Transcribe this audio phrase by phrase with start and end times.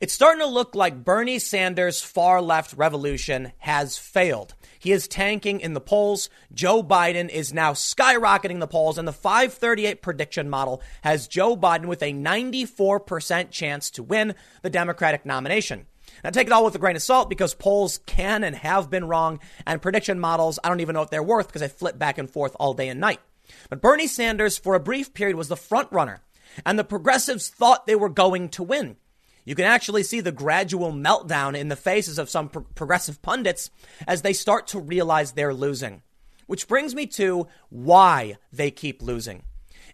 [0.00, 4.54] It's starting to look like Bernie Sanders' far left revolution has failed.
[4.78, 6.30] He is tanking in the polls.
[6.54, 11.84] Joe Biden is now skyrocketing the polls, and the 538 prediction model has Joe Biden
[11.84, 15.84] with a 94% chance to win the Democratic nomination.
[16.24, 19.04] Now, take it all with a grain of salt because polls can and have been
[19.04, 22.16] wrong, and prediction models, I don't even know what they're worth because I flip back
[22.16, 23.20] and forth all day and night.
[23.68, 26.22] But Bernie Sanders, for a brief period, was the front runner,
[26.64, 28.96] and the progressives thought they were going to win.
[29.44, 33.70] You can actually see the gradual meltdown in the faces of some pro- progressive pundits
[34.06, 36.02] as they start to realize they're losing.
[36.46, 39.44] Which brings me to why they keep losing.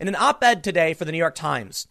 [0.01, 1.87] In an op ed today for the New York Times,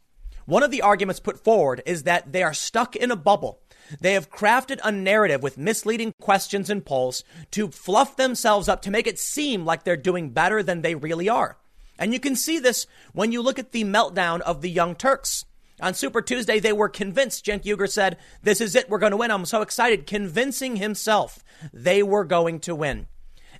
[0.45, 3.61] one of the arguments put forward is that they are stuck in a bubble.
[3.99, 8.91] They have crafted a narrative with misleading questions and polls to fluff themselves up to
[8.91, 11.57] make it seem like they're doing better than they really are.
[11.97, 15.45] And you can see this when you look at the meltdown of the Young Turks.
[15.81, 17.45] On Super Tuesday, they were convinced.
[17.45, 18.89] Cenk Uygur said, This is it.
[18.89, 19.31] We're going to win.
[19.31, 21.43] I'm so excited, convincing himself
[21.73, 23.07] they were going to win.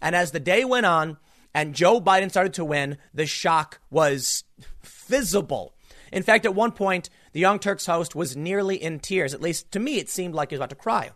[0.01, 1.17] And as the day went on
[1.53, 4.43] and Joe Biden started to win, the shock was
[4.83, 5.75] visible.
[6.11, 9.33] In fact, at one point, the Young Turks host was nearly in tears.
[9.33, 11.11] At least to me, it seemed like he was about to cry.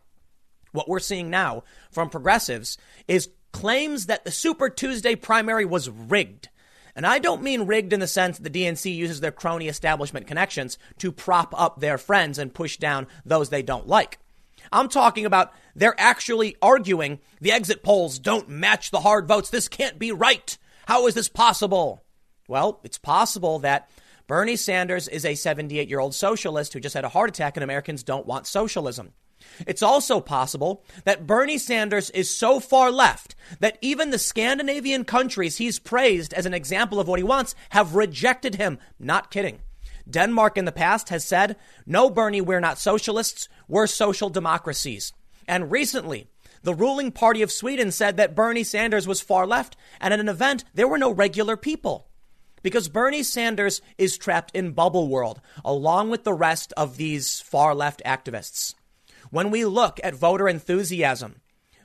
[0.71, 6.49] What we're seeing now from progressives is claims that the Super Tuesday primary was rigged.
[6.99, 10.27] And I don't mean rigged in the sense that the DNC uses their crony establishment
[10.27, 14.19] connections to prop up their friends and push down those they don't like.
[14.69, 19.49] I'm talking about they're actually arguing the exit polls don't match the hard votes.
[19.49, 20.57] This can't be right.
[20.87, 22.03] How is this possible?
[22.49, 23.89] Well, it's possible that
[24.27, 27.63] Bernie Sanders is a 78 year old socialist who just had a heart attack and
[27.63, 29.13] Americans don't want socialism.
[29.67, 35.57] It's also possible that Bernie Sanders is so far left that even the Scandinavian countries
[35.57, 38.79] he's praised as an example of what he wants have rejected him.
[38.99, 39.59] Not kidding.
[40.09, 45.13] Denmark in the past has said, no, Bernie, we're not socialists, we're social democracies.
[45.47, 46.27] And recently,
[46.63, 50.29] the ruling party of Sweden said that Bernie Sanders was far left, and at an
[50.29, 52.07] event, there were no regular people.
[52.61, 57.73] Because Bernie Sanders is trapped in bubble world, along with the rest of these far
[57.73, 58.75] left activists.
[59.29, 61.41] When we look at voter enthusiasm,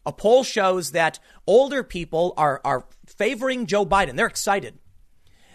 [0.06, 4.16] a poll shows that older people are, are favoring Joe Biden.
[4.16, 4.78] They're excited.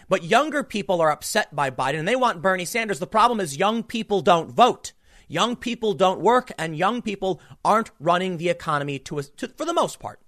[0.08, 2.98] But younger people are upset by Biden and they want Bernie Sanders.
[2.98, 4.92] The problem is young people don't vote.
[5.28, 9.72] Young people don't work and young people aren't running the economy to, to for the
[9.72, 10.20] most part.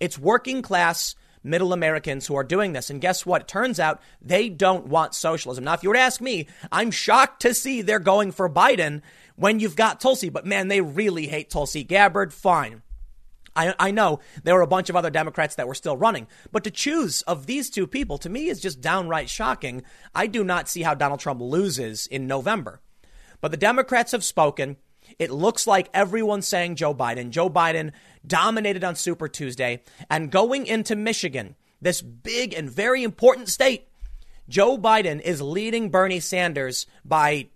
[0.00, 2.90] It's working class middle Americans who are doing this.
[2.90, 3.42] And guess what?
[3.42, 5.64] It turns out they don't want socialism.
[5.64, 9.02] Now, if you were to ask me, I'm shocked to see they're going for Biden
[9.40, 10.28] when you've got Tulsi.
[10.28, 12.32] But man, they really hate Tulsi Gabbard.
[12.32, 12.82] Fine.
[13.56, 16.62] I, I know there were a bunch of other Democrats that were still running, but
[16.64, 19.82] to choose of these two people to me is just downright shocking.
[20.14, 22.80] I do not see how Donald Trump loses in November.
[23.40, 24.76] But the Democrats have spoken.
[25.18, 27.30] It looks like everyone's saying Joe Biden.
[27.30, 27.92] Joe Biden
[28.24, 29.82] dominated on Super Tuesday.
[30.08, 33.88] And going into Michigan, this big and very important state,
[34.50, 37.48] Joe Biden is leading Bernie Sanders by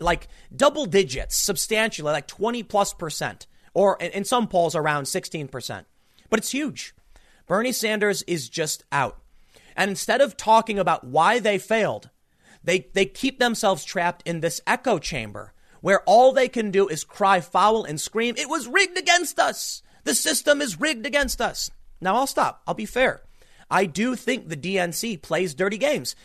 [0.00, 5.84] like double digits, substantially, like 20 plus percent, or in some polls around 16%.
[6.28, 6.94] But it's huge.
[7.46, 9.18] Bernie Sanders is just out.
[9.74, 12.10] And instead of talking about why they failed,
[12.62, 17.02] they, they keep themselves trapped in this echo chamber where all they can do is
[17.02, 19.82] cry foul and scream, It was rigged against us.
[20.04, 21.70] The system is rigged against us.
[21.98, 22.62] Now I'll stop.
[22.66, 23.22] I'll be fair.
[23.70, 26.16] I do think the DNC plays dirty games.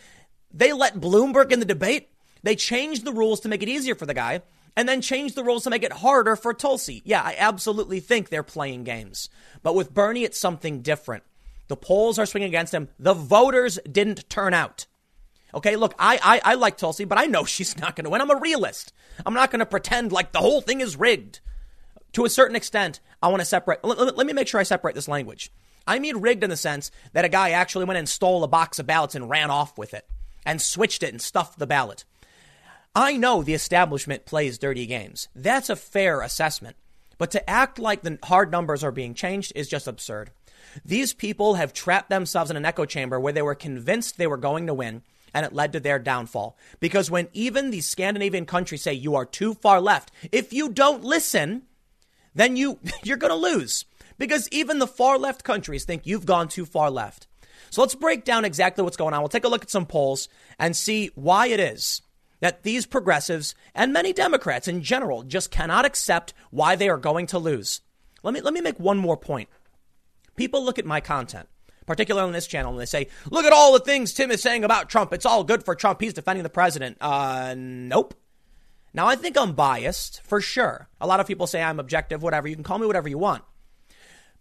[0.51, 2.09] They let Bloomberg in the debate.
[2.44, 4.41] They changed the rules to make it easier for the guy
[4.75, 7.01] and then changed the rules to make it harder for Tulsi.
[7.06, 9.29] Yeah, I absolutely think they're playing games.
[9.63, 11.23] But with Bernie, it's something different.
[11.67, 12.89] The polls are swinging against him.
[13.00, 14.85] The voters didn't turn out.
[15.53, 18.22] Okay, look, I, I, I like Tulsi, but I know she's not going to win.
[18.22, 18.94] I'm a realist.
[19.25, 21.39] I'm not going to pretend like the whole thing is rigged.
[22.13, 23.83] To a certain extent, I want to separate.
[23.83, 25.51] Let, let, let me make sure I separate this language.
[25.88, 28.79] I mean rigged in the sense that a guy actually went and stole a box
[28.79, 30.07] of ballots and ran off with it
[30.46, 32.06] and switched it and stuffed the ballot.
[32.96, 35.28] I know the establishment plays dirty games.
[35.35, 36.77] That's a fair assessment.
[37.18, 40.31] But to act like the hard numbers are being changed is just absurd.
[40.83, 44.38] These people have trapped themselves in an echo chamber where they were convinced they were
[44.38, 46.57] going to win, and it led to their downfall.
[46.80, 51.04] Because when even these Scandinavian countries say you are too far left, if you don't
[51.04, 51.63] listen,
[52.33, 53.86] then you you're going to lose.
[54.17, 57.27] Because even the far left countries think you've gone too far left.
[57.69, 59.21] So let's break down exactly what's going on.
[59.21, 62.01] We'll take a look at some polls and see why it is
[62.39, 67.27] that these progressives and many Democrats in general just cannot accept why they are going
[67.27, 67.81] to lose.
[68.23, 69.50] Let me, let me make one more point.
[70.35, 71.47] People look at my content,
[71.85, 74.63] particularly on this channel, and they say, look at all the things Tim is saying
[74.63, 75.13] about Trump.
[75.13, 76.01] It's all good for Trump.
[76.01, 76.97] He's defending the president.
[77.00, 78.13] Uh, nope.
[78.94, 80.88] Now, I think I'm biased for sure.
[81.01, 82.47] A lot of people say I'm objective, whatever.
[82.47, 83.44] You can call me whatever you want.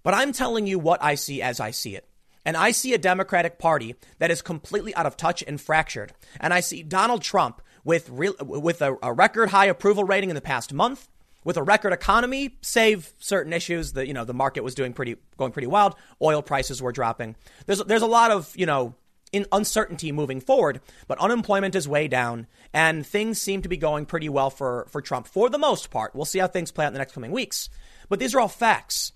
[0.04, 2.08] But I'm telling you what I see as I see it.
[2.44, 6.12] And I see a Democratic Party that is completely out of touch and fractured.
[6.38, 10.42] And I see Donald Trump with with a, a record high approval rating in the
[10.42, 11.08] past month,
[11.42, 13.92] with a record economy, save certain issues.
[13.92, 15.94] The you know the market was doing pretty going pretty wild.
[16.20, 17.36] Oil prices were dropping.
[17.66, 18.94] There's there's a lot of you know
[19.32, 24.06] in uncertainty moving forward, but unemployment is way down, and things seem to be going
[24.06, 26.14] pretty well for for Trump for the most part.
[26.14, 27.68] We'll see how things play out in the next coming weeks,
[28.08, 29.12] but these are all facts.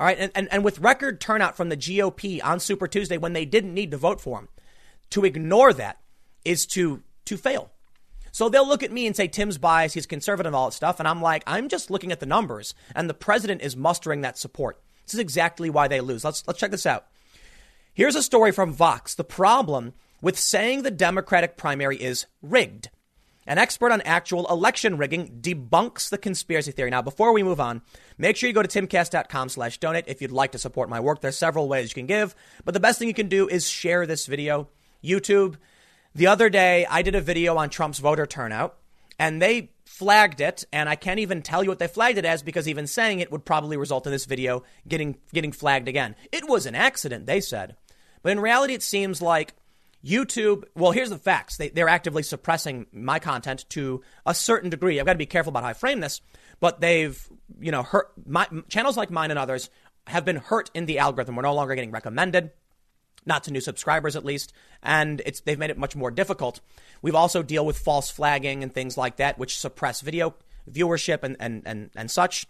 [0.00, 3.34] All right, and, and, and with record turnout from the GOP on Super Tuesday when
[3.34, 4.48] they didn't need to vote for him,
[5.10, 6.00] to ignore that
[6.42, 7.70] is to to fail.
[8.32, 11.00] So they'll look at me and say, Tim's biased, he's conservative, and all that stuff.
[11.00, 14.38] And I'm like, I'm just looking at the numbers, and the president is mustering that
[14.38, 14.80] support.
[15.04, 16.24] This is exactly why they lose.
[16.24, 17.06] Let's, let's check this out.
[17.92, 19.14] Here's a story from Vox.
[19.14, 19.92] The problem
[20.22, 22.88] with saying the Democratic primary is rigged.
[23.50, 26.88] An expert on actual election rigging debunks the conspiracy theory.
[26.88, 27.82] Now, before we move on,
[28.16, 31.20] make sure you go to timcast.com slash donate if you'd like to support my work.
[31.20, 34.06] There's several ways you can give, but the best thing you can do is share
[34.06, 34.68] this video.
[35.02, 35.56] YouTube,
[36.14, 38.76] the other day, I did a video on Trump's voter turnout,
[39.18, 42.44] and they flagged it, and I can't even tell you what they flagged it as
[42.44, 46.14] because even saying it would probably result in this video getting getting flagged again.
[46.30, 47.74] It was an accident, they said.
[48.22, 49.54] But in reality, it seems like
[50.04, 51.56] YouTube, well, here's the facts.
[51.56, 54.98] They, they're actively suppressing my content to a certain degree.
[54.98, 56.20] I've got to be careful about how I frame this,
[56.58, 57.20] but they've,
[57.60, 59.68] you know, hurt my channels like mine and others
[60.06, 61.36] have been hurt in the algorithm.
[61.36, 62.50] We're no longer getting recommended
[63.26, 64.52] not to new subscribers at least,
[64.82, 66.60] and it's they've made it much more difficult.
[67.02, 70.34] We've also deal with false flagging and things like that, which suppress video
[70.70, 72.46] viewership and and and, and such.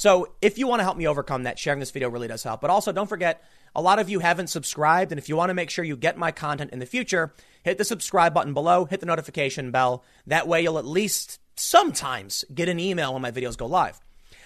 [0.00, 2.62] So if you want to help me overcome that, sharing this video really does help.
[2.62, 3.44] But also don't forget,
[3.76, 6.16] a lot of you haven't subscribed, and if you want to make sure you get
[6.16, 10.02] my content in the future, hit the subscribe button below, hit the notification bell.
[10.26, 14.00] That way you'll at least sometimes get an email when my videos go live.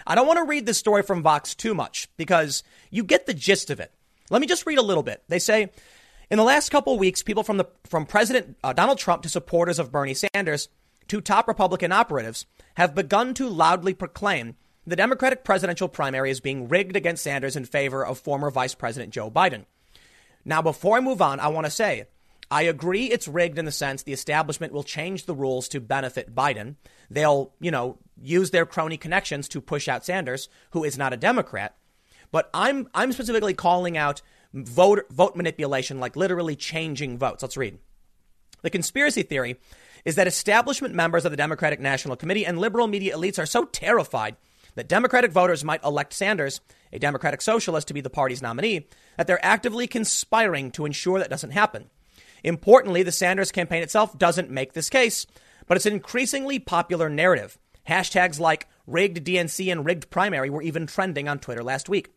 [0.05, 3.33] I don't want to read this story from Vox too much because you get the
[3.33, 3.93] gist of it.
[4.31, 5.23] Let me just read a little bit.
[5.29, 5.71] They say,
[6.33, 9.79] in the last couple weeks, people from the from President uh, Donald Trump to supporters
[9.79, 10.69] of Bernie Sanders
[11.07, 16.69] to top Republican operatives have begun to loudly proclaim the Democratic presidential primary is being
[16.69, 19.65] rigged against Sanders in favor of former Vice President Joe Biden.
[20.45, 22.07] Now, before I move on, I want to say
[22.51, 26.35] I agree it's rigged in the sense the establishment will change the rules to benefit
[26.35, 26.77] Biden.
[27.11, 31.17] They'll, you know, use their crony connections to push out Sanders, who is not a
[31.17, 31.77] Democrat.
[32.31, 34.21] But I'm I'm specifically calling out
[34.53, 37.43] vote vote manipulation, like literally changing votes.
[37.43, 37.79] Let's read.
[38.63, 39.57] The conspiracy theory
[40.05, 43.65] is that establishment members of the Democratic National Committee and liberal media elites are so
[43.65, 44.37] terrified
[44.75, 46.61] that Democratic voters might elect Sanders,
[46.93, 48.87] a Democratic socialist, to be the party's nominee,
[49.17, 51.91] that they're actively conspiring to ensure that doesn't happen.
[52.43, 55.27] Importantly, the Sanders campaign itself doesn't make this case,
[55.67, 57.59] but it's an increasingly popular narrative.
[57.89, 62.13] Hashtags like rigged DNC and rigged primary were even trending on Twitter last week.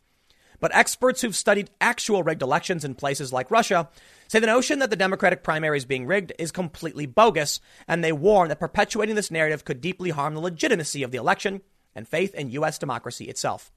[0.60, 3.90] But experts who've studied actual rigged elections in places like Russia
[4.28, 8.12] say the notion that the Democratic primary is being rigged is completely bogus, and they
[8.12, 11.62] warn that perpetuating this narrative could deeply harm the legitimacy of the election
[11.98, 12.78] and faith in U.S.
[12.78, 13.72] democracy itself.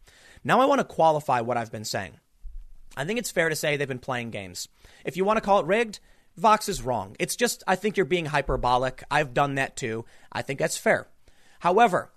[0.44, 2.12] Now, I want to qualify what I've been saying.
[2.96, 4.68] I think it's fair to say they've been playing games.
[5.04, 6.00] If you want to call it rigged,
[6.36, 7.16] Vox is wrong.
[7.18, 9.02] It's just, I think you're being hyperbolic.
[9.10, 10.04] I've done that too.
[10.30, 11.08] I think that's fair.
[11.60, 12.12] However,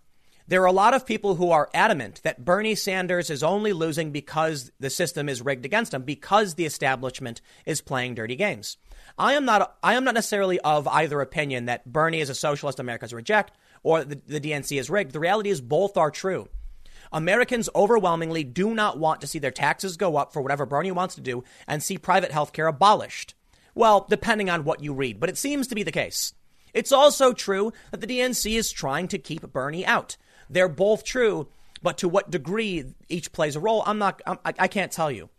[0.45, 4.11] there are a lot of people who are adamant that Bernie Sanders is only losing
[4.11, 8.77] because the system is rigged against him, because the establishment is playing dirty games.
[9.17, 12.79] I am not, I am not necessarily of either opinion that Bernie is a socialist
[12.79, 15.11] America's reject or the, the DNC is rigged.
[15.11, 16.47] The reality is both are true.
[17.11, 21.15] Americans overwhelmingly do not want to see their taxes go up for whatever Bernie wants
[21.15, 23.35] to do and see private health care abolished.
[23.75, 26.33] Well, depending on what you read, but it seems to be the case.
[26.73, 30.17] It's also true that the DNC is trying to keep Bernie out.
[30.49, 31.47] They're both true,
[31.83, 35.11] but to what degree each plays a role, I'm not, I'm, I, I can't tell
[35.11, 35.29] you.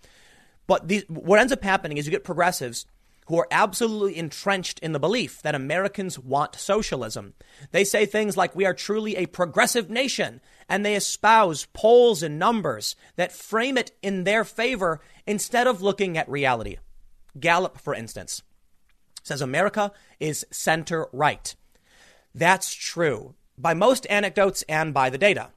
[0.66, 2.86] But these, what ends up happening is you get progressives
[3.26, 7.34] who are absolutely entrenched in the belief that Americans want socialism.
[7.70, 12.38] They say things like, we are truly a progressive nation, and they espouse polls and
[12.38, 16.76] numbers that frame it in their favor instead of looking at reality.
[17.38, 18.42] Gallup, for instance,
[19.22, 21.54] says America is center right.
[22.34, 25.50] That's true by most anecdotes and by the data.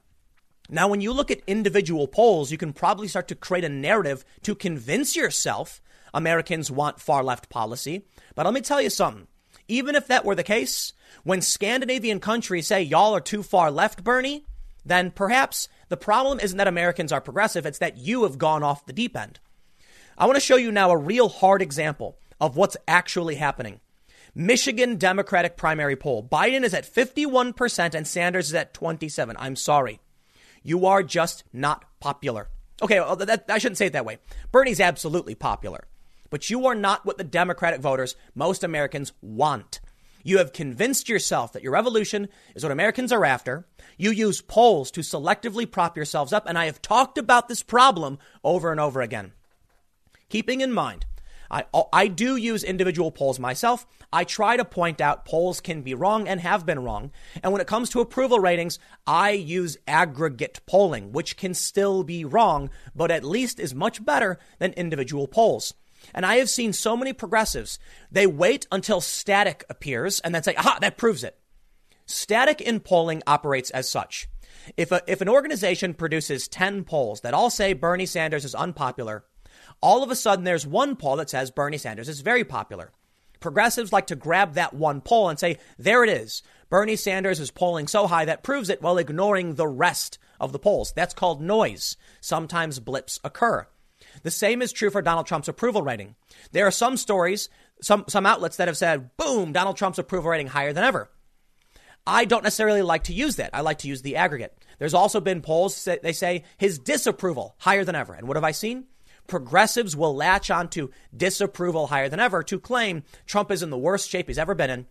[0.70, 4.24] Now, when you look at individual polls, you can probably start to create a narrative
[4.42, 5.80] to convince yourself
[6.14, 8.06] Americans want far left policy.
[8.34, 9.26] But let me tell you something.
[9.68, 10.92] Even if that were the case,
[11.24, 14.46] when Scandinavian countries say y'all are too far left, Bernie,
[14.84, 18.86] then perhaps the problem isn't that Americans are progressive, it's that you have gone off
[18.86, 19.40] the deep end.
[20.16, 23.80] I want to show you now a real hard example of what's actually happening.
[24.34, 26.22] Michigan Democratic primary poll.
[26.22, 29.36] Biden is at 51% and Sanders is at 27.
[29.38, 30.00] I'm sorry.
[30.62, 32.48] You are just not popular.
[32.80, 34.18] Okay, that, I shouldn't say it that way.
[34.52, 35.87] Bernie's absolutely popular,
[36.30, 39.80] but you are not what the Democratic voters, most Americans, want.
[40.22, 43.66] You have convinced yourself that your revolution is what Americans are after.
[43.96, 48.18] You use polls to selectively prop yourselves up, and I have talked about this problem
[48.44, 49.32] over and over again.
[50.28, 51.06] Keeping in mind,
[51.50, 53.86] I, oh, I do use individual polls myself.
[54.12, 57.10] I try to point out polls can be wrong and have been wrong.
[57.42, 62.24] And when it comes to approval ratings, I use aggregate polling, which can still be
[62.24, 65.74] wrong, but at least is much better than individual polls.
[66.14, 67.78] And I have seen so many progressives,
[68.10, 71.38] they wait until static appears and then say, aha, that proves it.
[72.06, 74.28] Static in polling operates as such.
[74.76, 79.24] If, a, if an organization produces 10 polls that all say Bernie Sanders is unpopular,
[79.80, 82.92] all of a sudden, there's one poll that says Bernie Sanders is very popular.
[83.40, 86.42] Progressives like to grab that one poll and say, there it is.
[86.68, 90.58] Bernie Sanders is polling so high that proves it while ignoring the rest of the
[90.58, 90.92] polls.
[90.94, 91.96] That's called noise.
[92.20, 93.66] Sometimes blips occur.
[94.22, 96.14] The same is true for Donald Trump's approval rating.
[96.52, 97.48] There are some stories,
[97.80, 101.10] some, some outlets that have said, boom, Donald Trump's approval rating higher than ever.
[102.06, 103.50] I don't necessarily like to use that.
[103.52, 104.56] I like to use the aggregate.
[104.78, 108.14] There's also been polls that they say his disapproval higher than ever.
[108.14, 108.86] And what have I seen?
[109.28, 114.10] progressives will latch onto disapproval higher than ever to claim Trump is in the worst
[114.10, 114.86] shape he's ever been in.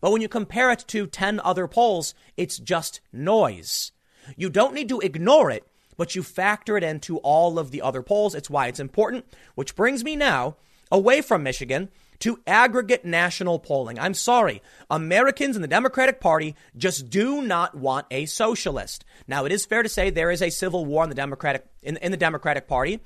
[0.00, 3.92] But when you compare it to 10 other polls, it's just noise.
[4.36, 5.66] You don't need to ignore it,
[6.02, 8.34] but you factor it into all of the other polls.
[8.34, 10.56] It's why it's important, which brings me now
[10.90, 14.00] away from Michigan to aggregate national polling.
[14.00, 14.62] I'm sorry.
[14.90, 19.04] Americans in the Democratic Party just do not want a socialist.
[19.28, 21.98] Now, it is fair to say there is a civil war in the Democratic in,
[21.98, 22.98] in the Democratic Party.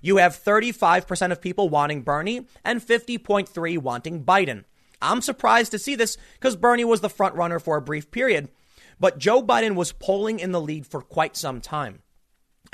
[0.00, 4.62] You have 35% of people wanting Bernie and 50.3 wanting Biden.
[5.02, 8.48] I'm surprised to see this because Bernie was the front runner for a brief period,
[9.00, 11.98] but Joe Biden was polling in the lead for quite some time.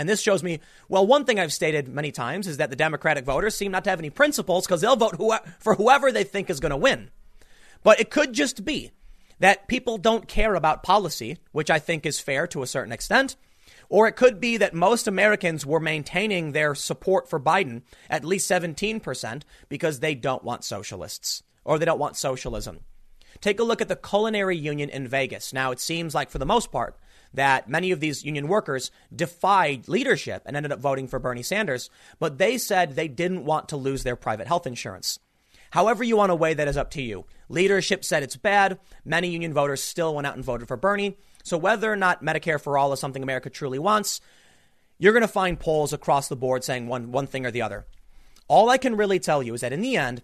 [0.01, 3.27] And this shows me, well, one thing I've stated many times is that the Democratic
[3.27, 5.21] voters seem not to have any principles because they'll vote
[5.59, 7.11] for whoever they think is going to win.
[7.83, 8.93] But it could just be
[9.41, 13.37] that people don't care about policy, which I think is fair to a certain extent.
[13.91, 18.51] Or it could be that most Americans were maintaining their support for Biden at least
[18.51, 22.81] 17% because they don't want socialists or they don't want socialism.
[23.43, 25.53] Take a look at the culinary union in Vegas.
[25.53, 26.97] Now, it seems like for the most part
[27.33, 31.91] that many of these union workers defied leadership and ended up voting for Bernie Sanders,
[32.19, 35.19] but they said they didn't want to lose their private health insurance.
[35.71, 37.25] However, you want to weigh that is up to you.
[37.49, 38.79] Leadership said it's bad.
[39.05, 41.17] Many union voters still went out and voted for Bernie.
[41.45, 44.21] So whether or not Medicare for all is something America truly wants,
[44.99, 47.87] you're going to find polls across the board saying one, one thing or the other.
[48.49, 50.23] All I can really tell you is that in the end,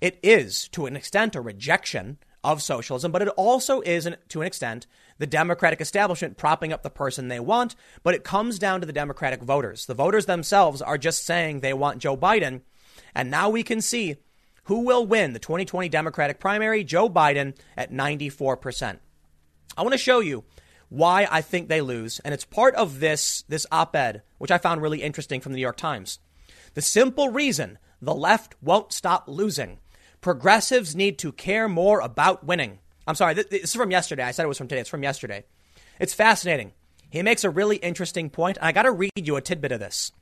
[0.00, 4.46] it is to an extent a rejection of socialism, but it also is to an
[4.46, 4.86] extent
[5.18, 7.74] the Democratic establishment propping up the person they want.
[8.02, 9.86] But it comes down to the Democratic voters.
[9.86, 12.62] The voters themselves are just saying they want Joe Biden.
[13.14, 14.16] And now we can see
[14.64, 18.98] who will win the 2020 Democratic primary Joe Biden at 94%.
[19.76, 20.44] I want to show you
[20.88, 24.58] why I think they lose, and it's part of this, this op ed, which I
[24.58, 26.20] found really interesting from the New York Times.
[26.74, 29.78] The simple reason the left won't stop losing
[30.20, 32.80] progressives need to care more about winning.
[33.06, 34.24] I'm sorry, this is from yesterday.
[34.24, 34.80] I said it was from today.
[34.80, 35.44] It's from yesterday.
[36.00, 36.72] It's fascinating.
[37.10, 38.58] He makes a really interesting point.
[38.60, 40.12] I got to read you a tidbit of this.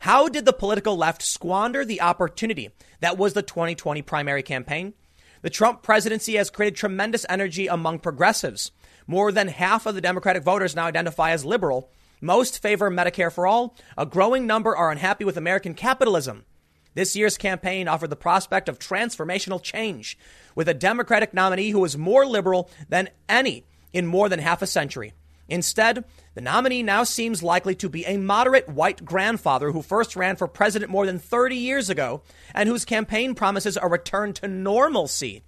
[0.00, 4.94] How did the political left squander the opportunity that was the 2020 primary campaign?
[5.42, 8.72] The Trump presidency has created tremendous energy among progressives.
[9.06, 11.90] More than half of the Democratic voters now identify as liberal.
[12.20, 13.76] Most favor Medicare for all.
[13.98, 16.46] A growing number are unhappy with American capitalism.
[16.94, 20.16] This year's campaign offered the prospect of transformational change
[20.54, 24.66] with a Democratic nominee who was more liberal than any in more than half a
[24.66, 25.12] century.
[25.48, 30.36] Instead, the nominee now seems likely to be a moderate white grandfather who first ran
[30.36, 32.22] for president more than 30 years ago
[32.54, 35.42] and whose campaign promises a return to normalcy.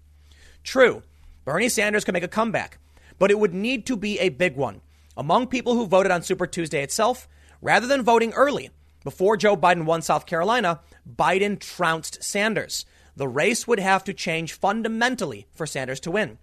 [0.62, 1.03] True,
[1.45, 2.79] Bernie Sanders could make a comeback,
[3.19, 4.83] but it would need to be a big one.
[5.17, 7.26] Among people who voted on Super Tuesday itself,
[7.62, 8.71] rather than voting early,
[9.06, 12.84] before Joe Biden won South Carolina, Biden trounced Sanders.
[13.14, 16.38] The race would have to change fundamentally for Sanders to win.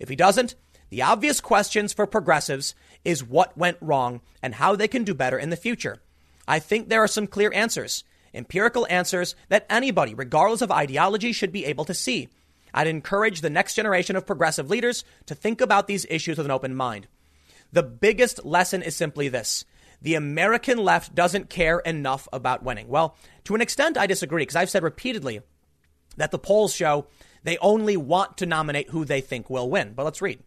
[0.00, 0.56] If he doesn't,
[0.88, 2.74] the obvious questions for progressives
[3.04, 6.02] is what went wrong and how they can do better in the future.
[6.48, 8.02] I think there are some clear answers,
[8.34, 12.28] empirical answers that anybody, regardless of ideology, should be able to see.
[12.74, 16.50] I'd encourage the next generation of progressive leaders to think about these issues with an
[16.50, 17.06] open mind.
[17.72, 19.64] The biggest lesson is simply this.
[20.02, 22.88] The American left doesn't care enough about winning.
[22.88, 25.40] Well, to an extent, I disagree because I've said repeatedly
[26.16, 27.06] that the polls show
[27.42, 29.94] They only want to nominate who they think will win.
[29.94, 30.40] But let's read.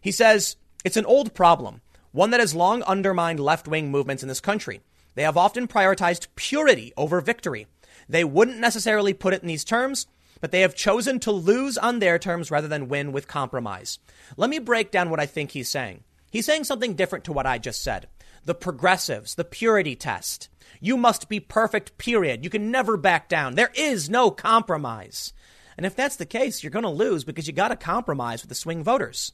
[0.00, 4.28] He says, It's an old problem, one that has long undermined left wing movements in
[4.28, 4.80] this country.
[5.14, 7.66] They have often prioritized purity over victory.
[8.08, 10.06] They wouldn't necessarily put it in these terms,
[10.40, 13.98] but they have chosen to lose on their terms rather than win with compromise.
[14.36, 16.04] Let me break down what I think he's saying.
[16.30, 18.08] He's saying something different to what I just said.
[18.46, 20.48] The progressives, the purity test.
[20.80, 22.44] You must be perfect, period.
[22.44, 23.54] You can never back down.
[23.54, 25.32] There is no compromise.
[25.76, 28.48] And if that's the case, you're going to lose because you got to compromise with
[28.48, 29.32] the swing voters.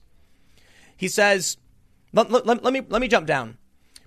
[0.96, 1.58] He says,
[2.12, 3.58] let, let, let, me, let me jump down.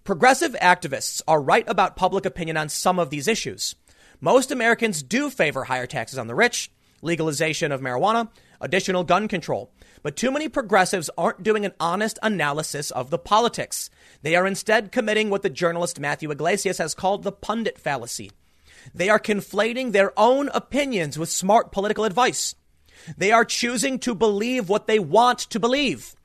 [0.03, 3.75] Progressive activists are right about public opinion on some of these issues.
[4.19, 6.71] Most Americans do favor higher taxes on the rich,
[7.01, 8.29] legalization of marijuana,
[8.62, 9.71] additional gun control.
[10.03, 13.89] But too many progressives aren't doing an honest analysis of the politics.
[14.21, 18.31] They are instead committing what the journalist Matthew Yglesias has called the pundit fallacy.
[18.93, 22.55] They are conflating their own opinions with smart political advice.
[23.17, 26.15] They are choosing to believe what they want to believe.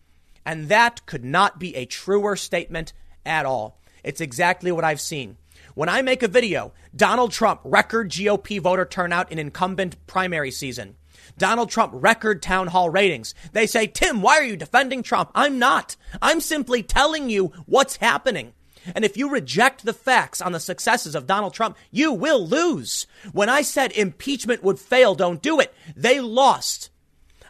[0.45, 2.93] And that could not be a truer statement
[3.25, 3.81] at all.
[4.03, 5.37] It's exactly what I've seen.
[5.75, 10.97] When I make a video, Donald Trump, record GOP voter turnout in incumbent primary season.
[11.41, 13.35] Donald Trump record town hall ratings.
[13.53, 15.33] They say, Tim, why are you defending Trump?
[15.35, 15.97] I'm not.
[16.23, 18.53] I'm simply telling you what's happening.
[18.95, 23.07] And if you reject the facts on the successes of Donald Trump, you will lose.
[23.33, 25.75] When I said impeachment would fail, don't do it.
[25.97, 26.91] They lost.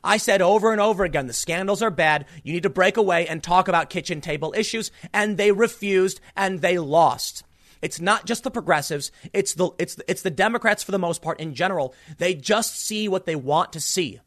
[0.03, 2.27] I said over and over again, the scandals are bad.
[2.43, 4.91] You need to break away and talk about kitchen table issues.
[5.13, 7.45] And they refused and they lost.
[7.83, 9.11] It's not just the progressives.
[9.33, 11.95] It's the, it's, it's the Democrats for the most part in general.
[12.19, 14.21] They just see what they want to see.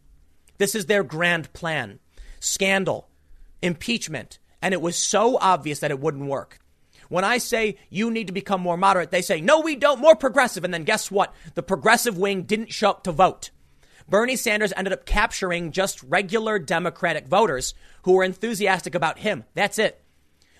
[0.58, 2.00] This is their grand plan.
[2.40, 3.10] Scandal,
[3.62, 4.40] impeachment.
[4.62, 6.60] And it was so obvious that it wouldn't work.
[7.10, 10.16] When I say you need to become more moderate, they say, no, we don't, more
[10.16, 10.64] progressive.
[10.64, 11.34] And then guess what?
[11.54, 13.52] The progressive wing didn't show up to vote.
[14.10, 19.44] Bernie Sanders ended up capturing just regular Democratic voters who were enthusiastic about him.
[19.54, 20.03] That's it.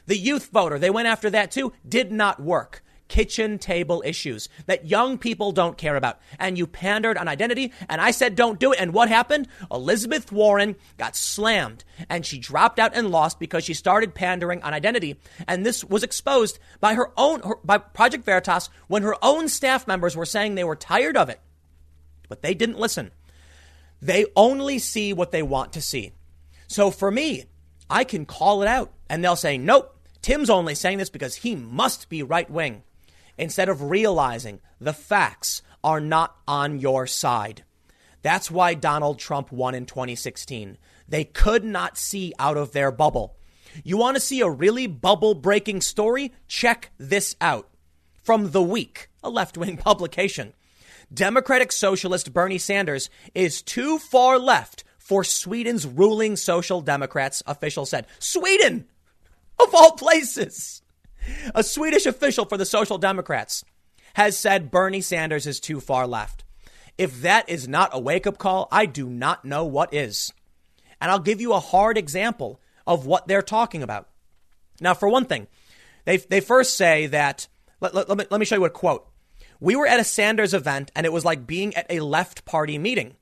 [0.06, 2.84] The youth voter, they went after that too, did not work.
[3.10, 6.20] Kitchen table issues that young people don't care about.
[6.40, 8.80] And you pandered on identity, and I said don't do it.
[8.80, 9.48] And what happened?
[9.72, 14.74] Elizabeth Warren got slammed, and she dropped out and lost because she started pandering on
[14.74, 15.20] identity.
[15.48, 19.86] And this was exposed by her own, her, by Project Veritas, when her own staff
[19.86, 21.40] members were saying they were tired of it.
[22.30, 23.12] But they didn't listen.
[24.02, 26.14] They only see what they want to see.
[26.68, 27.46] So for me,
[27.90, 29.93] I can call it out, and they'll say, nope.
[30.24, 32.84] Tim's only saying this because he must be right wing,
[33.38, 37.64] instead of realizing the facts are not on your side.
[38.22, 40.78] That's why Donald Trump won in 2016.
[41.10, 43.36] They could not see out of their bubble.
[43.84, 46.32] You want to see a really bubble breaking story?
[46.48, 47.68] Check this out.
[48.24, 50.54] From The Week, a left wing publication.
[51.14, 58.08] Democratic Socialist Bernie Sanders is too far left for Sweden's ruling Social Democrats, official said.
[58.20, 58.88] Sweden!
[59.60, 60.82] of all places.
[61.56, 63.64] A Swedish official for the Social Democrats
[64.16, 66.44] has said Bernie Sanders is too far left.
[66.98, 70.32] If that is not a wake up call, I do not know what is.
[71.02, 74.10] And I'll give you a hard example of what they're talking about.
[74.80, 75.48] Now, for one thing,
[76.06, 77.48] they, they first say that,
[77.82, 79.08] let, let, let, me, let me show you a quote.
[79.60, 82.78] We were at a Sanders event and it was like being at a left party
[82.78, 83.16] meeting,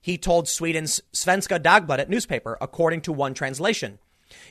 [0.00, 3.98] he told Sweden's Svenska Dagbladet newspaper, according to one translation.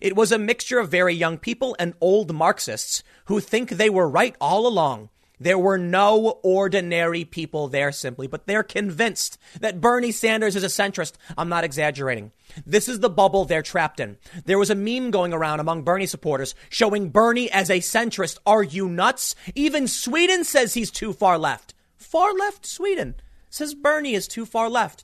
[0.02, 4.10] It was a mixture of very young people and old Marxists who think they were
[4.10, 5.10] right all along.
[5.40, 10.68] There were no ordinary people there simply, but they're convinced that Bernie Sanders is a
[10.68, 11.14] centrist.
[11.38, 12.32] I'm not exaggerating.
[12.66, 14.18] This is the bubble they're trapped in.
[14.46, 18.40] There was a meme going around among Bernie supporters showing Bernie as a centrist.
[18.48, 19.36] Are you nuts?
[19.54, 21.76] Even Sweden says he's too far left.
[21.98, 23.16] Far left Sweden
[23.50, 25.04] says Bernie is too far left.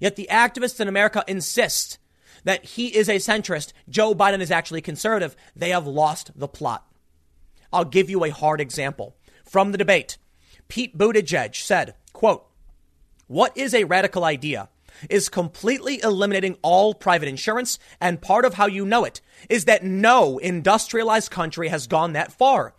[0.00, 1.98] Yet the activists in America insist
[2.46, 6.86] that he is a centrist, Joe Biden is actually conservative, they have lost the plot.
[7.72, 9.16] I'll give you a hard example.
[9.44, 10.16] From the debate,
[10.68, 12.46] Pete Buttigieg said, quote,
[13.26, 14.68] what is a radical idea?
[15.10, 19.84] Is completely eliminating all private insurance, and part of how you know it is that
[19.84, 22.74] no industrialized country has gone that far.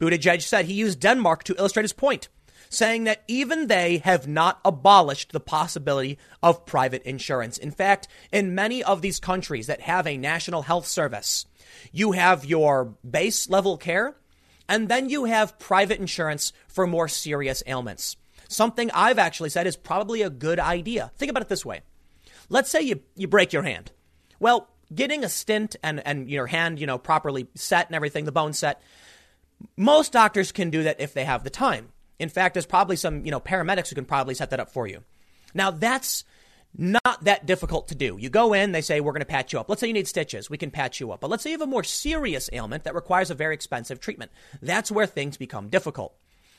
[0.00, 2.28] Buttigieg said he used Denmark to illustrate his point
[2.68, 7.58] saying that even they have not abolished the possibility of private insurance.
[7.58, 11.46] In fact, in many of these countries that have a national health service,
[11.92, 14.16] you have your base level care
[14.68, 18.16] and then you have private insurance for more serious ailments.
[18.48, 21.10] Something I've actually said is probably a good idea.
[21.16, 21.82] Think about it this way.
[22.48, 23.90] Let's say you, you break your hand.
[24.38, 28.32] Well, getting a stint and, and your hand, you know, properly set and everything, the
[28.32, 28.80] bone set,
[29.76, 31.88] most doctors can do that if they have the time.
[32.18, 34.86] In fact, there's probably some, you know, paramedics who can probably set that up for
[34.86, 35.02] you.
[35.54, 36.24] Now, that's
[36.76, 38.16] not that difficult to do.
[38.18, 39.68] You go in, they say, we're going to patch you up.
[39.68, 40.50] Let's say you need stitches.
[40.50, 41.20] We can patch you up.
[41.20, 44.30] But let's say you have a more serious ailment that requires a very expensive treatment.
[44.60, 46.14] That's where things become difficult.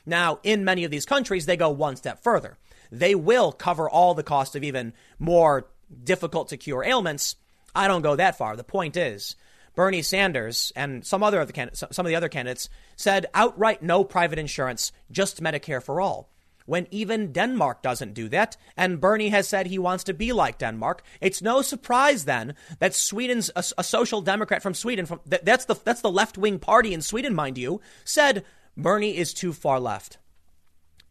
[0.06, 2.56] Now, in many of these countries, they go one step further.
[2.90, 5.68] They will cover all the cost of even more
[6.02, 7.36] difficult to cure ailments.
[7.74, 8.56] I don't go that far.
[8.56, 9.36] The point is,
[9.78, 14.02] Bernie Sanders and some other of the some of the other candidates said outright no
[14.02, 16.28] private insurance, just Medicare for all
[16.66, 18.56] when even Denmark doesn't do that.
[18.76, 21.04] And Bernie has said he wants to be like Denmark.
[21.20, 25.66] It's no surprise then that Sweden's a, a social democrat from Sweden, from that, that's
[25.66, 28.44] the that's the left wing party in Sweden, mind you, said
[28.76, 30.18] Bernie is too far left.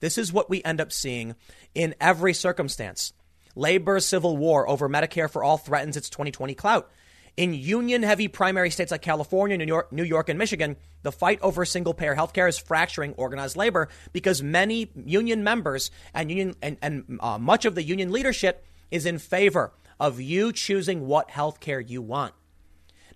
[0.02, 1.36] This is what we end up seeing
[1.74, 3.14] in every circumstance.
[3.56, 6.92] Labor's civil war over Medicare for all threatens its 2020 clout.
[7.38, 11.40] In union heavy primary states like California, New York, New York, and Michigan, the fight
[11.44, 16.78] over single payer healthcare is fracturing organized labor because many union members and union and,
[16.82, 21.88] and uh, much of the union leadership is in favor of you choosing what healthcare
[21.88, 22.34] you want.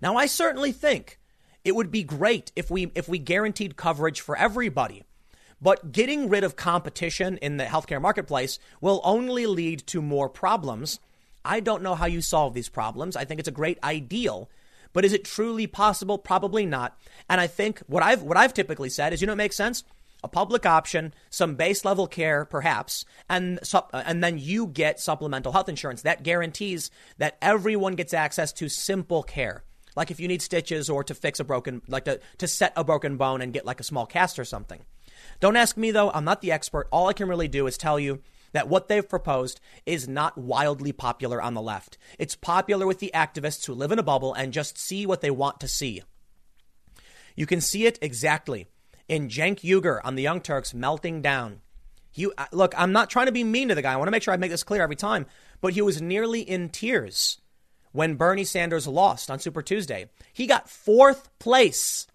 [0.04, 1.20] Now, I certainly think
[1.64, 5.04] it would be great if we if we guaranteed coverage for everybody.
[5.60, 11.00] But getting rid of competition in the healthcare marketplace will only lead to more problems
[11.44, 13.16] I don't know how you solve these problems.
[13.16, 14.50] I think it's a great ideal,
[14.94, 16.18] but is it truly possible?
[16.18, 16.98] Probably not.
[17.30, 19.84] And I think what I've what I've typically said is, you know, it makes sense.
[20.24, 23.60] A public option, some base level care, perhaps, and
[23.92, 29.24] and then you get supplemental health insurance that guarantees that everyone gets access to simple
[29.24, 29.64] care.
[29.96, 32.84] Like if you need stitches or to fix a broken, like to, to set a
[32.84, 34.82] broken bone and get like a small cast or something.
[35.40, 36.12] Don't ask me though.
[36.12, 36.88] I'm not the expert.
[36.92, 38.22] All I can really do is tell you
[38.54, 41.98] that what they've proposed is not wildly popular on the left.
[42.20, 45.32] It's popular with the activists who live in a bubble and just see what they
[45.32, 46.04] want to see.
[47.36, 48.68] You can see it exactly
[49.08, 51.62] in Cenk Uygur on the Young Turks melting down.
[52.12, 53.94] He, uh, look, I'm not trying to be mean to the guy.
[53.94, 55.26] I want to make sure I make this clear every time,
[55.62, 57.40] but he was nearly in tears
[57.94, 60.10] when Bernie Sanders lost on Super Tuesday.
[60.34, 62.08] He got fourth place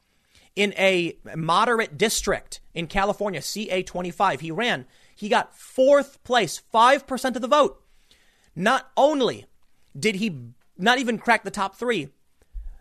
[0.54, 4.40] in a moderate district in California, CA 25.
[4.40, 4.86] He ran
[5.16, 7.82] he got fourth place, 5% of the vote.
[8.54, 9.46] Not only
[9.98, 10.38] did he
[10.78, 12.10] not even crack the top three,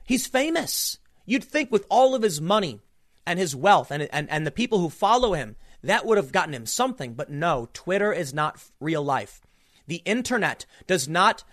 [0.05, 0.99] he's famous.
[1.25, 2.81] You'd think with all of his money
[3.25, 6.53] and his wealth and, and, and the people who follow him, that would have gotten
[6.53, 7.13] him something.
[7.13, 9.41] But no, Twitter is not real life.
[9.87, 11.43] The internet does not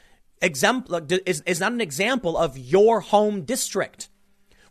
[0.43, 4.09] exempl- is, is not an example of your home district.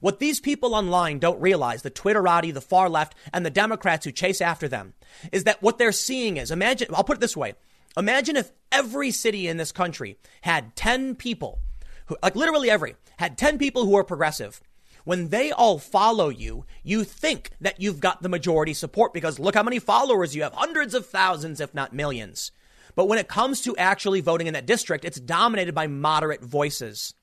[0.02, 4.12] What these people online don't realize, the Twitterati, the far left, and the Democrats who
[4.12, 4.94] chase after them,
[5.32, 7.54] is that what they're seeing is imagine, I'll put it this way.
[7.96, 11.60] Imagine if every city in this country had 10 people,
[12.08, 14.62] who, like literally every, had 10 people who are progressive.
[15.04, 19.56] When they all follow you, you think that you've got the majority support because look
[19.56, 22.52] how many followers you have hundreds of thousands, if not millions.
[22.96, 27.14] But when it comes to actually voting in that district, it's dominated by moderate voices.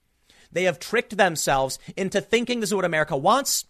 [0.52, 3.64] They have tricked themselves into thinking this is what America wants.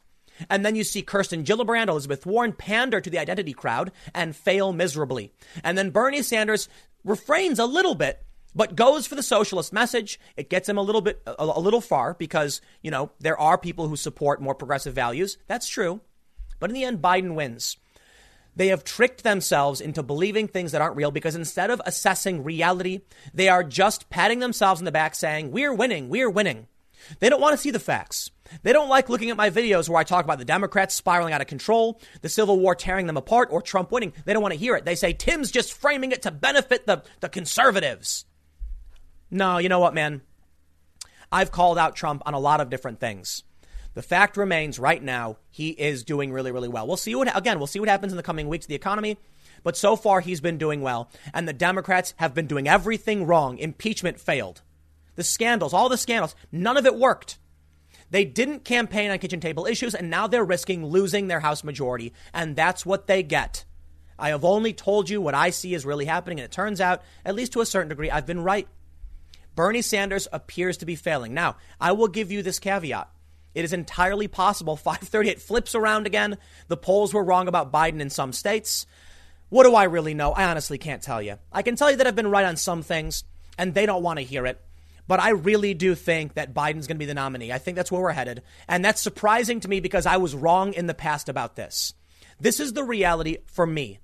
[0.49, 4.73] And then you see Kirsten Gillibrand, Elizabeth Warren pander to the identity crowd and fail
[4.73, 5.33] miserably.
[5.65, 6.69] And then Bernie Sanders
[7.05, 10.21] refrains a little bit, but goes for the socialist message.
[10.37, 13.59] It gets him a little bit, a, a little far because, you know, there are
[13.59, 15.39] people who support more progressive values.
[15.49, 16.01] That's true.
[16.61, 17.77] But in the end, Biden wins.
[18.59, 23.03] They have tricked themselves into believing things that aren't real because instead of assessing reality,
[23.33, 26.67] they are just patting themselves in the back saying, We're winning, we're winning.
[27.21, 28.33] They don't want to see the facts.
[28.65, 31.41] They don't like looking at my videos where I talk about the Democrats spiraling out
[31.41, 34.13] of control, the Civil War tearing them apart, or Trump winning.
[34.25, 34.85] They don't want to hear it.
[34.85, 38.25] They say Tim's just framing it to benefit the, the conservatives.
[39.31, 40.23] No, you know what, man?
[41.31, 43.45] I've called out Trump on a lot of different things.
[43.99, 46.87] The fact remains right now, he is doing really, really well.
[46.87, 49.19] We'll see what, again, we'll see what happens in the coming weeks, the economy.
[49.65, 51.11] But so far, he's been doing well.
[51.35, 53.59] And the Democrats have been doing everything wrong.
[53.59, 54.63] Impeachment failed.
[55.17, 57.41] The scandals, all the scandals, none of it worked.
[58.09, 62.13] They didn't campaign on kitchen table issues, and now they're risking losing their House majority.
[62.33, 63.65] And that's what they get.
[64.17, 67.03] I have only told you what I see is really happening, and it turns out,
[67.25, 68.69] at least to a certain degree, I've been right.
[69.57, 71.35] Bernie Sanders appears to be failing.
[71.35, 73.11] Now, I will give you this caveat.
[73.55, 76.39] It is entirely possible 538 flips around again.
[76.69, 78.87] The polls were wrong about Biden in some states.
[79.49, 80.33] What do I really know?
[80.33, 81.39] I honestly can't tell you.
[81.53, 83.25] I can tell you that I've been right on some things,
[83.57, 84.61] and they don't want to hear it.
[85.07, 87.51] But I really do think that Biden's going to be the nominee.
[87.51, 88.43] I think that's where we're headed.
[88.69, 91.95] And that's surprising to me because I was wrong in the past about this.
[92.39, 94.01] This is the reality for me.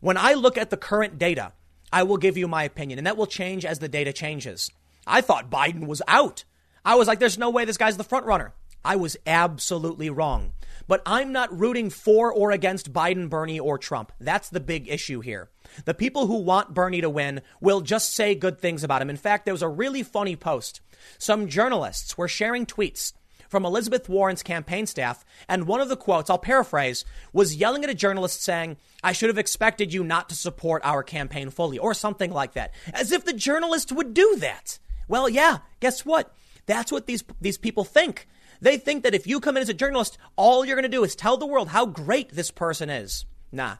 [0.00, 1.52] When I look at the current data,
[1.90, 4.70] I will give you my opinion, and that will change as the data changes.
[5.06, 6.44] I thought Biden was out.
[6.84, 8.52] I was like, there's no way this guy's the front runner.
[8.86, 10.52] I was absolutely wrong.
[10.86, 14.12] But I'm not rooting for or against Biden, Bernie, or Trump.
[14.20, 15.50] That's the big issue here.
[15.84, 19.10] The people who want Bernie to win will just say good things about him.
[19.10, 20.80] In fact, there was a really funny post.
[21.18, 23.12] Some journalists were sharing tweets
[23.48, 27.90] from Elizabeth Warren's campaign staff, and one of the quotes, I'll paraphrase, was yelling at
[27.90, 31.94] a journalist saying, I should have expected you not to support our campaign fully, or
[31.94, 32.72] something like that.
[32.92, 34.78] As if the journalist would do that.
[35.08, 36.32] Well, yeah, guess what?
[36.66, 38.28] That's what these, these people think.
[38.60, 41.04] They think that if you come in as a journalist, all you're going to do
[41.04, 43.24] is tell the world how great this person is.
[43.52, 43.76] Nah.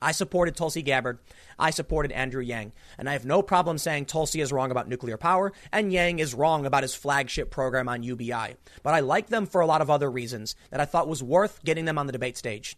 [0.00, 1.18] I supported Tulsi Gabbard.
[1.58, 2.72] I supported Andrew Yang.
[2.98, 6.34] And I have no problem saying Tulsi is wrong about nuclear power and Yang is
[6.34, 8.54] wrong about his flagship program on UBI.
[8.82, 11.64] But I like them for a lot of other reasons that I thought was worth
[11.64, 12.76] getting them on the debate stage.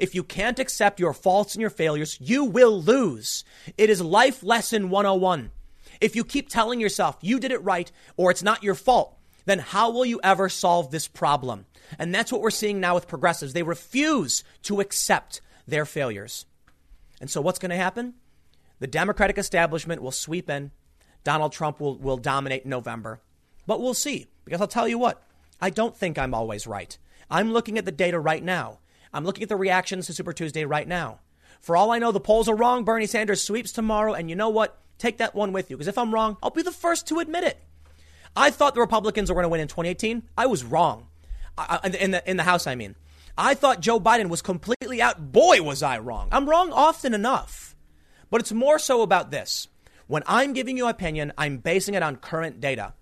[0.00, 3.44] If you can't accept your faults and your failures, you will lose.
[3.78, 5.52] It is life lesson 101.
[6.00, 9.15] If you keep telling yourself you did it right or it's not your fault,
[9.46, 11.66] then how will you ever solve this problem?
[11.98, 13.52] And that's what we're seeing now with progressives.
[13.52, 16.44] They refuse to accept their failures.
[17.20, 18.14] And so what's going to happen?
[18.78, 20.72] The Democratic establishment will sweep in.
[21.24, 23.20] Donald Trump will, will dominate in November.
[23.66, 24.26] But we'll see.
[24.44, 25.22] Because I'll tell you what,
[25.60, 26.96] I don't think I'm always right.
[27.30, 28.80] I'm looking at the data right now.
[29.12, 31.20] I'm looking at the reactions to Super Tuesday right now.
[31.60, 32.84] For all I know, the polls are wrong.
[32.84, 34.12] Bernie Sanders sweeps tomorrow.
[34.12, 34.78] And you know what?
[34.98, 35.76] Take that one with you.
[35.76, 37.58] Because if I'm wrong, I'll be the first to admit it.
[38.36, 40.22] I thought the Republicans were going to win in 2018.
[40.36, 41.08] I was wrong.
[41.56, 42.94] I, in, the, in the House, I mean.
[43.38, 45.32] I thought Joe Biden was completely out.
[45.32, 46.28] Boy, was I wrong.
[46.32, 47.74] I'm wrong often enough.
[48.30, 49.68] But it's more so about this.
[50.06, 52.94] When I'm giving you opinion, I'm basing it on current data.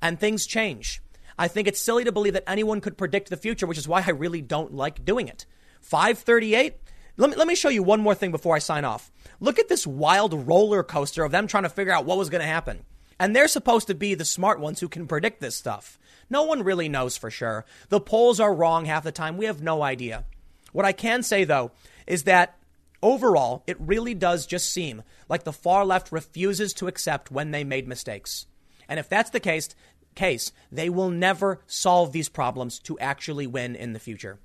[0.00, 1.02] And things change.
[1.38, 4.02] I think it's silly to believe that anyone could predict the future, which is why
[4.06, 5.46] I really don't like doing it.
[5.82, 6.74] 538.
[7.18, 9.10] Let me, let me show you one more thing before I sign off.
[9.40, 12.42] Look at this wild roller coaster of them trying to figure out what was going
[12.42, 12.84] to happen.
[13.18, 15.98] And they're supposed to be the smart ones who can predict this stuff.
[16.28, 17.64] No one really knows for sure.
[17.88, 19.36] The polls are wrong half the time.
[19.36, 20.24] We have no idea.
[20.72, 21.70] What I can say, though,
[22.06, 22.58] is that
[23.02, 27.64] overall, it really does just seem like the far left refuses to accept when they
[27.64, 28.46] made mistakes.
[28.88, 29.70] And if that's the case,
[30.14, 34.38] case, they will never solve these problems to actually win in the future.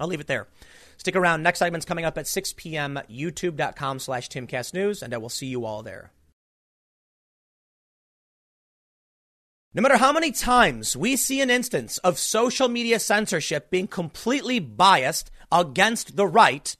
[0.00, 0.48] I'll leave it there.
[0.96, 1.42] Stick around.
[1.42, 3.00] Next segment's coming up at 6 p.m.
[3.08, 6.10] YouTube.com slash TimCastNews, and I will see you all there.
[9.74, 14.60] No matter how many times we see an instance of social media censorship being completely
[14.60, 16.74] biased against the right,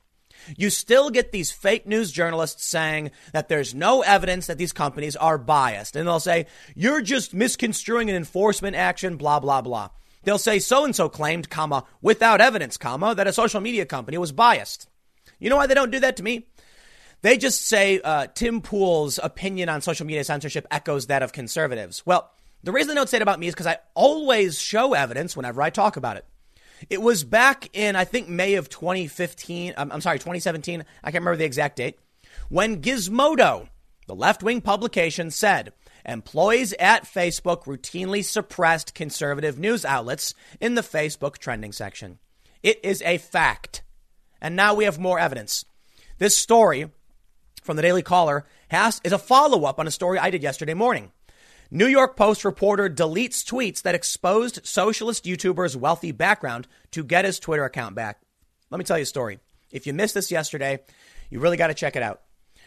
[0.56, 5.16] you still get these fake news journalists saying that there's no evidence that these companies
[5.16, 5.96] are biased.
[5.96, 9.90] And they'll say, you're just misconstruing an enforcement action, blah, blah, blah.
[10.22, 14.16] They'll say so and so claimed, comma, without evidence, comma, that a social media company
[14.16, 14.88] was biased.
[15.38, 16.46] You know why they don't do that to me?
[17.20, 22.06] They just say uh, Tim Pool's opinion on social media censorship echoes that of conservatives.
[22.06, 25.36] Well, the reason they don't say it about me is because I always show evidence
[25.36, 26.24] whenever I talk about it.
[26.90, 29.74] It was back in, I think, May of 2015.
[29.76, 30.84] I'm, um, I'm sorry, 2017.
[31.02, 31.98] I can't remember the exact date.
[32.48, 33.68] When Gizmodo,
[34.06, 35.72] the left wing publication, said
[36.04, 42.18] employees at Facebook routinely suppressed conservative news outlets in the Facebook trending section.
[42.62, 43.82] It is a fact.
[44.40, 45.64] And now we have more evidence.
[46.18, 46.90] This story
[47.62, 50.74] from the Daily Caller has, is a follow up on a story I did yesterday
[50.74, 51.12] morning.
[51.70, 57.38] New York Post reporter deletes tweets that exposed socialist YouTuber's wealthy background to get his
[57.38, 58.22] Twitter account back.
[58.70, 59.38] Let me tell you a story.
[59.70, 60.78] If you missed this yesterday,
[61.28, 62.22] you really got to check it out.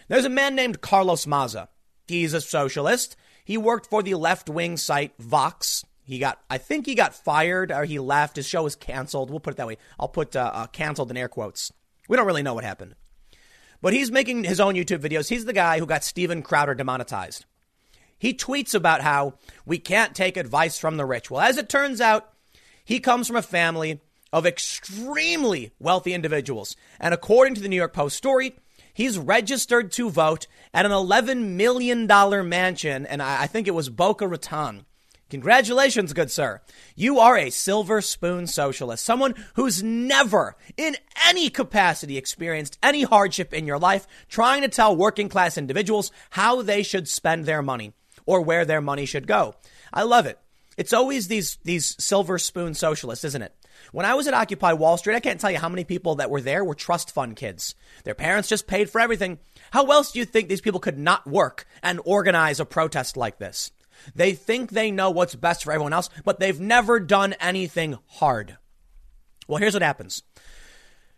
[0.07, 1.69] There's a man named Carlos Maza.
[2.07, 3.15] He's a socialist.
[3.43, 5.83] He worked for the left wing site Vox.
[6.03, 8.35] He got, I think he got fired or he left.
[8.35, 9.31] His show was canceled.
[9.31, 9.79] We'll put it that way.
[9.99, 11.73] I'll put uh, uh, canceled in air quotes.
[12.07, 12.93] We don't really know what happened.
[13.81, 15.27] But he's making his own YouTube videos.
[15.27, 17.45] He's the guy who got Steven Crowder demonetized.
[18.21, 19.33] He tweets about how
[19.65, 21.31] we can't take advice from the rich.
[21.31, 22.31] Well, as it turns out,
[22.85, 23.99] he comes from a family
[24.31, 26.75] of extremely wealthy individuals.
[26.99, 28.53] And according to the New York Post story,
[28.93, 32.05] he's registered to vote at an $11 million
[32.47, 34.85] mansion, and I think it was Boca Raton.
[35.31, 36.61] Congratulations, good sir.
[36.95, 40.95] You are a silver spoon socialist, someone who's never, in
[41.27, 46.61] any capacity, experienced any hardship in your life, trying to tell working class individuals how
[46.61, 47.93] they should spend their money
[48.31, 49.53] or where their money should go.
[49.91, 50.39] I love it.
[50.77, 53.53] It's always these these silver spoon socialists, isn't it?
[53.91, 56.29] When I was at Occupy Wall Street, I can't tell you how many people that
[56.29, 57.75] were there were trust fund kids.
[58.05, 59.39] Their parents just paid for everything.
[59.71, 63.37] How else do you think these people could not work and organize a protest like
[63.37, 63.71] this?
[64.15, 68.57] They think they know what's best for everyone else, but they've never done anything hard.
[69.49, 70.23] Well, here's what happens.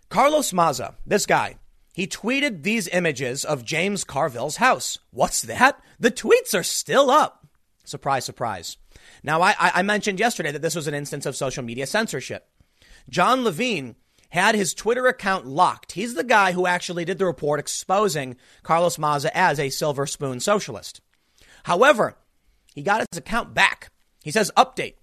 [0.09, 1.57] Carlos Maza, this guy,
[1.93, 4.97] he tweeted these images of James Carville's house.
[5.11, 5.79] What's that?
[5.99, 7.47] The tweets are still up.
[7.85, 8.77] Surprise, surprise.
[9.23, 12.49] Now, I, I mentioned yesterday that this was an instance of social media censorship.
[13.09, 13.95] John Levine
[14.29, 15.91] had his Twitter account locked.
[15.91, 20.39] He's the guy who actually did the report exposing Carlos Maza as a silver spoon
[20.39, 21.01] socialist.
[21.65, 22.17] However,
[22.73, 23.91] he got his account back.
[24.23, 24.95] He says, update.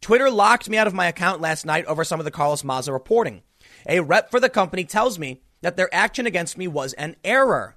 [0.00, 2.92] Twitter locked me out of my account last night over some of the Carlos Maza
[2.92, 3.42] reporting.
[3.86, 7.76] A rep for the company tells me that their action against me was an error.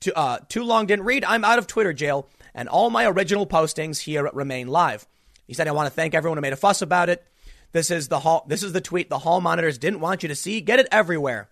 [0.00, 1.24] Too, uh, too long didn't read.
[1.24, 5.06] I'm out of Twitter jail, and all my original postings here remain live.
[5.46, 7.24] He said, I want to thank everyone who made a fuss about it.
[7.72, 8.44] This is the hall.
[8.48, 10.60] This is the tweet the hall monitors didn't want you to see.
[10.60, 11.48] Get it everywhere.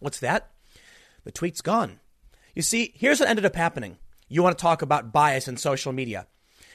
[0.00, 0.50] What's that?
[1.24, 2.00] The tweet's gone.
[2.54, 3.98] You see, here's what ended up happening.
[4.28, 6.26] You want to talk about bias in social media.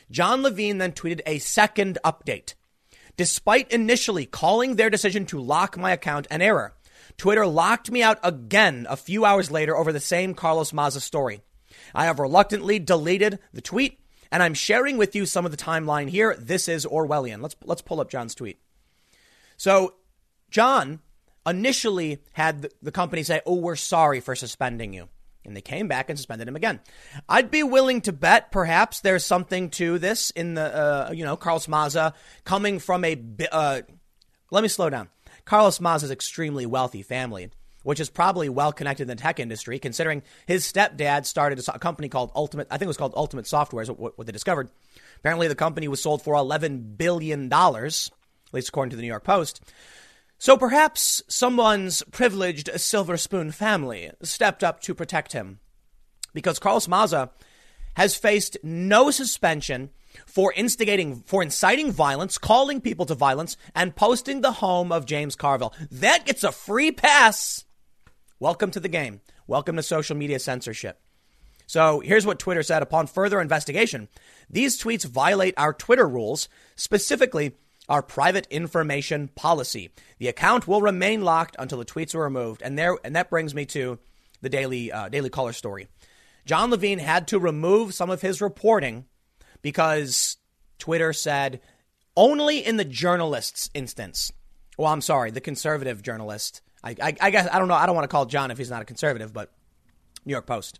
[0.10, 2.56] John Levine then tweeted a second update.
[3.16, 6.74] Despite initially calling their decision to lock my account an error,
[7.24, 11.40] Twitter locked me out again a few hours later over the same Carlos Maza story.
[11.96, 13.98] I have reluctantly deleted the tweet,
[14.30, 16.36] and I'm sharing with you some of the timeline here.
[16.38, 17.42] This is Orwellian.
[17.42, 18.60] Let's let's pull up John's tweet.
[19.56, 19.94] So,
[20.52, 21.00] John
[21.48, 25.08] initially had the company say, "Oh, we're sorry for suspending you."
[25.46, 26.82] And they came back and suspended him again.
[27.30, 31.38] I'd be willing to bet perhaps there's something to this in the, uh, you know,
[31.38, 33.18] Carlos Maza coming from a,
[33.50, 33.82] uh,
[34.52, 35.08] let me slow down.
[35.46, 37.50] Carlos Maza's extremely wealthy family,
[37.84, 42.10] which is probably well connected in the tech industry, considering his stepdad started a company
[42.10, 44.70] called Ultimate, I think it was called Ultimate Software, is what, what they discovered.
[45.18, 48.02] Apparently, the company was sold for $11 billion, at
[48.54, 49.62] least according to the New York Post.
[50.38, 55.60] So perhaps someone's privileged silver spoon family stepped up to protect him.
[56.34, 57.32] Because Carlos Maza
[57.96, 59.92] has faced no suspension
[60.26, 65.36] for instigating, for inciting violence, calling people to violence, and posting the home of James
[65.36, 65.73] Carville.
[65.91, 67.65] That gets a free pass.
[68.39, 69.21] Welcome to the game.
[69.47, 70.99] Welcome to social media censorship.
[71.65, 74.10] So here's what Twitter said upon further investigation.
[74.49, 77.54] These tweets violate our Twitter rules, specifically
[77.89, 79.91] our private information policy.
[80.17, 82.62] The account will remain locked until the tweets are removed.
[82.62, 83.99] And there, and that brings me to
[84.41, 85.88] the daily uh, Daily Caller story.
[86.45, 89.06] John Levine had to remove some of his reporting
[89.63, 90.38] because
[90.78, 91.60] Twitter said
[92.15, 94.32] only in the journalist's instance.
[94.78, 96.62] Well, I'm sorry, the conservative journalist.
[96.84, 97.73] I, I, I guess I don't know.
[97.73, 99.52] I don't want to call John if he's not a conservative, but
[100.26, 100.80] New York Post.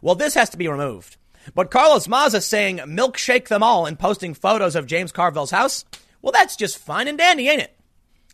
[0.00, 1.16] Well, this has to be removed.
[1.54, 5.84] But Carlos Maza saying milkshake them all and posting photos of James Carville's house.
[6.20, 7.74] Well, that's just fine and dandy, ain't it?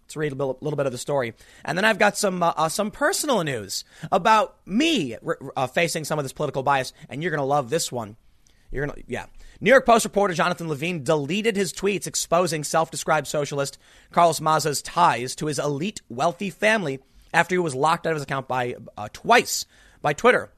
[0.02, 1.32] Let's read a little bit of the story,
[1.64, 5.16] and then I've got some uh, uh, some personal news about me
[5.56, 8.16] uh, facing some of this political bias, and you're gonna love this one.
[8.70, 9.26] You're gonna, yeah.
[9.60, 13.78] New York Post reporter Jonathan Levine deleted his tweets exposing self-described socialist
[14.10, 17.00] Carlos Maza's ties to his elite, wealthy family
[17.32, 19.64] after he was locked out of his account by uh, twice
[20.02, 20.50] by Twitter.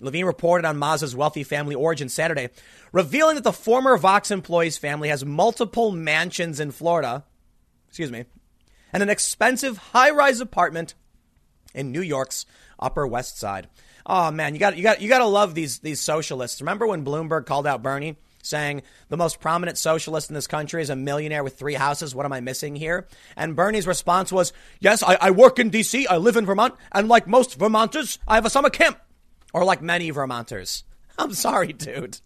[0.00, 2.48] Levine reported on Maza's wealthy family origin Saturday,
[2.92, 7.24] revealing that the former Vox employee's family has multiple mansions in Florida,
[7.88, 8.24] excuse me,
[8.92, 10.94] and an expensive high-rise apartment
[11.74, 12.46] in New York's
[12.78, 13.68] Upper West Side.
[14.06, 16.60] Oh man, you got you got you got to love these these socialists.
[16.60, 18.16] Remember when Bloomberg called out Bernie?
[18.42, 22.14] saying the most prominent socialist in this country is a millionaire with three houses.
[22.14, 23.06] What am I missing here?
[23.36, 27.08] And Bernie's response was, Yes, I, I, work in D.C., I live in Vermont, and
[27.08, 28.98] like most Vermonters, I have a summer camp
[29.52, 30.84] or like many Vermonters.
[31.18, 32.20] I'm sorry, dude.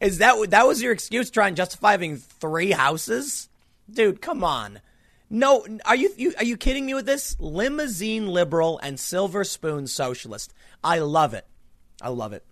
[0.00, 3.48] Is that that was your excuse trying to justify having three houses?
[3.90, 4.80] Dude, come on.
[5.34, 7.34] No, are you, you are you kidding me with this?
[7.40, 10.52] Limousine liberal and silver spoon socialist.
[10.84, 11.46] I love it.
[12.02, 12.44] I love it.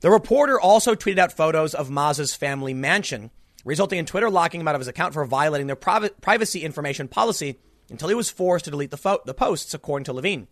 [0.00, 3.30] The reporter also tweeted out photos of Maza's family mansion,
[3.64, 7.58] resulting in Twitter locking him out of his account for violating their privacy information policy
[7.88, 10.48] until he was forced to delete the, fo- the posts, according to Levine.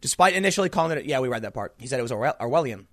[0.00, 1.74] Despite initially calling it, yeah, we read that part.
[1.78, 2.86] He said it was Orwellian.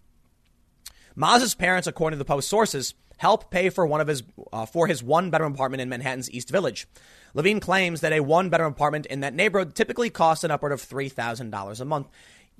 [1.16, 4.88] Maza's parents, according to the Post sources, help pay for one of his uh, for
[4.88, 6.88] his one bedroom apartment in Manhattan's East Village.
[7.34, 10.82] Levine claims that a one bedroom apartment in that neighborhood typically costs an upward of
[10.82, 12.08] three thousand dollars a month.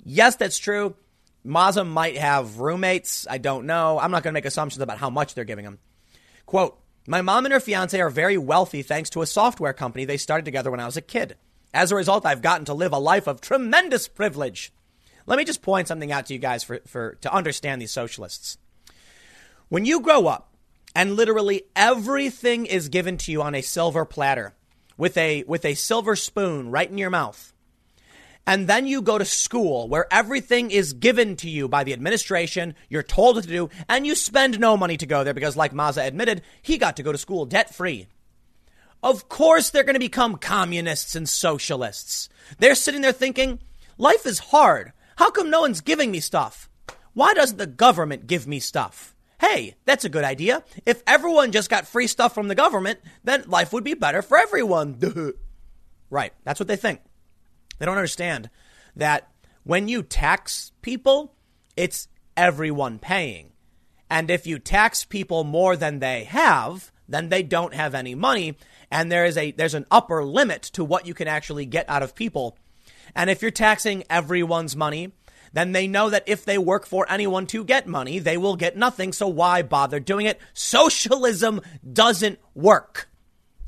[0.04, 0.94] Yes, that's true.
[1.42, 3.26] Maza might have roommates.
[3.28, 3.98] I don't know.
[3.98, 5.78] I'm not going to make assumptions about how much they're giving him.
[6.44, 10.18] Quote: My mom and her fiance are very wealthy thanks to a software company they
[10.18, 11.36] started together when I was a kid.
[11.72, 14.72] As a result, I've gotten to live a life of tremendous privilege.
[15.26, 18.58] Let me just point something out to you guys for, for to understand these socialists.
[19.68, 20.49] When you grow up
[20.94, 24.54] and literally everything is given to you on a silver platter
[24.96, 27.52] with a with a silver spoon right in your mouth.
[28.46, 32.74] And then you go to school where everything is given to you by the administration,
[32.88, 35.72] you're told what to do, and you spend no money to go there because, like
[35.72, 38.08] Maza admitted, he got to go to school debt free.
[39.02, 42.28] Of course, they're going to become communists and socialists.
[42.58, 43.60] They're sitting there thinking,
[43.98, 44.92] life is hard.
[45.16, 46.68] How come no one's giving me stuff?
[47.14, 49.14] Why doesn't the government give me stuff?
[49.40, 50.62] Hey, that's a good idea.
[50.84, 54.38] If everyone just got free stuff from the government, then life would be better for
[54.38, 54.98] everyone.
[56.10, 56.32] right.
[56.44, 57.00] That's what they think.
[57.78, 58.50] They don't understand
[58.96, 59.30] that
[59.64, 61.34] when you tax people,
[61.76, 63.52] it's everyone paying.
[64.10, 68.56] And if you tax people more than they have, then they don't have any money.
[68.90, 72.02] And there is a, there's an upper limit to what you can actually get out
[72.02, 72.58] of people.
[73.14, 75.12] And if you're taxing everyone's money,
[75.52, 78.76] then they know that if they work for anyone to get money, they will get
[78.76, 79.12] nothing.
[79.12, 80.40] So why bother doing it?
[80.54, 81.60] Socialism
[81.92, 83.08] doesn't work.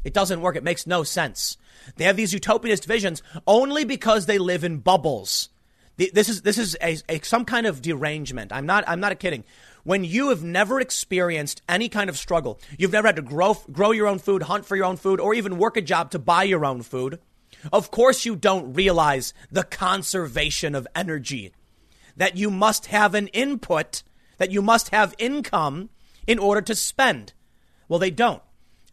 [0.05, 0.57] It doesn't work.
[0.57, 1.57] It makes no sense.
[1.97, 5.49] They have these utopianist visions only because they live in bubbles.
[5.97, 8.53] This is this is a, a, some kind of derangement.
[8.53, 9.45] I'm not I'm not kidding.
[9.85, 13.91] When you have never experienced any kind of struggle, you've never had to grow grow
[13.91, 16.45] your own food, hunt for your own food, or even work a job to buy
[16.45, 17.21] your own food.
[17.73, 21.53] Of course, you don't realize the conservation of energy
[22.17, 24.03] that you must have an input,
[24.39, 25.91] that you must have income
[26.27, 27.33] in order to spend.
[27.89, 28.43] Well, they don't.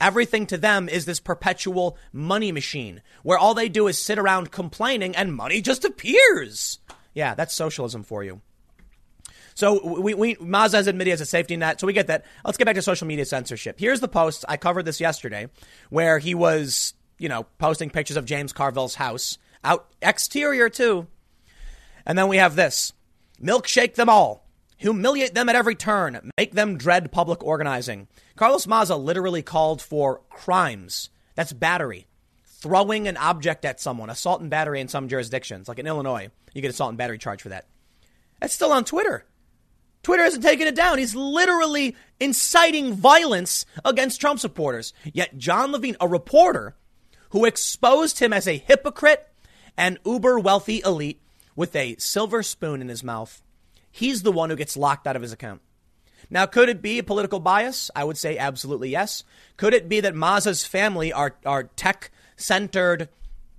[0.01, 4.51] Everything to them is this perpetual money machine where all they do is sit around
[4.51, 6.79] complaining and money just appears.
[7.13, 8.41] Yeah, that's socialism for you.
[9.55, 12.23] So we, we Maza has admitted as a safety net, so we get that.
[12.45, 13.77] Let's get back to social media censorship.
[13.77, 14.45] Here's the post.
[14.47, 15.49] I covered this yesterday
[15.89, 19.37] where he was, you know, posting pictures of James Carville's house.
[19.65, 21.07] Out exterior too.
[22.05, 22.93] And then we have this.
[23.41, 24.45] Milkshake them all.
[24.77, 26.31] Humiliate them at every turn.
[26.37, 28.07] Make them dread public organizing.
[28.35, 31.09] Carlos Maza literally called for crimes.
[31.35, 32.07] That's battery.
[32.45, 36.61] Throwing an object at someone, assault and battery in some jurisdictions, like in Illinois, you
[36.61, 37.67] get assault and battery charge for that.
[38.39, 39.25] That's still on Twitter.
[40.03, 40.97] Twitter hasn't taken it down.
[40.97, 44.93] He's literally inciting violence against Trump supporters.
[45.13, 46.75] Yet John Levine, a reporter
[47.31, 49.27] who exposed him as a hypocrite
[49.77, 51.21] and uber wealthy elite,
[51.59, 53.43] with a silver spoon in his mouth,
[53.91, 55.59] he's the one who gets locked out of his account.
[56.29, 57.91] Now, could it be a political bias?
[57.93, 59.25] I would say absolutely yes.
[59.57, 63.09] Could it be that Maza's family are, are tech centered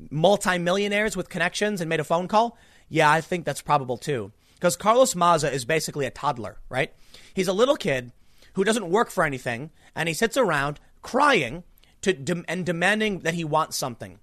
[0.08, 2.56] multimillionaires with connections and made a phone call?
[2.88, 4.32] Yeah, I think that's probable too.
[4.54, 6.94] Because Carlos Maza is basically a toddler, right?
[7.34, 8.12] He's a little kid
[8.54, 11.64] who doesn't work for anything and he sits around crying
[12.00, 14.20] to, and demanding that he wants something.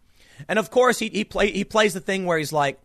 [0.47, 2.79] And of course, he, he, play, he plays the thing where he's like,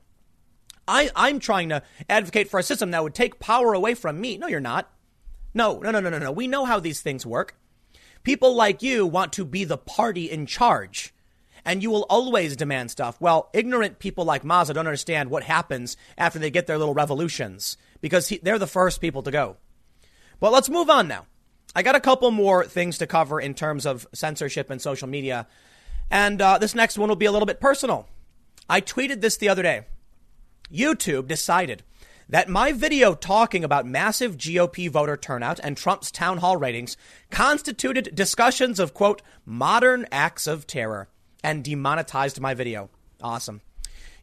[0.87, 4.37] I, I'm trying to advocate for a system that would take power away from me.
[4.39, 4.91] No, you're not.
[5.55, 6.33] No, no, no, no, no, no.
[6.33, 7.57] We know how these things work.
[8.23, 11.13] People like you want to be the party in charge,
[11.65, 13.21] and you will always demand stuff.
[13.21, 17.77] Well, ignorant people like Maza don't understand what happens after they get their little revolutions
[18.01, 19.57] because he, they're the first people to go.
[20.41, 21.27] But let's move on now.
[21.75, 25.47] I got a couple more things to cover in terms of censorship and social media.
[26.11, 28.09] And uh, this next one will be a little bit personal.
[28.69, 29.87] I tweeted this the other day.
[30.71, 31.83] YouTube decided
[32.29, 36.97] that my video talking about massive GOP voter turnout and Trump's town hall ratings
[37.31, 41.09] constituted discussions of, quote, modern acts of terror
[41.45, 42.89] and demonetized my video.
[43.23, 43.61] Awesome.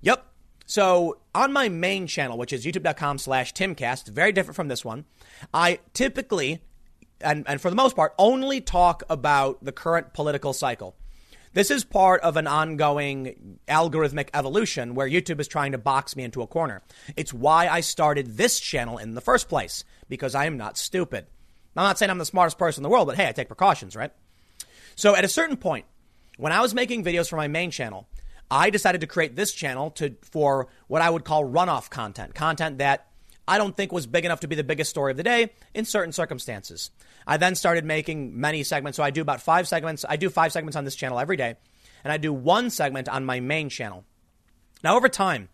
[0.01, 0.25] Yep.
[0.65, 5.05] So on my main channel, which is youtube.com slash timcast, very different from this one,
[5.53, 6.61] I typically,
[7.21, 10.95] and, and for the most part, only talk about the current political cycle.
[11.53, 16.23] This is part of an ongoing algorithmic evolution where YouTube is trying to box me
[16.23, 16.83] into a corner.
[17.15, 21.25] It's why I started this channel in the first place, because I am not stupid.
[21.75, 23.95] I'm not saying I'm the smartest person in the world, but hey, I take precautions,
[23.95, 24.11] right?
[24.95, 25.85] So at a certain point,
[26.37, 28.07] when I was making videos for my main channel,
[28.51, 32.77] I decided to create this channel to for what I would call runoff content, content
[32.77, 33.07] that
[33.49, 35.83] I don't think was big enough to be the biggest story of the day in
[35.83, 36.91] certain circumstances.
[37.25, 38.95] I then started making many segments.
[38.95, 40.05] So I do about five segments.
[40.07, 41.55] I do five segments on this channel every day,
[42.03, 44.05] and I do one segment on my main channel.
[44.83, 45.49] Now, over time,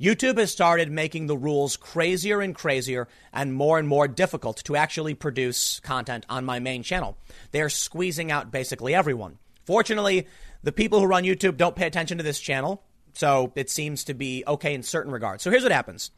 [0.00, 4.76] YouTube has started making the rules crazier and crazier and more and more difficult to
[4.76, 7.18] actually produce content on my main channel.
[7.50, 9.38] They're squeezing out basically everyone.
[9.66, 10.28] Fortunately,
[10.62, 14.14] the people who run YouTube don't pay attention to this channel, so it seems to
[14.14, 15.42] be okay in certain regards.
[15.42, 16.12] So here's what happens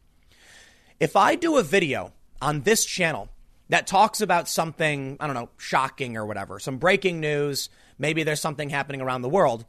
[1.03, 3.29] if I do a video on this channel
[3.71, 8.41] that talks about something, I don't know, shocking or whatever, some breaking news, maybe there's
[8.41, 9.65] something happening around the world,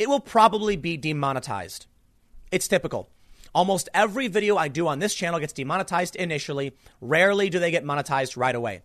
[0.00, 1.86] it will probably be demonetized.
[2.50, 3.08] It's typical.
[3.54, 6.76] Almost every video I do on this channel gets demonetized initially.
[7.00, 8.82] Rarely do they get monetized right away.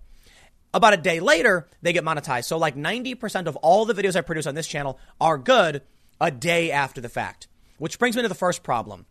[0.76, 2.46] About a day later, they get monetized.
[2.46, 5.82] So, like 90% of all the videos I produce on this channel are good
[6.22, 7.48] a day after the fact.
[7.80, 9.08] Which brings me to the first problem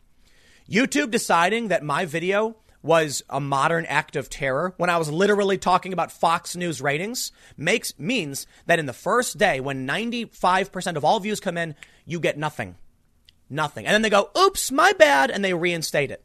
[0.70, 2.54] YouTube deciding that my video
[2.86, 7.32] was a modern act of terror when I was literally talking about Fox News ratings
[7.56, 11.74] makes means that in the first day when 95% of all views come in,
[12.06, 12.76] you get nothing.
[13.50, 13.86] Nothing.
[13.86, 16.22] And then they go, "Oops, my bad," and they reinstate it.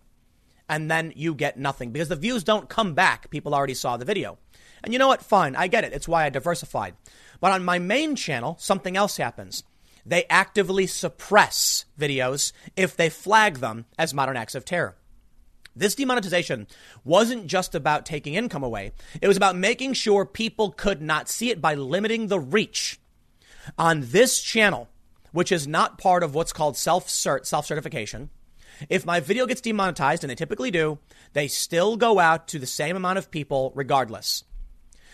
[0.70, 3.30] and then you get nothing because the views don't come back.
[3.30, 4.38] People already saw the video.
[4.82, 5.22] And you know what?
[5.22, 5.57] Fine.
[5.57, 5.91] I get it.
[5.91, 6.95] It's why I diversified.
[7.41, 9.64] But on my main channel, something else happens.
[10.05, 14.95] They actively suppress videos if they flag them as modern acts of terror.
[15.76, 16.67] This demonetization
[17.03, 18.91] wasn't just about taking income away.
[19.22, 22.99] It was about making sure people could not see it by limiting the reach.
[23.78, 24.89] On this channel,
[25.32, 28.30] which is not part of what's called self-cert, self-certification,
[28.89, 30.99] if my video gets demonetized, and they typically do,
[31.34, 34.43] they still go out to the same amount of people regardless.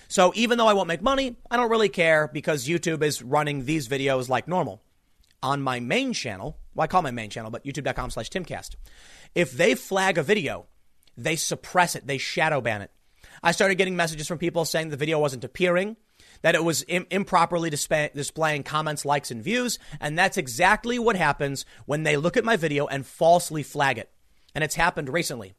[0.08, 3.66] So even though I won't make money, I don't really care because YouTube is running
[3.66, 4.82] these videos like normal.
[5.48, 8.76] On my main channel, well, I call my main channel, but youtube.com slash timcast.
[9.34, 10.66] If they flag a video,
[11.16, 12.91] they suppress it, they shadow ban it.
[13.41, 15.95] I started getting messages from people saying the video wasn't appearing,
[16.41, 19.80] that it was Im- improperly display- displaying comments, likes, and views.
[20.02, 24.12] And that's exactly what happens when they look at my video and falsely flag it.
[24.54, 25.54] And it's happened recently.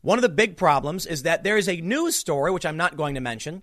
[0.00, 2.96] One of the big problems is that there is a news story, which I'm not
[2.96, 3.62] going to mention,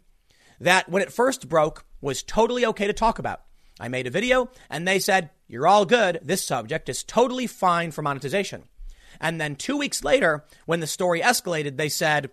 [0.61, 3.41] that when it first broke was totally okay to talk about.
[3.79, 6.19] I made a video and they said, You're all good.
[6.23, 8.63] This subject is totally fine for monetization.
[9.19, 12.29] And then two weeks later, when the story escalated, they said,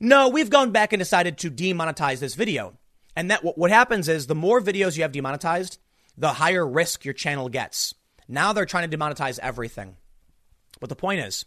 [0.00, 2.74] No, we've gone back and decided to demonetize this video.
[3.14, 5.78] And that what happens is the more videos you have demonetized,
[6.16, 7.94] the higher risk your channel gets.
[8.28, 9.96] Now they're trying to demonetize everything.
[10.80, 11.44] But the point is,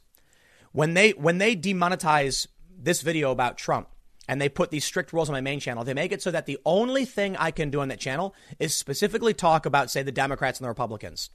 [0.72, 2.47] when they when they demonetize
[2.78, 3.89] this video about Trump,
[4.28, 5.84] and they put these strict rules on my main channel.
[5.84, 8.73] They make it so that the only thing I can do on that channel is
[8.73, 11.30] specifically talk about, say, the Democrats and the Republicans.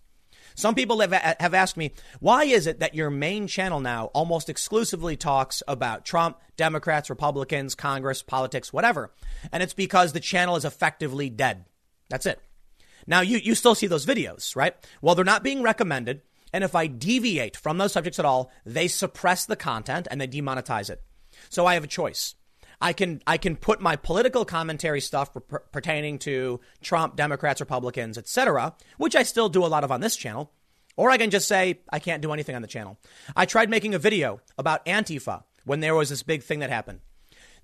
[0.55, 4.49] Some people have, have asked me, why is it that your main channel now almost
[4.49, 9.13] exclusively talks about Trump, Democrats, Republicans, Congress, politics, whatever?
[9.53, 11.67] And it's because the channel is effectively dead.
[12.09, 12.41] That's it.
[13.07, 14.75] Now, you, you still see those videos, right?
[15.01, 16.23] Well, they're not being recommended.
[16.53, 20.27] And if I deviate from those subjects at all, they suppress the content and they
[20.27, 21.03] demonetize it.
[21.49, 22.35] So I have a choice.
[22.81, 28.17] I can I can put my political commentary stuff per- pertaining to Trump, Democrats, Republicans,
[28.17, 30.53] etc., which I still do a lot of on this channel,
[30.97, 32.99] or I can just say I can't do anything on the channel.
[33.37, 37.01] I tried making a video about Antifa when there was this big thing that happened.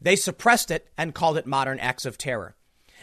[0.00, 2.54] They suppressed it and called it modern acts of terror.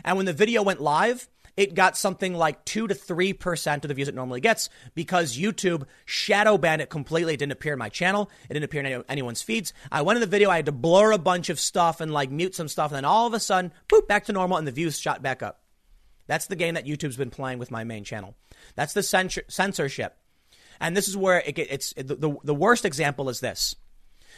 [0.03, 3.93] And when the video went live, it got something like 2 to 3% of the
[3.93, 7.36] views it normally gets because YouTube shadow banned it completely.
[7.36, 8.30] It didn't appear in my channel.
[8.49, 9.74] It didn't appear in anyone's feeds.
[9.91, 12.32] I went in the video, I had to blur a bunch of stuff and like
[12.32, 12.91] mute some stuff.
[12.91, 15.43] And then all of a sudden, boop, back to normal and the views shot back
[15.43, 15.62] up.
[16.26, 18.36] That's the game that YouTube's been playing with my main channel.
[18.76, 20.18] That's the censor- censorship.
[20.80, 23.76] And this is where it, it's the, the, the worst example is this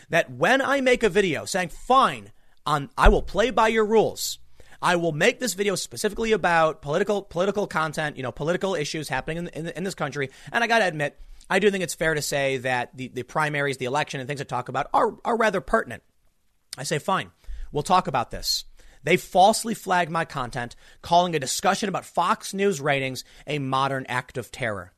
[0.09, 2.31] that when I make a video saying, fine,
[2.65, 4.39] on, I will play by your rules.
[4.85, 9.37] I will make this video specifically about political political content, you know, political issues happening
[9.37, 10.29] in, in, in this country.
[10.51, 11.19] And I got to admit,
[11.49, 14.41] I do think it's fair to say that the, the primaries, the election, and things
[14.41, 16.03] I talk about are, are rather pertinent.
[16.77, 17.31] I say, fine,
[17.71, 18.63] we'll talk about this.
[19.01, 24.37] They falsely flagged my content, calling a discussion about Fox News ratings a modern act
[24.37, 24.93] of terror.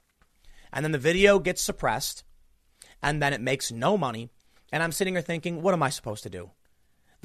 [0.74, 2.26] And then the video gets suppressed,
[3.02, 4.32] and then it makes no money.
[4.70, 6.52] And I'm sitting here thinking, what am I supposed to do?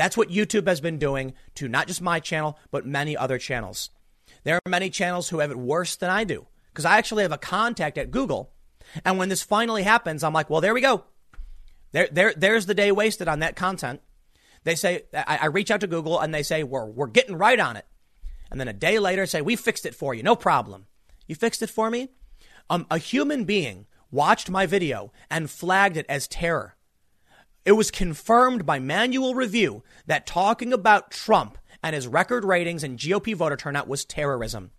[0.03, 3.91] That's what YouTube has been doing to not just my channel, but many other channels.
[4.43, 7.31] There are many channels who have it worse than I do because I actually have
[7.31, 8.51] a contact at Google.
[9.05, 11.05] And when this finally happens, I'm like, well, there we go.
[11.93, 14.01] There, there, there's the day wasted on that content.
[14.65, 17.61] They say, I, I reach out to Google and they say, we're, we're getting right
[17.61, 17.87] on it.
[18.51, 20.25] And then a day later say, we fixed it for you.
[20.25, 20.87] No problem.
[21.29, 22.09] You fixed it for me?
[22.69, 26.75] Um, a human being watched my video and flagged it as terror.
[27.65, 32.99] It was confirmed by manual review that talking about Trump and his record ratings and
[32.99, 34.73] GOP voter turnout was terrorism.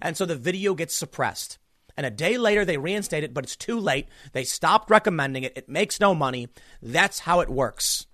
[0.00, 1.58] And so the video gets suppressed.
[1.96, 4.08] And a day later, they reinstate it, but it's too late.
[4.32, 5.56] They stopped recommending it.
[5.56, 6.48] It makes no money.
[6.82, 8.06] That's how it works.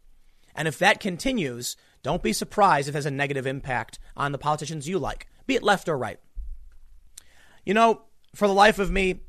[0.54, 4.38] And if that continues, don't be surprised if it has a negative impact on the
[4.38, 6.18] politicians you like, be it left or right.
[7.64, 8.02] You know,
[8.34, 9.20] for the life of me,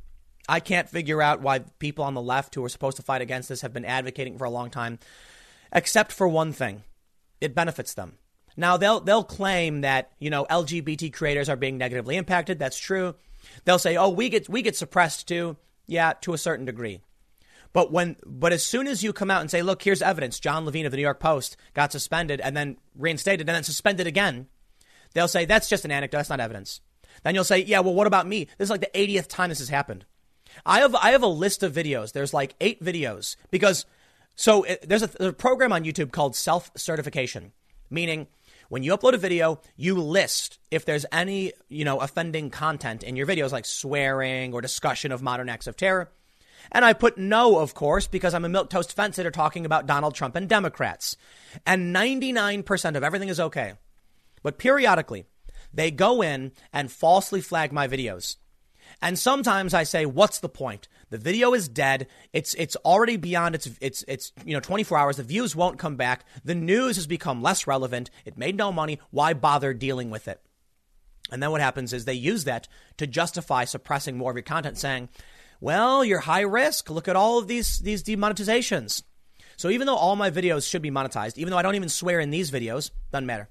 [0.47, 3.49] I can't figure out why people on the left who are supposed to fight against
[3.49, 4.99] this have been advocating for a long time,
[5.71, 6.83] except for one thing
[7.39, 8.17] it benefits them.
[8.55, 12.59] Now they'll they'll claim that you know LGBT creators are being negatively impacted.
[12.59, 13.15] That's true.
[13.65, 17.01] They'll say, "Oh, we get we get suppressed too." Yeah, to a certain degree.
[17.73, 20.65] But when but as soon as you come out and say, "Look, here's evidence," John
[20.65, 24.47] Levine of the New York Post got suspended and then reinstated and then suspended again.
[25.13, 26.19] They'll say that's just an anecdote.
[26.19, 26.81] That's not evidence.
[27.23, 29.59] Then you'll say, "Yeah, well, what about me?" This is like the 80th time this
[29.59, 30.05] has happened.
[30.65, 32.13] I have I have a list of videos.
[32.13, 33.85] There's like eight videos because
[34.35, 37.51] so it, there's, a, there's a program on YouTube called self certification,
[37.89, 38.27] meaning
[38.69, 43.15] when you upload a video, you list if there's any you know offending content in
[43.15, 46.11] your videos like swearing or discussion of modern acts of terror.
[46.71, 49.85] And I put no, of course, because I'm a milk toast fence sitter talking about
[49.85, 51.17] Donald Trump and Democrats.
[51.65, 53.73] And 99% of everything is okay.
[54.43, 55.25] But periodically,
[55.73, 58.37] they go in and falsely flag my videos.
[59.03, 60.87] And sometimes I say, what's the point?
[61.09, 62.07] The video is dead.
[62.31, 65.17] It's it's already beyond its it's it's you know 24 hours.
[65.17, 66.25] The views won't come back.
[66.45, 68.09] The news has become less relevant.
[68.23, 68.99] It made no money.
[69.11, 70.41] Why bother dealing with it?
[71.31, 74.77] And then what happens is they use that to justify suppressing more of your content,
[74.77, 75.09] saying,
[75.59, 76.89] "Well, you're high risk.
[76.89, 79.03] Look at all of these these demonetizations."
[79.57, 82.21] So even though all my videos should be monetized, even though I don't even swear
[82.21, 83.49] in these videos, doesn't matter.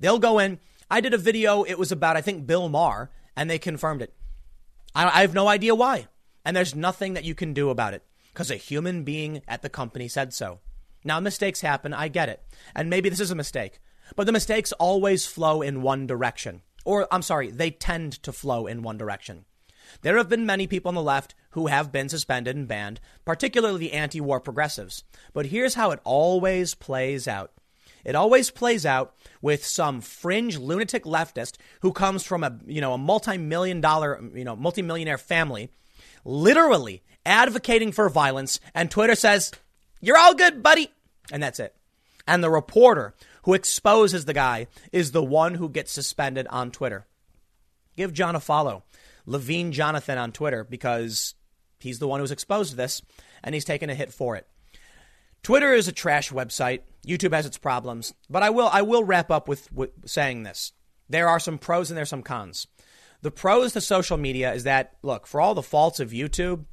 [0.00, 0.58] They'll go in.
[0.90, 1.64] I did a video.
[1.64, 4.14] It was about I think Bill Maher, and they confirmed it.
[4.94, 6.08] I, I have no idea why,
[6.44, 9.68] and there's nothing that you can do about it because a human being at the
[9.68, 10.60] company said so.
[11.04, 11.94] Now mistakes happen.
[11.94, 12.42] I get it,
[12.74, 13.80] and maybe this is a mistake,
[14.16, 16.62] but the mistakes always flow in one direction.
[16.84, 19.44] Or, I'm sorry, they tend to flow in one direction.
[20.02, 23.78] There have been many people on the left who have been suspended and banned, particularly
[23.78, 25.04] the anti war progressives.
[25.32, 27.52] But here's how it always plays out
[28.04, 32.92] it always plays out with some fringe lunatic leftist who comes from a, you know,
[32.92, 35.70] a multi-million dollar, you know, multi-millionaire family,
[36.24, 38.60] literally advocating for violence.
[38.74, 39.52] And Twitter says,
[40.00, 40.90] you're all good, buddy.
[41.30, 41.74] And that's it.
[42.26, 47.06] And the reporter who exposes the guy is the one who gets suspended on Twitter.
[47.96, 48.84] Give John a follow.
[49.26, 51.34] Levine Jonathan on Twitter because
[51.78, 53.02] he's the one who's exposed this
[53.42, 54.46] and he's taken a hit for it.
[55.42, 56.80] Twitter is a trash website.
[57.06, 60.72] YouTube has its problems, but I will I will wrap up with, with saying this.
[61.08, 62.66] There are some pros and there's some cons.
[63.22, 66.64] The pros to social media is that look, for all the faults of YouTube,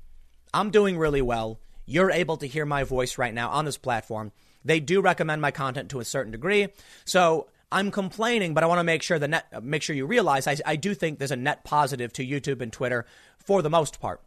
[0.54, 1.60] I'm doing really well.
[1.86, 4.32] You're able to hear my voice right now on this platform.
[4.64, 6.68] They do recommend my content to a certain degree.
[7.06, 10.48] So I'm complaining, but I want to make sure the net, make sure you realize
[10.48, 13.06] I, I do think there's a net positive to YouTube and Twitter
[13.38, 14.22] for the most part.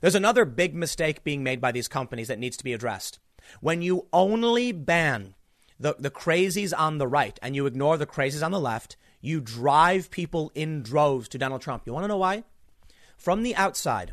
[0.00, 3.20] There's another big mistake being made by these companies that needs to be addressed.
[3.60, 5.34] When you only ban
[5.78, 9.40] the, the crazies on the right and you ignore the crazies on the left, you
[9.40, 11.84] drive people in droves to Donald Trump.
[11.86, 12.44] You want to know why?
[13.16, 14.12] From the outside,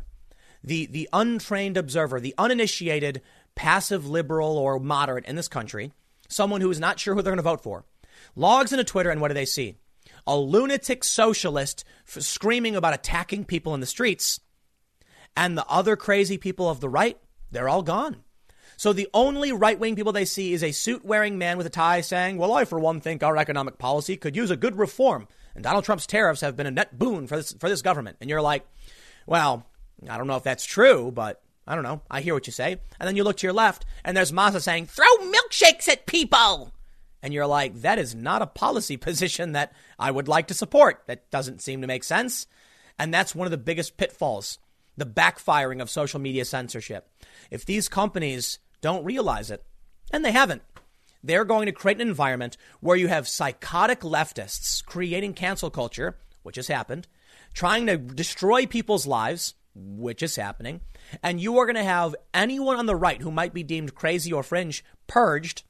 [0.62, 3.22] the, the untrained observer, the uninitiated
[3.54, 5.92] passive liberal or moderate in this country,
[6.28, 7.84] someone who is not sure who they're going to vote for,
[8.36, 9.76] logs into Twitter and what do they see?
[10.26, 14.40] A lunatic socialist screaming about attacking people in the streets.
[15.36, 17.18] And the other crazy people of the right,
[17.50, 18.22] they're all gone.
[18.80, 21.68] So the only right wing people they see is a suit wearing man with a
[21.68, 25.28] tie saying, Well, I, for one, think our economic policy could use a good reform.
[25.54, 28.16] And Donald Trump's tariffs have been a net boon for this, for this government.
[28.22, 28.66] And you're like,
[29.26, 29.66] Well,
[30.08, 32.00] I don't know if that's true, but I don't know.
[32.10, 32.80] I hear what you say.
[32.98, 36.72] And then you look to your left, and there's Maza saying, throw milkshakes at people.
[37.22, 41.02] And you're like, that is not a policy position that I would like to support.
[41.06, 42.46] That doesn't seem to make sense.
[42.98, 44.58] And that's one of the biggest pitfalls
[44.96, 47.10] the backfiring of social media censorship.
[47.50, 49.64] If these companies don't realize it,
[50.12, 50.62] and they haven't,
[51.22, 56.56] they're going to create an environment where you have psychotic leftists creating cancel culture, which
[56.56, 57.06] has happened,
[57.52, 60.80] trying to destroy people's lives, which is happening,
[61.22, 64.32] and you are going to have anyone on the right who might be deemed crazy
[64.32, 65.62] or fringe purged.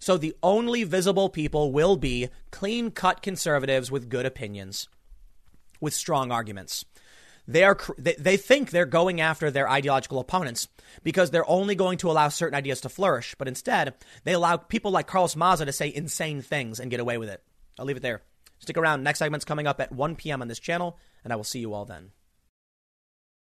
[0.00, 4.88] So the only visible people will be clean cut conservatives with good opinions,
[5.80, 6.84] with strong arguments.
[7.48, 10.68] They, are, they think they're going after their ideological opponents
[11.02, 13.94] because they're only going to allow certain ideas to flourish, but instead,
[14.24, 17.42] they allow people like Carlos Maza to say insane things and get away with it.
[17.78, 18.20] I'll leave it there.
[18.58, 19.02] Stick around.
[19.02, 20.42] Next segment's coming up at 1 p.m.
[20.42, 22.10] on this channel, and I will see you all then.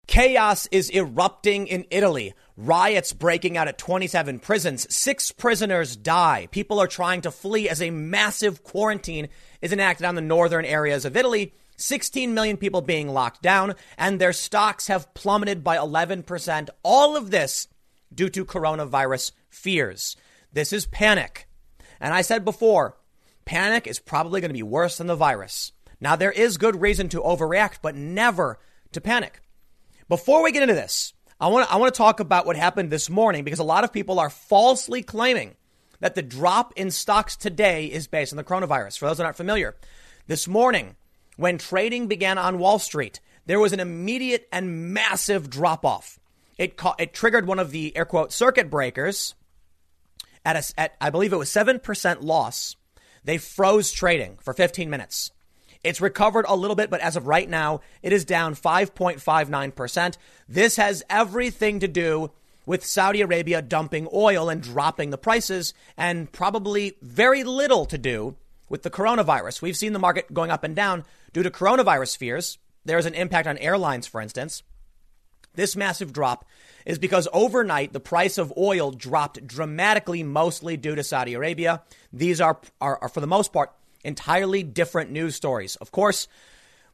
[0.07, 2.35] Chaos is erupting in Italy.
[2.57, 4.87] Riots breaking out at 27 prisons.
[4.95, 6.47] Six prisoners die.
[6.53, 9.29] People are trying to flee as a massive quarantine
[9.61, 11.55] is enacted on the northern areas of Italy.
[11.81, 16.69] 16 million people being locked down, and their stocks have plummeted by 11%.
[16.83, 17.69] All of this
[18.15, 20.17] due to coronavirus fears.
[20.53, 21.49] This is panic.
[22.01, 22.97] And I said before,
[23.45, 25.73] panic is probably going to be worse than the virus.
[26.01, 28.59] Now, there is good reason to overreact, but never
[28.93, 29.41] to panic.
[30.09, 32.91] Before we get into this, I want to I want to talk about what happened
[32.91, 35.57] this morning because a lot of people are falsely claiming
[36.01, 38.99] that the drop in stocks today is based on the coronavirus.
[38.99, 39.77] For those that aren't familiar,
[40.27, 40.97] this morning
[41.41, 46.21] when trading began on Wall Street, there was an immediate and massive drop off.
[46.59, 49.35] It ca- it triggered one of the air quote circuit breakers
[50.45, 52.77] at a, at I believe it was 7% loss.
[53.25, 55.31] They froze trading for 15 minutes.
[55.83, 60.17] It's recovered a little bit, but as of right now, it is down 5.59%.
[60.47, 62.33] This has everything to do
[62.67, 68.37] with Saudi Arabia dumping oil and dropping the prices, and probably very little to do
[68.71, 69.61] with the coronavirus.
[69.61, 71.05] We've seen the market going up and down
[71.35, 72.57] due to coronavirus fears.
[72.87, 74.63] There's an impact on airlines, for instance.
[75.55, 76.47] This massive drop
[76.87, 81.83] is because overnight the price of oil dropped dramatically, mostly due to Saudi Arabia.
[82.13, 83.73] These are, are, are for the most part,
[84.05, 85.77] entirely different news stories.
[85.77, 86.29] Of course,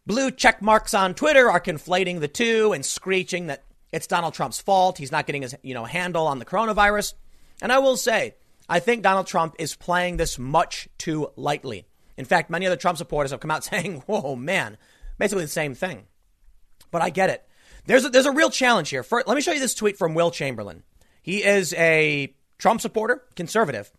[0.07, 4.59] blue check marks on Twitter are conflating the two and screeching that it's Donald Trump's
[4.59, 4.99] fault.
[4.99, 7.13] He's not getting his you know handle on the coronavirus.
[7.63, 8.35] And I will say,
[8.69, 11.87] I think Donald Trump is playing this much too lightly.
[12.17, 14.77] In fact, many other Trump supporters have come out saying, "Whoa, man,"
[15.19, 16.07] basically the same thing.
[16.91, 17.47] But I get it.
[17.87, 19.05] There's a, there's a real challenge here.
[19.11, 20.83] Let me show you this tweet from Will Chamberlain.
[21.23, 23.93] He is a Trump supporter, conservative.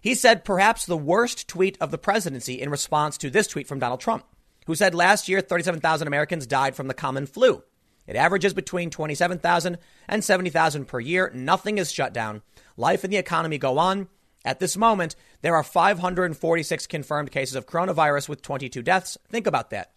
[0.00, 3.78] He said perhaps the worst tweet of the presidency in response to this tweet from
[3.78, 4.24] Donald Trump,
[4.66, 7.62] who said last year 37,000 Americans died from the common flu.
[8.06, 9.78] It averages between 27,000
[10.08, 11.30] and 70,000 per year.
[11.34, 12.42] Nothing is shut down.
[12.80, 14.08] Life and the economy go on.
[14.42, 19.18] At this moment, there are 546 confirmed cases of coronavirus with 22 deaths.
[19.28, 19.92] Think about that.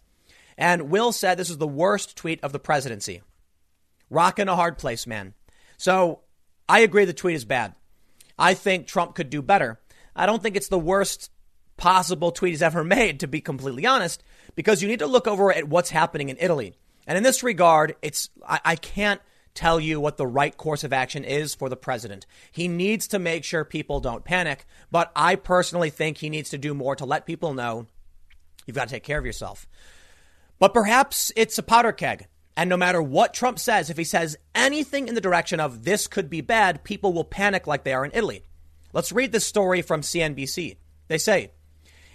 [0.58, 3.22] And Will said this is the worst tweet of the presidency.
[4.10, 5.32] Rock in a hard place, man.
[5.78, 6.20] So
[6.68, 7.74] I agree the tweet is bad.
[8.38, 9.80] I think Trump could do better.
[10.14, 11.30] I don't think it's the worst
[11.78, 14.22] possible tweet he's ever made, to be completely honest,
[14.54, 16.74] because you need to look over at what's happening in Italy.
[17.06, 19.22] And in this regard, it's I, I can't
[19.54, 22.26] tell you what the right course of action is for the president.
[22.50, 26.58] He needs to make sure people don't panic, but I personally think he needs to
[26.58, 27.86] do more to let people know
[28.66, 29.66] you've got to take care of yourself.
[30.58, 32.26] But perhaps it's a powder keg.
[32.56, 36.06] And no matter what Trump says, if he says anything in the direction of this
[36.06, 38.44] could be bad, people will panic like they are in Italy.
[38.92, 40.76] Let's read this story from CNBC.
[41.08, 41.50] They say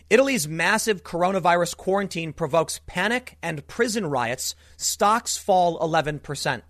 [0.10, 4.56] Italy's massive coronavirus quarantine provokes panic and prison riots.
[4.78, 6.62] Stocks fall 11%.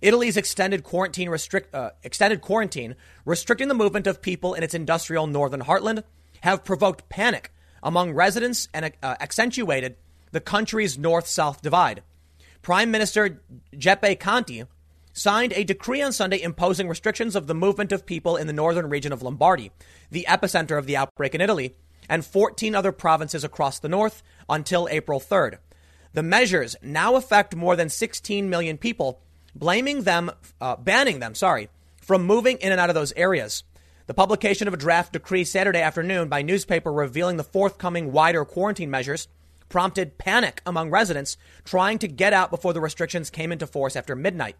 [0.00, 2.94] Italy's extended quarantine, restrict, uh, extended quarantine
[3.24, 6.04] restricting the movement of people in its industrial northern heartland
[6.42, 9.96] have provoked panic among residents and uh, accentuated
[10.30, 12.02] the country's north south divide.
[12.62, 13.40] Prime Minister
[13.76, 14.64] Giuseppe Conte
[15.12, 18.88] signed a decree on Sunday imposing restrictions of the movement of people in the northern
[18.88, 19.72] region of Lombardy,
[20.10, 21.74] the epicenter of the outbreak in Italy,
[22.08, 25.58] and 14 other provinces across the north until April 3rd.
[26.12, 29.20] The measures now affect more than 16 million people,
[29.58, 30.30] blaming them,
[30.60, 31.68] uh, banning them, sorry,
[32.00, 33.64] from moving in and out of those areas.
[34.06, 38.90] The publication of a draft decree Saturday afternoon by newspaper revealing the forthcoming wider quarantine
[38.90, 39.28] measures
[39.68, 44.16] prompted panic among residents trying to get out before the restrictions came into force after
[44.16, 44.56] midnight.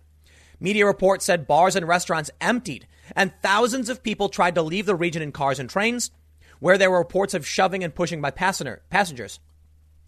[0.61, 4.95] Media reports said bars and restaurants emptied, and thousands of people tried to leave the
[4.95, 6.11] region in cars and trains,
[6.59, 9.39] where there were reports of shoving and pushing by passenger, passengers.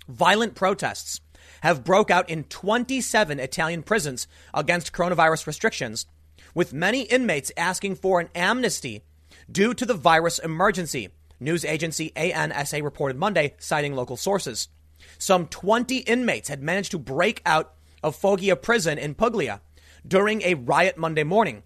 [0.09, 1.21] Violent protests
[1.63, 6.07] have broke out in 27 Italian prisons against coronavirus restrictions,
[6.55, 9.03] with many inmates asking for an amnesty
[9.51, 11.11] due to the virus emergency.
[11.39, 14.69] News agency ANSA reported Monday, citing local sources.
[15.19, 19.61] Some 20 inmates had managed to break out of Foggia prison in Puglia
[20.07, 21.63] during a riot Monday morning.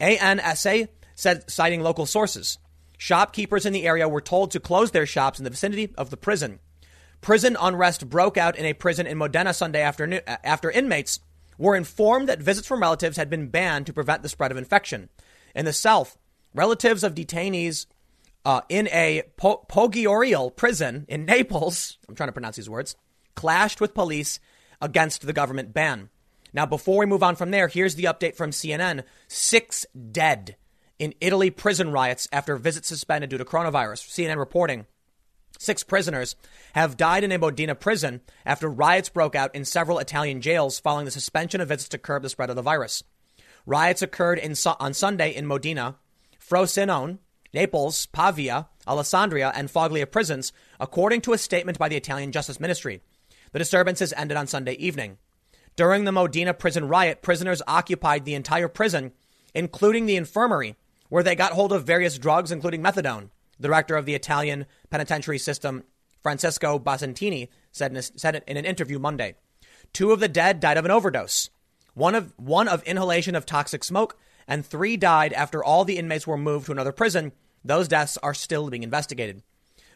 [0.00, 2.58] ANSA said, citing local sources.
[2.96, 6.16] Shopkeepers in the area were told to close their shops in the vicinity of the
[6.16, 6.58] prison.
[7.20, 11.20] Prison unrest broke out in a prison in Modena Sunday afternoon after inmates
[11.58, 15.08] were informed that visits from relatives had been banned to prevent the spread of infection.
[15.54, 16.16] In the south,
[16.54, 17.86] relatives of detainees
[18.44, 22.96] uh, in a po- Poggioreale prison in Naples, I'm trying to pronounce these words,
[23.34, 24.38] clashed with police
[24.80, 26.10] against the government ban.
[26.52, 29.04] Now, before we move on from there, here's the update from CNN.
[29.26, 30.56] Six dead
[30.98, 34.08] in Italy prison riots after visits suspended due to coronavirus.
[34.08, 34.86] CNN reporting
[35.58, 36.36] six prisoners
[36.72, 41.04] have died in a Modena prison after riots broke out in several Italian jails following
[41.04, 43.04] the suspension of visits to curb the spread of the virus.
[43.66, 45.96] Riots occurred in, on Sunday in Modena,
[46.40, 47.18] Frosinone,
[47.52, 53.02] Naples, Pavia, Alessandria, and Foglia prisons, according to a statement by the Italian Justice Ministry.
[53.52, 55.18] The disturbances ended on Sunday evening.
[55.76, 59.12] During the Modena prison riot, prisoners occupied the entire prison,
[59.54, 60.76] including the infirmary,
[61.08, 63.30] where they got hold of various drugs, including methadone.
[63.60, 65.84] The director of the Italian penitentiary system,
[66.22, 69.34] Francesco Basentini, said in, a, said in an interview Monday.
[69.92, 71.50] Two of the dead died of an overdose,
[71.94, 74.16] one of, one of inhalation of toxic smoke,
[74.46, 77.32] and three died after all the inmates were moved to another prison.
[77.64, 79.42] Those deaths are still being investigated.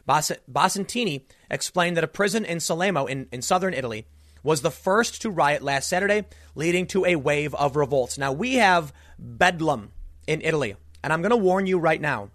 [0.07, 4.05] Basentini explained that a prison in Salerno in, in southern Italy
[4.43, 6.25] was the first to riot last Saturday,
[6.55, 8.17] leading to a wave of revolts.
[8.17, 9.91] Now, we have bedlam
[10.27, 12.29] in Italy, and I'm going to warn you right now.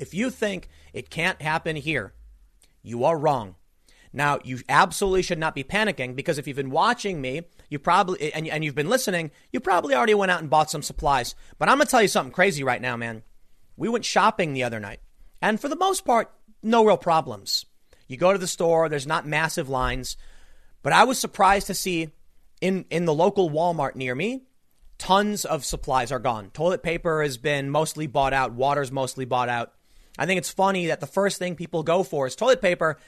[0.00, 2.14] If you think it can't happen here,
[2.82, 3.56] you are wrong.
[4.12, 8.32] Now, you absolutely should not be panicking because if you've been watching me, you probably,
[8.32, 11.34] and, and you've been listening, you probably already went out and bought some supplies.
[11.58, 13.22] But I'm going to tell you something crazy right now, man.
[13.76, 15.00] We went shopping the other night,
[15.40, 16.32] and for the most part,
[16.62, 17.66] no real problems.
[18.08, 20.16] You go to the store, there's not massive lines,
[20.82, 22.10] but I was surprised to see
[22.60, 24.46] in in the local Walmart near me,
[24.96, 26.50] tons of supplies are gone.
[26.50, 29.74] Toilet paper has been mostly bought out, water's mostly bought out.
[30.18, 32.98] I think it's funny that the first thing people go for is toilet paper.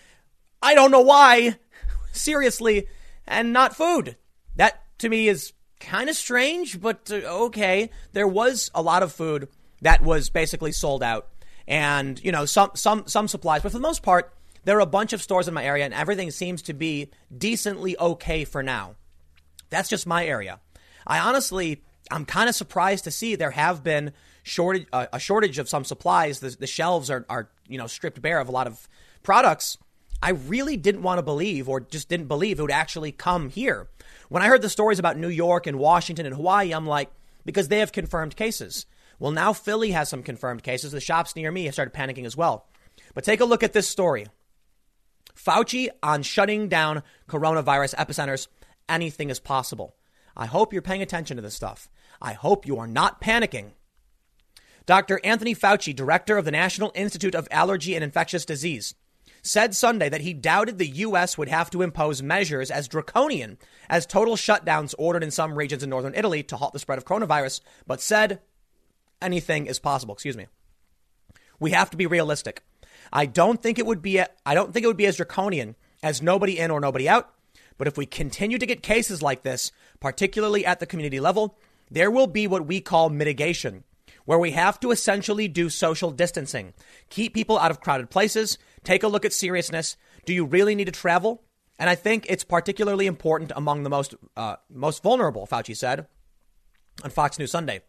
[0.63, 1.57] I don't know why.
[2.13, 2.87] Seriously,
[3.27, 4.17] and not food.
[4.57, 7.91] That to me is kind of strange, but uh, okay.
[8.13, 9.49] There was a lot of food
[9.83, 11.29] that was basically sold out,
[11.67, 14.33] and you know some some some supplies, but for the most part,
[14.65, 17.99] there are a bunch of stores in my area, and everything seems to be decently
[17.99, 18.95] okay for now.
[19.71, 20.61] That's just my area.
[21.07, 24.13] I honestly, I'm kind of surprised to see there have been
[24.43, 26.41] shortage uh, a shortage of some supplies.
[26.41, 28.89] The, the shelves are are you know stripped bare of a lot of
[29.23, 29.79] products.
[30.23, 33.89] I really didn't want to believe, or just didn't believe, it would actually come here.
[34.29, 37.11] When I heard the stories about New York and Washington and Hawaii, I'm like,
[37.47, 38.85] because they have confirmed cases.
[39.19, 40.93] Well, now Philly has some confirmed cases.
[40.93, 42.67] The shops near me have started panicking as well.
[43.15, 44.27] But take a look at this story.
[45.35, 48.49] Fauci on shutting down coronavirus epicenters.
[48.89, 49.95] Anything is possible.
[50.37, 51.89] I hope you're paying attention to this stuff.
[52.21, 53.73] I hope you are not panicking.
[54.87, 55.21] Dr.
[55.25, 58.95] Anthony Fauci, director of the National Institute of Allergy and Infectious Disease,
[59.43, 61.39] said Sunday that he doubted the U.S.
[61.39, 63.59] would have to impose measures as draconian
[63.89, 67.05] as total shutdowns ordered in some regions in northern Italy to halt the spread of
[67.05, 68.41] coronavirus, but said
[69.23, 70.15] anything is possible.
[70.15, 70.47] Excuse me.
[71.59, 72.63] We have to be realistic.
[73.13, 74.21] I don't think it would be.
[74.21, 77.35] I don't think it would be as draconian as nobody in or nobody out.
[77.77, 81.59] But if we continue to get cases like this, particularly at the community level,
[81.91, 83.85] there will be what we call mitigation,
[84.31, 86.73] where we have to essentially do social distancing,
[87.09, 89.97] keep people out of crowded places, take a look at seriousness.
[90.25, 91.43] Do you really need to travel?
[91.81, 96.07] And I think it's particularly important among the most uh, most vulnerable, Fauci said
[97.03, 97.81] on Fox News Sunday.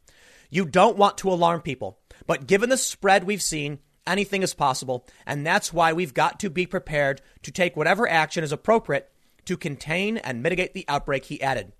[0.49, 3.77] You don't want to alarm people, but given the spread we've seen,
[4.07, 8.43] anything is possible, and that's why we've got to be prepared to take whatever action
[8.43, 9.11] is appropriate
[9.45, 11.73] to contain and mitigate the outbreak, he added.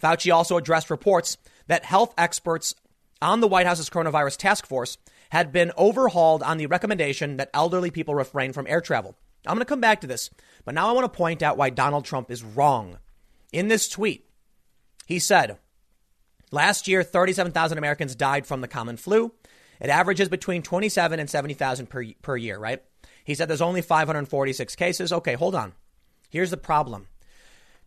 [0.00, 1.36] Fauci also addressed reports
[1.66, 2.76] that health experts
[3.20, 4.98] on the White House's coronavirus task force
[5.30, 9.16] had been overhauled on the recommendation that elderly people refrain from air travel.
[9.46, 10.30] I'm going to come back to this,
[10.64, 12.98] but now I want to point out why Donald Trump is wrong.
[13.52, 14.28] In this tweet,
[15.06, 15.58] he said,
[16.50, 19.32] Last year, 37,000 Americans died from the common flu.
[19.80, 22.82] It averages between 27 and 70,000 per, per year, right?
[23.24, 25.12] He said there's only 546 cases.
[25.12, 25.72] Okay, hold on.
[26.30, 27.08] Here's the problem.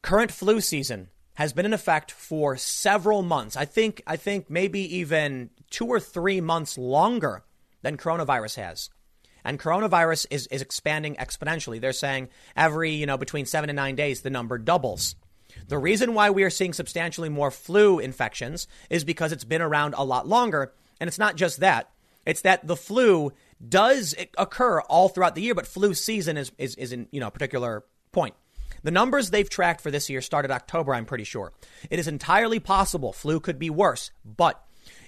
[0.01, 3.55] Current flu season has been in effect for several months.
[3.55, 7.43] I think I think maybe even 2 or 3 months longer
[7.83, 8.89] than coronavirus has.
[9.45, 11.79] And coronavirus is, is expanding exponentially.
[11.79, 15.15] They're saying every, you know, between 7 and 9 days the number doubles.
[15.67, 19.93] The reason why we are seeing substantially more flu infections is because it's been around
[19.95, 21.91] a lot longer, and it's not just that.
[22.25, 23.31] It's that the flu
[23.65, 27.27] does occur all throughout the year, but flu season is, is, is in, you know,
[27.27, 28.33] a particular point.
[28.83, 31.53] The numbers they've tracked for this year started October, I'm pretty sure.
[31.89, 34.63] It is entirely possible flu could be worse, but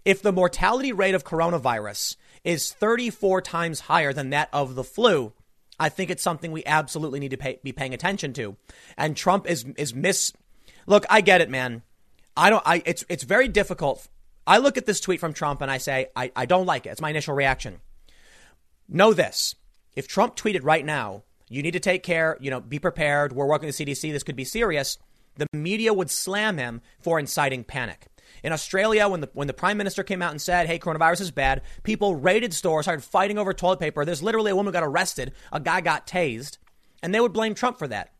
[0.05, 5.33] if the mortality rate of coronavirus is 34 times higher than that of the flu,
[5.79, 8.57] I think it's something we absolutely need to pay, be paying attention to.
[8.97, 10.33] And Trump is is miss.
[10.87, 11.83] Look, I get it, man.
[12.35, 12.63] I don't.
[12.65, 14.07] I it's it's very difficult.
[14.45, 16.89] I look at this tweet from Trump and I say I, I don't like it.
[16.89, 17.79] It's my initial reaction.
[18.87, 19.55] Know this:
[19.95, 23.33] if Trump tweeted right now, you need to take care, you know, be prepared.
[23.33, 24.11] We're working with the CDC.
[24.11, 24.97] This could be serious.
[25.35, 28.07] The media would slam him for inciting panic.
[28.43, 31.31] In Australia, when the when the prime minister came out and said, "Hey, coronavirus is
[31.31, 34.05] bad," people raided stores, started fighting over toilet paper.
[34.05, 36.57] There's literally a woman got arrested, a guy got tased,
[37.01, 38.13] and they would blame Trump for that.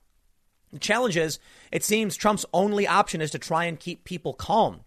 [0.73, 1.39] The challenge is,
[1.71, 4.81] it seems Trump's only option is to try and keep people calm.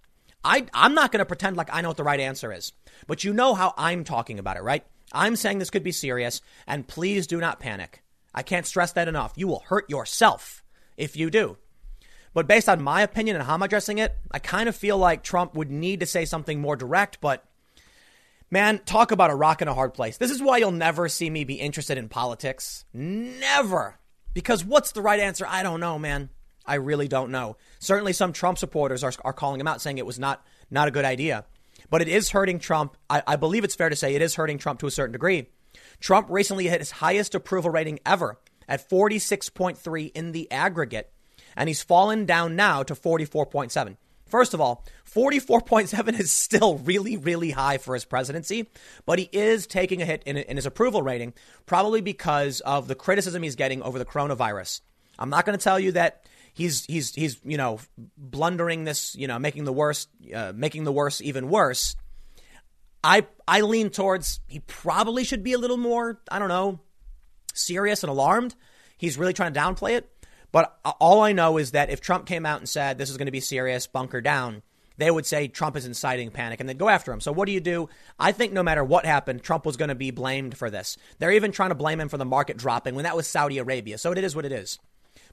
[0.44, 2.72] I, I'm not going to pretend like I know what the right answer is,
[3.06, 4.84] but you know how I'm talking about it, right?
[5.12, 8.02] I'm saying this could be serious, and please do not panic.
[8.34, 9.32] I can't stress that enough.
[9.36, 10.62] You will hurt yourself
[10.96, 11.56] if you do.
[12.34, 15.22] But based on my opinion and how I'm addressing it, I kind of feel like
[15.22, 17.20] Trump would need to say something more direct.
[17.20, 17.44] But
[18.50, 20.16] man, talk about a rock and a hard place.
[20.16, 22.84] This is why you'll never see me be interested in politics.
[22.94, 23.98] Never.
[24.32, 25.44] Because what's the right answer?
[25.46, 26.30] I don't know, man.
[26.64, 27.56] I really don't know.
[27.80, 30.92] Certainly, some Trump supporters are, are calling him out, saying it was not, not a
[30.92, 31.44] good idea.
[31.90, 32.96] But it is hurting Trump.
[33.10, 35.48] I, I believe it's fair to say it is hurting Trump to a certain degree.
[36.02, 38.36] Trump recently hit his highest approval rating ever
[38.68, 41.12] at 46.3 in the aggregate,
[41.56, 43.96] and he's fallen down now to 44.7.
[44.26, 48.68] First of all, 44.7 is still really, really high for his presidency,
[49.06, 51.34] but he is taking a hit in, in his approval rating,
[51.66, 54.80] probably because of the criticism he's getting over the coronavirus.
[55.18, 57.78] I'm not going to tell you that he's he's he's you know
[58.16, 61.94] blundering this, you know, making the worst, uh, making the worst even worse.
[63.04, 66.80] I I lean towards he probably should be a little more, I don't know,
[67.54, 68.54] serious and alarmed.
[68.96, 70.08] He's really trying to downplay it.
[70.52, 73.26] But all I know is that if Trump came out and said this is going
[73.26, 74.62] to be serious, bunker down,
[74.98, 77.20] they would say Trump is inciting panic and they'd go after him.
[77.20, 77.88] So what do you do?
[78.18, 80.98] I think no matter what happened, Trump was going to be blamed for this.
[81.18, 83.96] They're even trying to blame him for the market dropping when that was Saudi Arabia.
[83.96, 84.78] So it is what it is.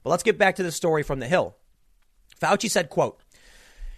[0.02, 1.54] But let's get back to the story from the Hill.
[2.40, 3.20] Fauci said, quote,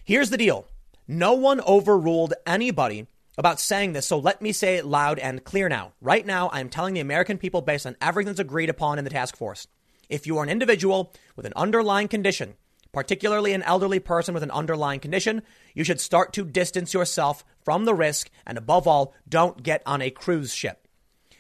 [0.05, 0.67] Here's the deal.
[1.07, 3.07] No one overruled anybody
[3.39, 5.93] about saying this, so let me say it loud and clear now.
[6.01, 9.05] Right now, I am telling the American people based on everything that's agreed upon in
[9.05, 9.67] the task force.
[10.09, 12.55] If you are an individual with an underlying condition,
[12.93, 15.43] particularly an elderly person with an underlying condition,
[15.75, 20.03] you should start to distance yourself from the risk and above all, don't get on
[20.03, 20.87] a cruise ship.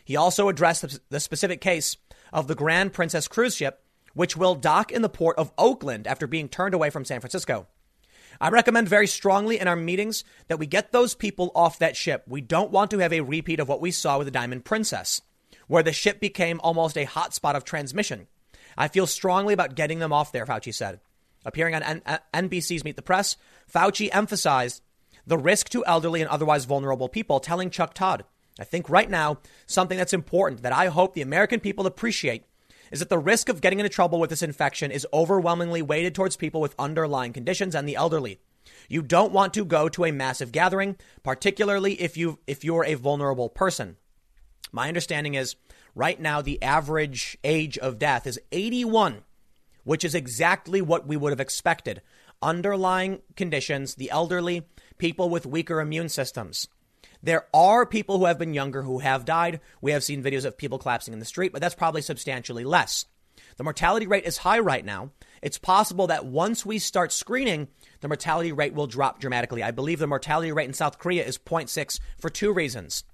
[0.05, 1.99] He also addressed the specific case
[2.32, 3.84] of the Grand Princess cruise ship,
[4.14, 7.66] which will dock in the port of Oakland after being turned away from San Francisco.
[8.43, 12.24] I recommend very strongly in our meetings that we get those people off that ship.
[12.26, 15.22] We don't want to have a repeat of what we saw with the Diamond Princess,
[15.68, 18.26] where the ship became almost a hotspot of transmission.
[18.76, 20.99] I feel strongly about getting them off there, Fauci said.
[21.45, 23.36] Appearing on N- uh, NBC's Meet the Press,
[23.72, 24.82] Fauci emphasized
[25.24, 28.24] the risk to elderly and otherwise vulnerable people, telling Chuck Todd,
[28.59, 32.45] I think right now, something that's important that I hope the American people appreciate
[32.93, 36.36] is that the risk of getting into trouble with this infection is overwhelmingly weighted towards
[36.36, 38.38] people with underlying conditions and the elderly.
[38.88, 42.95] You don't want to go to a massive gathering, particularly if you if you're a
[42.95, 43.97] vulnerable person.
[44.70, 45.57] My understanding is
[45.95, 49.22] right now the average age of death is 81,
[49.84, 52.03] which is exactly what we would have expected.
[52.40, 54.66] Underlying conditions, the elderly,
[54.99, 56.68] people with weaker immune systems.
[57.23, 59.61] There are people who have been younger who have died.
[59.81, 63.07] We have seen videos of people collapsing in the street, but that's probably substantially less.
[63.57, 65.11] The mortality rate is high right now.
[65.41, 67.68] It's possible that once we start screening,
[68.01, 69.62] the mortality rate will drop dramatically.
[69.62, 73.05] I believe the mortality rate in South Korea is 0.6 for two reasons.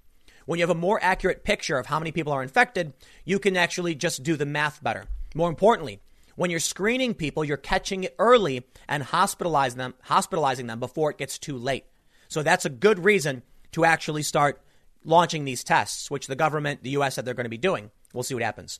[0.45, 2.93] When you have a more accurate picture of how many people are infected,
[3.25, 5.05] you can actually just do the math better.
[5.35, 6.01] More importantly,
[6.35, 11.17] when you're screening people, you're catching it early and hospitalizing them, hospitalizing them before it
[11.19, 11.85] gets too late.
[12.27, 13.43] So that's a good reason
[13.73, 14.61] to actually start
[15.03, 17.15] launching these tests, which the government, the U.S.
[17.15, 17.91] said they're going to be doing.
[18.13, 18.79] We'll see what happens.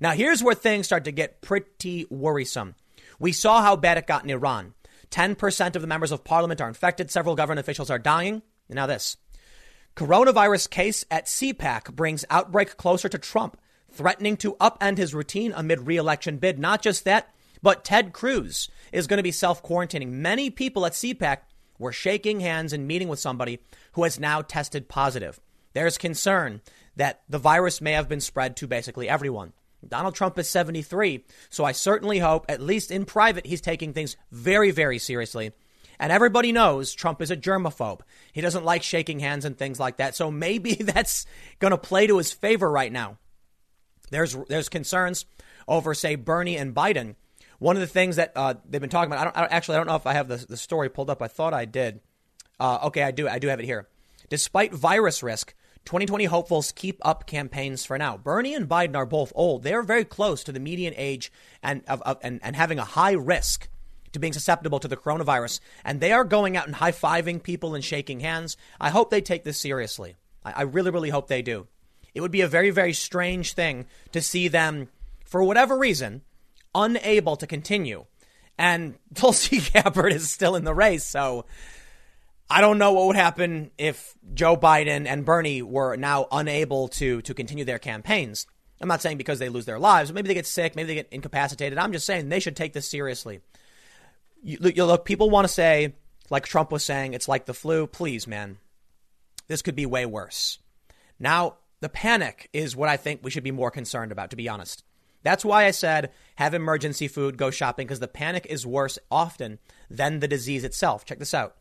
[0.00, 2.74] Now, here's where things start to get pretty worrisome.
[3.18, 4.74] We saw how bad it got in Iran.
[5.10, 7.10] 10% of the members of parliament are infected.
[7.10, 8.42] Several government officials are dying.
[8.68, 9.16] And now this.
[9.94, 13.60] Coronavirus case at CPAC brings outbreak closer to Trump,
[13.90, 16.58] threatening to upend his routine amid re-election bid.
[16.58, 20.08] Not just that, but Ted Cruz is going to be self-quarantining.
[20.08, 21.38] Many people at CPAC
[21.82, 23.58] were shaking hands and meeting with somebody
[23.92, 25.38] who has now tested positive.
[25.74, 26.62] There's concern
[26.96, 29.52] that the virus may have been spread to basically everyone.
[29.86, 34.16] Donald Trump is 73, so I certainly hope, at least in private, he's taking things
[34.30, 35.52] very, very seriously.
[35.98, 38.00] And everybody knows Trump is a germaphobe.
[38.32, 40.14] He doesn't like shaking hands and things like that.
[40.14, 41.26] So maybe that's
[41.58, 43.18] going to play to his favor right now.
[44.10, 45.24] There's there's concerns
[45.66, 47.14] over, say, Bernie and Biden.
[47.62, 49.76] One of the things that uh, they've been talking about, I don't, I don't, actually,
[49.76, 51.22] I don't know if I have the, the story pulled up.
[51.22, 52.00] I thought I did.
[52.58, 53.28] Uh, okay, I do.
[53.28, 53.86] I do have it here.
[54.28, 55.54] Despite virus risk,
[55.84, 58.16] 2020 hopefuls keep up campaigns for now.
[58.16, 59.62] Bernie and Biden are both old.
[59.62, 61.30] They are very close to the median age
[61.62, 63.68] and, of, of, and, and having a high risk
[64.10, 65.60] to being susceptible to the coronavirus.
[65.84, 68.56] And they are going out and high fiving people and shaking hands.
[68.80, 70.16] I hope they take this seriously.
[70.44, 71.68] I, I really, really hope they do.
[72.12, 74.88] It would be a very, very strange thing to see them,
[75.24, 76.22] for whatever reason,
[76.74, 78.04] unable to continue.
[78.58, 81.04] And Tulsi Gabbard is still in the race.
[81.04, 81.46] So
[82.50, 87.22] I don't know what would happen if Joe Biden and Bernie were now unable to
[87.22, 88.46] to continue their campaigns.
[88.80, 90.12] I'm not saying because they lose their lives.
[90.12, 90.74] Maybe they get sick.
[90.74, 91.78] Maybe they get incapacitated.
[91.78, 93.40] I'm just saying they should take this seriously.
[94.42, 95.94] You, you look, people want to say,
[96.30, 97.86] like Trump was saying, it's like the flu.
[97.86, 98.58] Please, man,
[99.46, 100.58] this could be way worse.
[101.20, 104.48] Now, the panic is what I think we should be more concerned about, to be
[104.48, 104.82] honest.
[105.22, 109.58] That's why I said have emergency food, go shopping, because the panic is worse often
[109.90, 111.04] than the disease itself.
[111.04, 111.56] Check this out.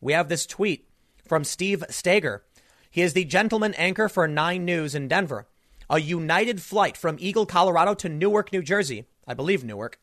[0.00, 0.88] We have this tweet
[1.26, 2.44] from Steve Staeger.
[2.90, 5.46] He is the gentleman anchor for Nine News in Denver.
[5.88, 10.00] A United flight from Eagle, Colorado to Newark, New Jersey, I believe Newark,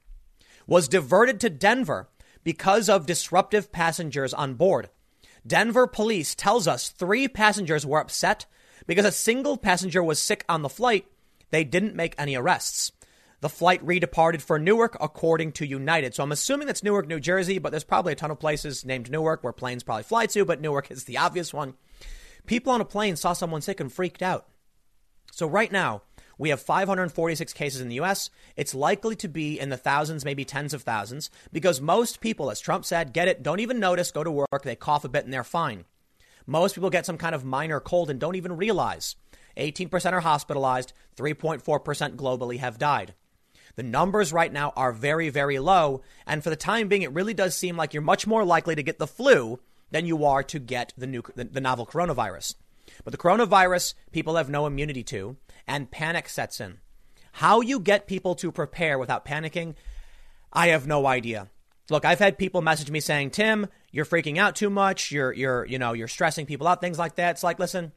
[0.65, 2.09] was diverted to Denver
[2.43, 4.89] because of disruptive passengers on board.
[5.45, 8.45] Denver police tells us three passengers were upset
[8.87, 11.05] because a single passenger was sick on the flight.
[11.49, 12.91] They didn't make any arrests.
[13.43, 16.15] The flight redeparted for Newark, according to United.
[16.15, 19.11] So I'm assuming that's Newark, New Jersey, but there's probably a ton of places named
[19.11, 21.73] Newark where planes probably fly to, but Newark is the obvious one.
[22.45, 24.47] People on a plane saw someone sick and freaked out.
[25.33, 26.03] So right now,
[26.37, 28.29] we have 546 cases in the US.
[28.55, 32.61] It's likely to be in the thousands, maybe tens of thousands, because most people, as
[32.61, 35.33] Trump said, get it, don't even notice, go to work, they cough a bit, and
[35.33, 35.83] they're fine.
[36.47, 39.17] Most people get some kind of minor cold and don't even realize.
[39.57, 43.15] 18% are hospitalized, 3.4% globally have died.
[43.75, 46.01] The numbers right now are very, very low.
[46.27, 48.83] And for the time being, it really does seem like you're much more likely to
[48.83, 49.59] get the flu
[49.91, 52.55] than you are to get the, new, the, the novel coronavirus.
[53.03, 56.79] But the coronavirus, people have no immunity to, and panic sets in.
[57.33, 59.75] How you get people to prepare without panicking,
[60.51, 61.49] I have no idea.
[61.89, 65.11] Look, I've had people message me saying, "Tim, you're freaking out too much.
[65.11, 67.91] You're you're you know, you're stressing people out, things like that." It's like, "Listen,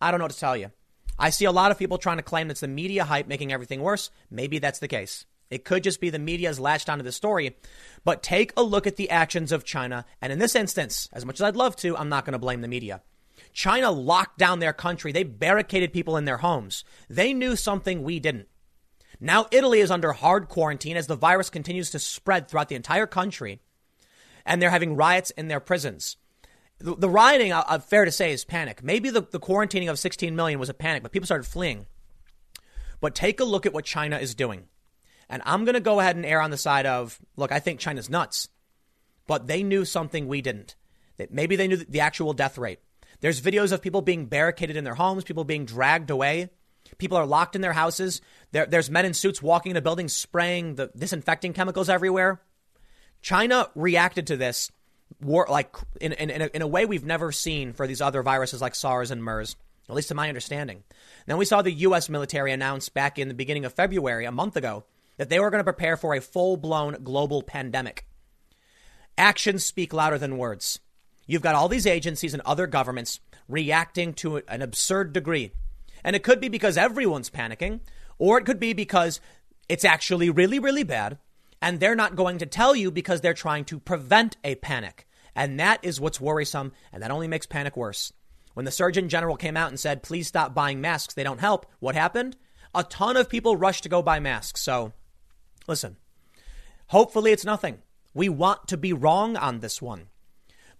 [0.00, 0.70] I don't know what to tell you.
[1.18, 3.80] I see a lot of people trying to claim it's the media hype making everything
[3.80, 4.10] worse.
[4.30, 5.26] Maybe that's the case.
[5.50, 7.56] It could just be the media's latched onto the story.
[8.04, 10.04] But take a look at the actions of China.
[10.20, 12.60] And in this instance, as much as I'd love to, I'm not going to blame
[12.60, 13.02] the media.
[13.52, 15.10] China locked down their country.
[15.10, 16.84] They barricaded people in their homes.
[17.08, 18.48] They knew something we didn't.
[19.20, 23.06] Now Italy is under hard quarantine as the virus continues to spread throughout the entire
[23.06, 23.60] country.
[24.46, 26.16] And they're having riots in their prisons.
[26.80, 28.82] The, the rioting, uh, uh, fair to say, is panic.
[28.82, 31.86] Maybe the, the quarantining of 16 million was a panic, but people started fleeing.
[33.00, 34.64] But take a look at what China is doing.
[35.28, 37.80] And I'm going to go ahead and err on the side of look, I think
[37.80, 38.48] China's nuts.
[39.26, 40.74] But they knew something we didn't.
[41.18, 42.78] That Maybe they knew the actual death rate.
[43.20, 46.50] There's videos of people being barricaded in their homes, people being dragged away.
[46.96, 48.22] People are locked in their houses.
[48.52, 52.40] There, there's men in suits walking in into buildings spraying the disinfecting chemicals everywhere.
[53.20, 54.70] China reacted to this
[55.20, 58.22] war, like in, in, in, a, in a way we've never seen for these other
[58.22, 59.56] viruses like SARS and MERS,
[59.88, 60.84] at least to my understanding.
[61.26, 62.08] Then we saw the U.S.
[62.08, 64.84] military announce back in the beginning of February, a month ago,
[65.16, 68.06] that they were going to prepare for a full blown global pandemic.
[69.16, 70.78] Actions speak louder than words.
[71.26, 75.52] You've got all these agencies and other governments reacting to an absurd degree.
[76.04, 77.80] And it could be because everyone's panicking,
[78.18, 79.20] or it could be because
[79.68, 81.18] it's actually really, really bad
[81.60, 85.06] and they're not going to tell you because they're trying to prevent a panic.
[85.34, 88.12] And that is what's worrisome, and that only makes panic worse.
[88.54, 91.66] When the Surgeon General came out and said, please stop buying masks, they don't help,
[91.78, 92.36] what happened?
[92.74, 94.60] A ton of people rushed to go buy masks.
[94.60, 94.92] So,
[95.68, 95.96] listen,
[96.88, 97.78] hopefully it's nothing.
[98.14, 100.08] We want to be wrong on this one.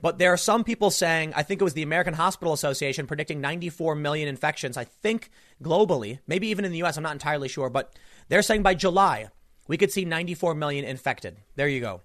[0.01, 3.41] But there are some people saying, I think it was the American Hospital Association predicting
[3.41, 5.31] 94 million infections, I think
[5.63, 7.97] globally, maybe even in the US, I'm not entirely sure, but
[8.29, 9.29] they're saying by July,
[9.69, 11.37] we could see 94 million infected.
[11.55, 12.01] There you go.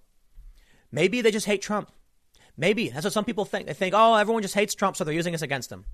[0.91, 1.89] Maybe they just hate Trump.
[2.55, 3.65] Maybe that's what some people think.
[3.65, 5.85] They think, oh, everyone just hates Trump, so they're using us against him.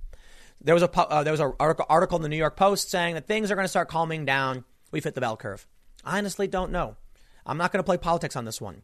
[0.62, 3.28] There was a uh, there was an article, in the New York Post saying that
[3.28, 4.66] things are going to start calming down.
[4.92, 5.66] We've hit the bell curve.
[6.04, 6.98] I honestly don't know.
[7.46, 8.82] I'm not going to play politics on this one.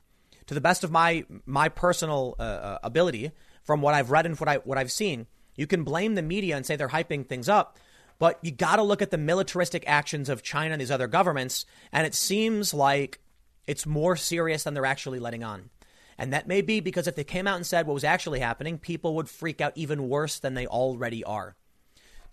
[0.48, 3.32] To the best of my my personal uh, uh, ability,
[3.64, 6.56] from what I've read and what I what I've seen, you can blame the media
[6.56, 7.78] and say they're hyping things up,
[8.20, 11.66] but you got to look at the militaristic actions of China and these other governments,
[11.92, 13.20] and it seems like
[13.68, 15.70] it's more serious than they're actually letting on.
[16.18, 18.78] And that may be because if they came out and said what was actually happening,
[18.78, 21.56] people would freak out even worse than they already are.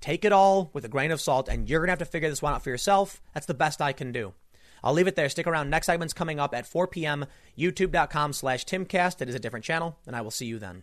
[0.00, 2.28] Take it all with a grain of salt, and you're going to have to figure
[2.28, 3.20] this one out for yourself.
[3.34, 4.34] That's the best I can do.
[4.84, 5.28] I'll leave it there.
[5.28, 5.70] Stick around.
[5.70, 7.26] Next segment's coming up at 4 p.m.
[7.56, 9.22] YouTube.com slash Timcast.
[9.22, 10.82] It is a different channel, and I will see you then.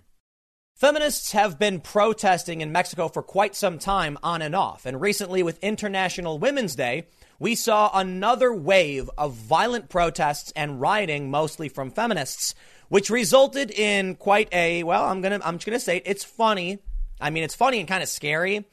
[0.79, 4.85] Feminists have been protesting in Mexico for quite some time on and off.
[4.85, 7.07] And recently, with International Women's Day,
[7.37, 12.55] we saw another wave of violent protests and rioting, mostly from feminists,
[12.87, 16.79] which resulted in quite a, well, I'm to, I'm just to say it, it's funny.
[17.19, 18.65] I mean, it's funny and kind of scary.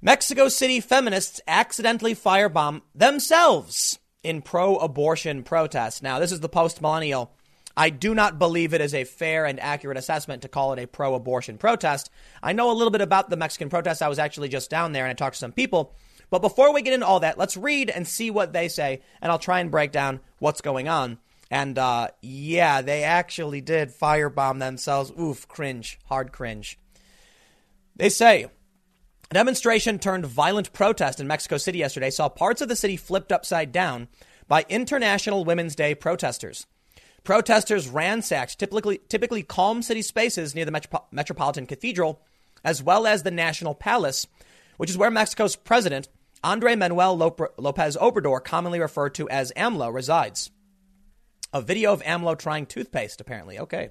[0.00, 6.00] Mexico City feminists accidentally firebomb themselves in pro abortion protests.
[6.00, 7.34] Now, this is the post millennial
[7.78, 10.88] I do not believe it is a fair and accurate assessment to call it a
[10.88, 12.10] pro abortion protest.
[12.42, 14.02] I know a little bit about the Mexican protest.
[14.02, 15.94] I was actually just down there and I talked to some people.
[16.28, 19.30] But before we get into all that, let's read and see what they say, and
[19.30, 21.18] I'll try and break down what's going on.
[21.52, 25.12] And uh, yeah, they actually did firebomb themselves.
[25.18, 26.80] Oof, cringe, hard cringe.
[27.94, 28.46] They say
[29.30, 33.30] a demonstration turned violent protest in Mexico City yesterday saw parts of the city flipped
[33.30, 34.08] upside down
[34.48, 36.66] by International Women's Day protesters.
[37.28, 42.22] Protesters ransacked typically, typically calm city spaces near the Metro- Metropolitan Cathedral,
[42.64, 44.26] as well as the National Palace,
[44.78, 46.08] which is where Mexico's president,
[46.42, 50.50] Andre Manuel Lopez Obrador, commonly referred to as AMLO, resides.
[51.52, 53.58] A video of AMLO trying toothpaste, apparently.
[53.58, 53.90] Okay.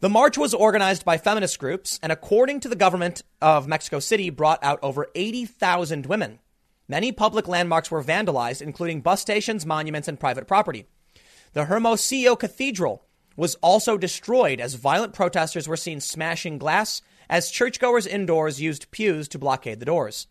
[0.00, 4.28] The march was organized by feminist groups, and according to the government of Mexico City,
[4.28, 6.40] brought out over 80,000 women.
[6.86, 10.84] Many public landmarks were vandalized, including bus stations, monuments, and private property.
[11.54, 13.04] The Hermosillo Cathedral
[13.36, 19.28] was also destroyed as violent protesters were seen smashing glass as churchgoers indoors used pews
[19.28, 20.26] to blockade the doors.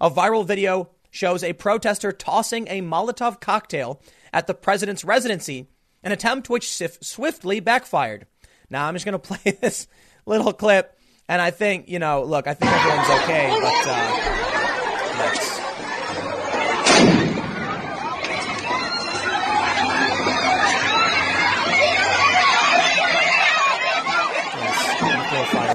[0.00, 4.00] A viral video shows a protester tossing a Molotov cocktail
[4.32, 5.68] at the president's residency,
[6.02, 6.70] an attempt which
[7.02, 8.26] swiftly backfired.
[8.70, 9.86] Now, I'm just going to play this
[10.24, 14.45] little clip, and I think, you know, look, I think everyone's okay, but uh,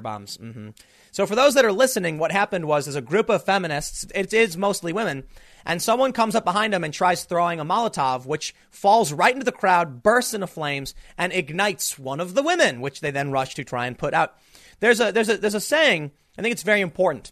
[0.01, 0.37] firebombs.
[0.37, 0.69] Mm-hmm.
[1.11, 4.33] So for those that are listening, what happened was is a group of feminists, it
[4.33, 5.23] is mostly women,
[5.65, 9.45] and someone comes up behind them and tries throwing a Molotov, which falls right into
[9.45, 13.55] the crowd, bursts into flames, and ignites one of the women, which they then rush
[13.55, 14.35] to try and put out.
[14.79, 17.31] There's a there's a there's a saying, I think it's very important.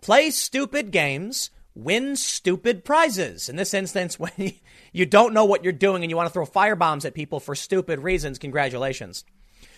[0.00, 3.48] Play stupid games, win stupid prizes.
[3.48, 4.54] In this instance, when
[4.92, 7.54] you don't know what you're doing and you want to throw firebombs at people for
[7.54, 9.24] stupid reasons, congratulations.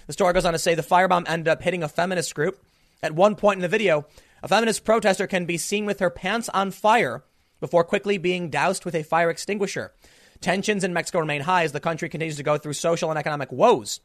[0.07, 2.65] The story goes on to say the firebomb ended up hitting a feminist group.
[3.03, 4.07] At one point in the video,
[4.43, 7.25] a feminist protester can be seen with her pants on fire
[7.61, 9.93] before quickly being doused with a fire extinguisher.
[10.41, 13.51] Tensions in Mexico remain high as the country continues to go through social and economic
[13.51, 14.01] woes.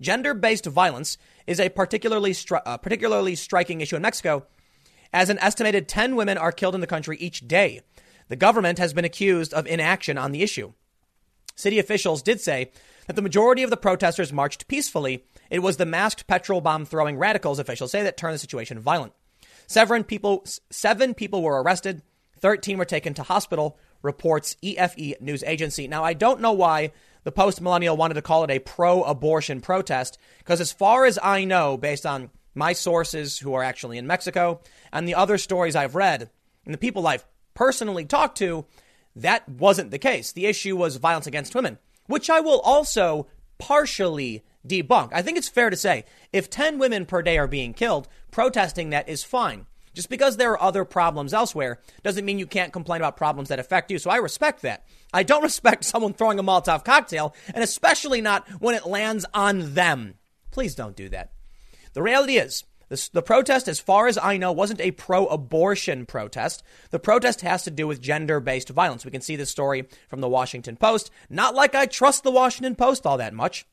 [0.00, 4.46] Gender based violence is a particularly, stri- uh, particularly striking issue in Mexico,
[5.12, 7.80] as an estimated 10 women are killed in the country each day.
[8.28, 10.72] The government has been accused of inaction on the issue.
[11.54, 12.72] City officials did say
[13.06, 15.24] that the majority of the protesters marched peacefully.
[15.54, 19.12] It was the masked petrol bomb throwing radicals, officials say, that turned the situation violent.
[19.68, 22.02] Seven people, seven people were arrested,
[22.40, 25.86] 13 were taken to hospital, reports EFE news agency.
[25.86, 26.90] Now, I don't know why
[27.22, 31.20] the post millennial wanted to call it a pro abortion protest, because as far as
[31.22, 34.60] I know, based on my sources who are actually in Mexico
[34.92, 36.30] and the other stories I've read
[36.64, 37.24] and the people I've
[37.54, 38.66] personally talked to,
[39.14, 40.32] that wasn't the case.
[40.32, 43.28] The issue was violence against women, which I will also
[43.58, 45.10] partially debunk.
[45.12, 48.90] I think it's fair to say if 10 women per day are being killed, protesting
[48.90, 49.66] that is fine.
[49.94, 53.60] Just because there are other problems elsewhere doesn't mean you can't complain about problems that
[53.60, 53.98] affect you.
[53.98, 54.84] So I respect that.
[55.12, 59.74] I don't respect someone throwing a Molotov cocktail, and especially not when it lands on
[59.74, 60.14] them.
[60.50, 61.30] Please don't do that.
[61.92, 66.06] The reality is, this, the protest, as far as I know, wasn't a pro abortion
[66.06, 66.62] protest.
[66.90, 69.04] The protest has to do with gender based violence.
[69.04, 71.10] We can see this story from the Washington Post.
[71.30, 73.64] Not like I trust the Washington Post all that much.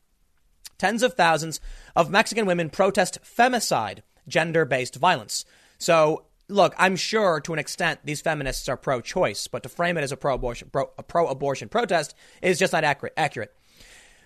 [0.82, 1.60] Tens of thousands
[1.94, 5.44] of Mexican women protest femicide, gender based violence.
[5.78, 9.96] So, look, I'm sure to an extent these feminists are pro choice, but to frame
[9.96, 13.12] it as a pro abortion pro abortion protest is just not accurate.
[13.16, 13.54] accurate.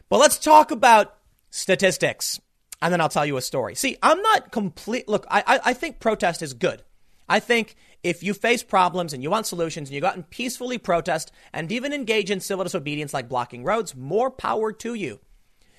[0.09, 1.19] But let's talk about
[1.51, 2.41] statistics
[2.81, 3.75] and then I'll tell you a story.
[3.75, 5.11] See, I'm not complete.
[5.11, 6.83] Look, I, I, I think protest is good.
[7.29, 10.31] I think if you face problems and you want solutions and you go out and
[10.31, 15.21] peacefully protest and even engage in civil disobedience like blocking roads, more power to you.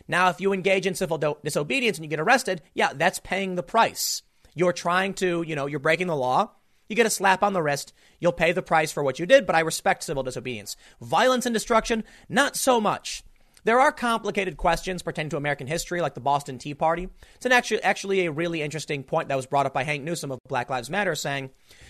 [0.07, 3.55] Now, if you engage in civil do- disobedience and you get arrested, yeah, that's paying
[3.55, 4.23] the price.
[4.55, 6.51] You're trying to, you know, you're breaking the law.
[6.89, 7.93] You get a slap on the wrist.
[8.19, 10.77] You'll pay the price for what you did, but I respect civil disobedience.
[11.01, 13.23] Violence and destruction, not so much.
[13.65, 17.09] There are complicated questions pertaining to American history, like the Boston Tea Party.
[17.35, 20.31] It's an actually, actually a really interesting point that was brought up by Hawk Newsome
[20.31, 21.49] of Black Lives Matter, saying,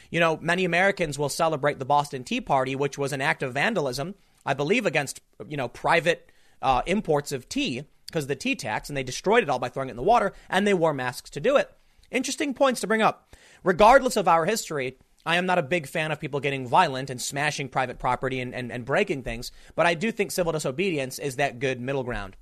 [0.10, 3.54] you know, many Americans will celebrate the Boston Tea Party, which was an act of
[3.54, 6.32] vandalism, I believe, against, you know, private
[6.64, 9.70] uh, imports of tea because of the tea tax, and they destroyed it all by
[9.70, 11.72] throwing it in the water, and they wore masks to do it.
[12.10, 13.36] Interesting points to bring up.
[13.64, 17.22] Regardless of our history, I am not a big fan of people getting violent and
[17.22, 21.36] smashing private property and, and, and breaking things, but I do think civil disobedience is
[21.36, 22.38] that good middle ground.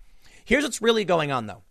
[0.45, 1.63] Here's what's really going on, though.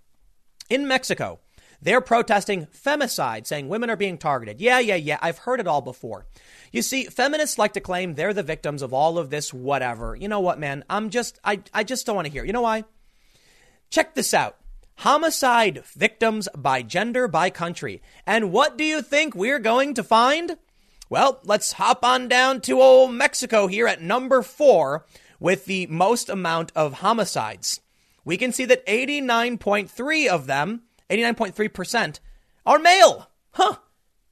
[0.69, 1.39] In Mexico,
[1.81, 4.61] they're protesting femicide, saying women are being targeted.
[4.61, 5.19] Yeah, yeah, yeah.
[5.21, 6.27] I've heard it all before.
[6.73, 10.16] You see, feminists like to claim they're the victims of all of this whatever.
[10.16, 10.83] You know what, man?
[10.91, 12.45] I'm just, I, I just don't want to hear.
[12.45, 12.85] You know why?
[13.90, 14.56] Check this out.
[14.98, 18.02] Homicide victims by gender, by country.
[18.27, 20.56] And what do you think we're going to find?
[21.11, 25.05] Well, let's hop on down to old Mexico here at number four
[25.39, 27.81] with the most amount of homicides.
[28.24, 32.20] We can see that 89.3 of them, 89.3%,
[32.65, 33.28] are male.
[33.52, 33.77] Huh.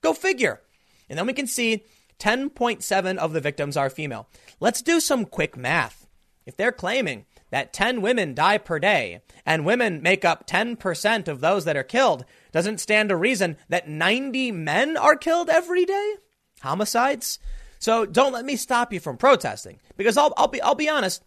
[0.01, 0.63] Go figure.
[1.09, 1.85] And then we can see
[2.19, 4.29] 10.7 of the victims are female.
[4.61, 6.07] Let's do some quick math.
[6.47, 11.41] If they're claiming that 10 women die per day and women make up 10% of
[11.41, 16.15] those that are killed, doesn't stand to reason that 90 men are killed every day?
[16.63, 17.39] homicides.
[17.79, 21.23] So don't let me stop you from protesting because I'll, I'll be I'll be honest.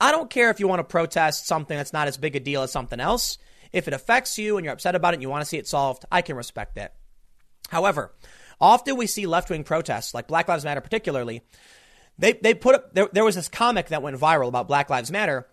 [0.00, 2.62] I don't care if you want to protest something that's not as big a deal
[2.62, 3.38] as something else.
[3.72, 5.66] If it affects you and you're upset about it and you want to see it
[5.66, 6.94] solved, I can respect that.
[7.70, 8.14] However,
[8.60, 11.42] often we see left wing protests, like Black Lives Matter particularly.
[12.18, 15.10] They, they put up, there, there was this comic that went viral about Black Lives
[15.10, 15.46] Matter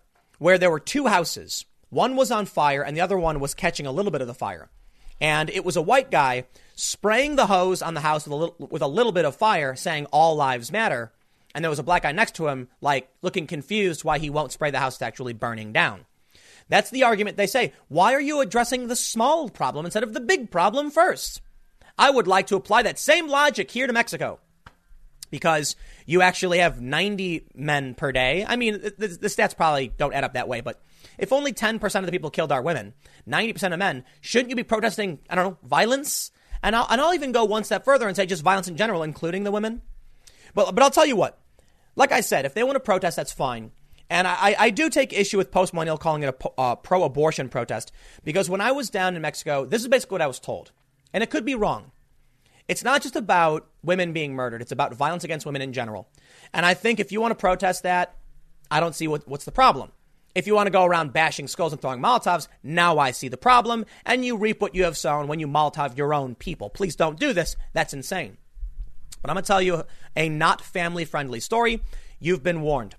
[0.44, 1.64] where there were two houses.
[1.88, 4.34] One was on fire and the other one was catching a little bit of the
[4.34, 4.68] fire.
[5.18, 6.44] And it was a white guy
[6.74, 9.74] spraying the hose on the house with a little, with a little bit of fire,
[9.74, 11.14] saying all lives matter.
[11.54, 14.52] And there was a black guy next to him, like looking confused why he won't
[14.52, 16.04] spray the house that's actually burning down.
[16.68, 17.72] That's the argument they say.
[17.88, 21.40] Why are you addressing the small problem instead of the big problem first?
[21.96, 24.40] I would like to apply that same logic here to Mexico
[25.34, 25.74] because
[26.06, 28.46] you actually have 90 men per day.
[28.46, 30.80] I mean, the, the, stats probably don't add up that way, but
[31.18, 32.94] If only 10% of the people killed are women,
[33.28, 36.30] 90% of men, shouldn't you be protesting, I don't know, violence?
[36.62, 39.02] And I'll, and I'll even go one step further and say just violence in general,
[39.02, 39.82] including the women.
[40.54, 41.40] But, but I'll tell you what,
[41.96, 43.72] like I said, if they want to protest, that's fine.
[44.08, 47.48] And I, I do take issue with Post Millennial calling it a uh, pro abortion
[47.48, 47.90] protest
[48.22, 50.70] because when I was down in Mexico, this is basically what I was told.
[51.12, 51.90] And it could be wrong.
[52.66, 56.08] It's not just about women being murdered, it's about violence against women in general.
[56.52, 58.16] And I think if you want to protest that,
[58.70, 59.92] I don't see what, what's the problem.
[60.34, 63.36] If you want to go around bashing skulls and throwing Molotovs, now I see the
[63.36, 66.70] problem, and you reap what you have sown when you Molotov your own people.
[66.70, 67.54] Please don't do this.
[67.72, 68.38] That's insane.
[69.22, 69.84] But I'm going to tell you
[70.16, 71.82] a not family friendly story.
[72.18, 72.96] You've been warned.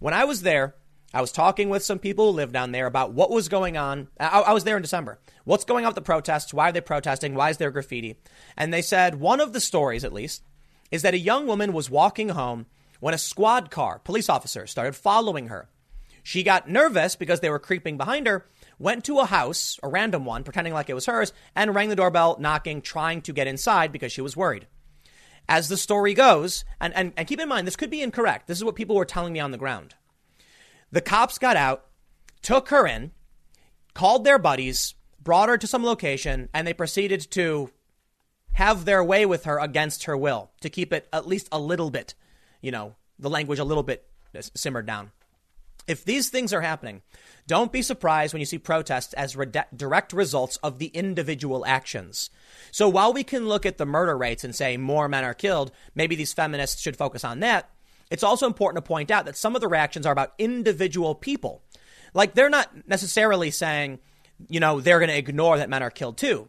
[0.00, 0.74] When I was there,
[1.12, 4.08] I was talking with some people who live down there about what was going on.
[4.20, 5.18] I, I, was there in December.
[5.44, 6.52] What's going on with the protests?
[6.52, 7.34] Why are they protesting?
[7.34, 8.16] Why is there graffiti?
[8.58, 10.42] And they said one of the stories, at least,
[10.90, 12.66] is that a young woman was walking home
[13.00, 15.70] when a squad car, police officers, started following her.
[16.22, 18.46] She got nervous because they were creeping behind her,
[18.78, 21.96] went to a house, a random one, pretending like it was hers, and rang the
[21.96, 24.66] doorbell, knocking, trying to get inside because she was worried.
[25.48, 28.46] As the story goes, and, and, and keep in mind, this could be incorrect.
[28.46, 29.94] This is what people were telling me on the ground.
[30.90, 31.86] The cops got out,
[32.42, 33.12] took her in,
[33.94, 37.70] called their buddies, brought her to some location, and they proceeded to
[38.54, 41.90] have their way with her against her will to keep it at least a little
[41.90, 42.14] bit,
[42.60, 44.08] you know, the language a little bit
[44.54, 45.12] simmered down.
[45.86, 47.02] If these things are happening,
[47.46, 52.28] don't be surprised when you see protests as re- direct results of the individual actions.
[52.70, 55.72] So while we can look at the murder rates and say more men are killed,
[55.94, 57.70] maybe these feminists should focus on that.
[58.10, 61.62] It's also important to point out that some of the reactions are about individual people.
[62.14, 63.98] Like they're not necessarily saying,
[64.48, 66.48] you know, they're going to ignore that men are killed too.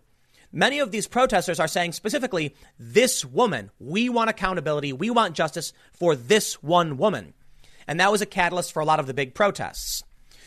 [0.51, 5.73] Many of these protesters are saying specifically, this woman, we want accountability, we want justice
[5.93, 7.33] for this one woman.
[7.87, 10.03] And that was a catalyst for a lot of the big protests.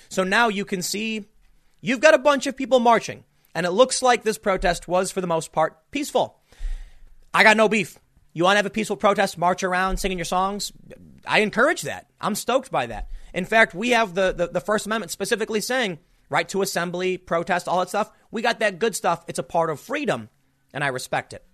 [0.09, 1.27] So now you can see
[1.81, 3.25] you've got a bunch of people marching,
[3.55, 6.41] and it looks like this protest was, for the most part, peaceful.
[7.33, 7.99] I got no beef.
[8.33, 10.73] You want to have a peaceful protest, march around singing your songs?
[11.27, 12.09] I encourage that.
[12.21, 13.09] I'm stoked by that.
[13.35, 15.99] In fact, we have the, the, the First Amendment specifically saying
[16.29, 18.11] right to assembly, protest, all that stuff.
[18.31, 19.25] We got that good stuff.
[19.29, 20.31] It's a part of freedom,
[20.73, 21.45] and I respect it.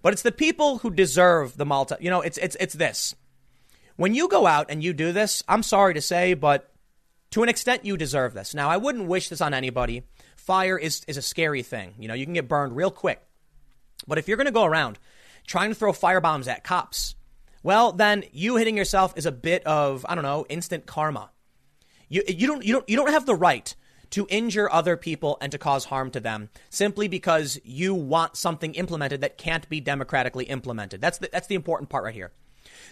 [0.00, 1.98] But it's the people who deserve the Malta.
[2.00, 3.16] You know, it's it's it's this.
[3.96, 6.72] When you go out and you do this, I'm sorry to say, but
[7.32, 8.54] to an extent, you deserve this.
[8.54, 10.04] Now, I wouldn't wish this on anybody.
[10.36, 11.94] Fire is, is a scary thing.
[11.98, 13.20] You know, you can get burned real quick.
[14.06, 15.00] But if you're going to go around
[15.48, 17.16] trying to throw fire bombs at cops,
[17.64, 21.30] well, then you hitting yourself is a bit of, I don't know, instant karma.
[22.08, 23.74] You, you, don't, you, don't, you don't have the right
[24.10, 28.74] to injure other people and to cause harm to them simply because you want something
[28.74, 31.00] implemented that can't be democratically implemented.
[31.00, 32.30] That's the, that's the important part right here.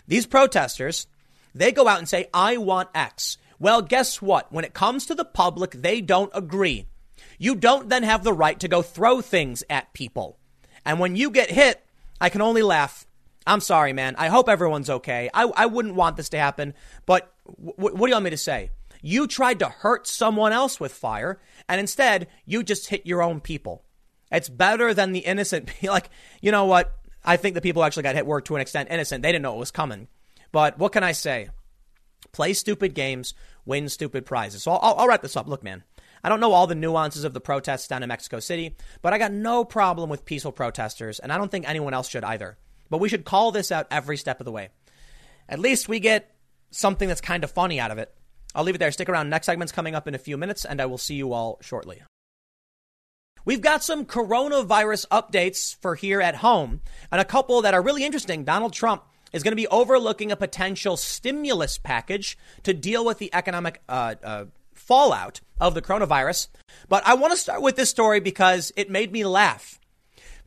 [0.06, 1.06] These protesters,
[1.54, 3.38] they go out and say, I want X.
[3.58, 4.52] Well, guess what?
[4.52, 6.86] When it comes to the public, they don't agree.
[7.38, 10.38] You don't then have the right to go throw things at people.
[10.84, 11.85] And when you get hit,
[12.20, 13.06] I can only laugh.
[13.46, 14.16] I'm sorry, man.
[14.18, 15.30] I hope everyone's okay.
[15.32, 16.74] I, I wouldn't want this to happen,
[17.04, 18.70] but w- what do you want me to say?
[19.02, 23.40] You tried to hurt someone else with fire, and instead, you just hit your own
[23.40, 23.84] people.
[24.32, 25.70] It's better than the innocent.
[25.82, 26.10] like,
[26.40, 26.92] you know what?
[27.24, 29.22] I think the people who actually got hit were to an extent innocent.
[29.22, 30.08] They didn't know it was coming.
[30.52, 31.48] But what can I say?
[32.32, 33.34] Play stupid games,
[33.64, 34.62] win stupid prizes.
[34.62, 35.48] So I'll, I'll wrap this up.
[35.48, 35.84] Look, man,
[36.26, 39.18] I don't know all the nuances of the protests down in Mexico City, but I
[39.18, 42.58] got no problem with peaceful protesters, and I don't think anyone else should either.
[42.90, 44.70] But we should call this out every step of the way.
[45.48, 46.34] At least we get
[46.72, 48.12] something that's kind of funny out of it.
[48.56, 48.90] I'll leave it there.
[48.90, 49.30] Stick around.
[49.30, 52.02] Next segment's coming up in a few minutes, and I will see you all shortly.
[53.44, 56.80] We've got some coronavirus updates for here at home
[57.12, 58.42] and a couple that are really interesting.
[58.42, 63.32] Donald Trump is going to be overlooking a potential stimulus package to deal with the
[63.32, 64.44] economic uh, uh,
[64.86, 66.48] fallout of the coronavirus.
[66.88, 69.80] But I want to start with this story because it made me laugh.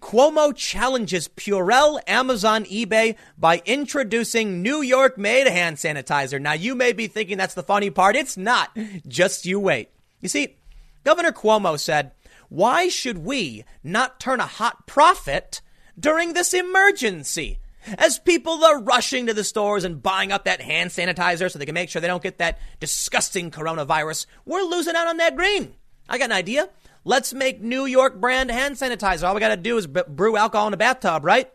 [0.01, 6.41] Cuomo challenges Purell, Amazon, eBay by introducing New York made hand sanitizer.
[6.41, 8.15] Now, you may be thinking that's the funny part.
[8.15, 8.75] It's not.
[9.07, 9.89] Just you wait.
[10.21, 10.55] You see,
[11.03, 12.11] Governor Cuomo said,
[12.47, 15.61] why should we not turn a hot profit
[15.99, 17.59] during this emergency?
[17.97, 21.65] As people are rushing to the stores and buying up that hand sanitizer so they
[21.65, 25.73] can make sure they don't get that disgusting coronavirus, we're losing out on that green.
[26.07, 26.69] I got an idea.
[27.03, 29.27] Let's make New York brand hand sanitizer.
[29.27, 31.51] All we got to do is brew alcohol in a bathtub, right?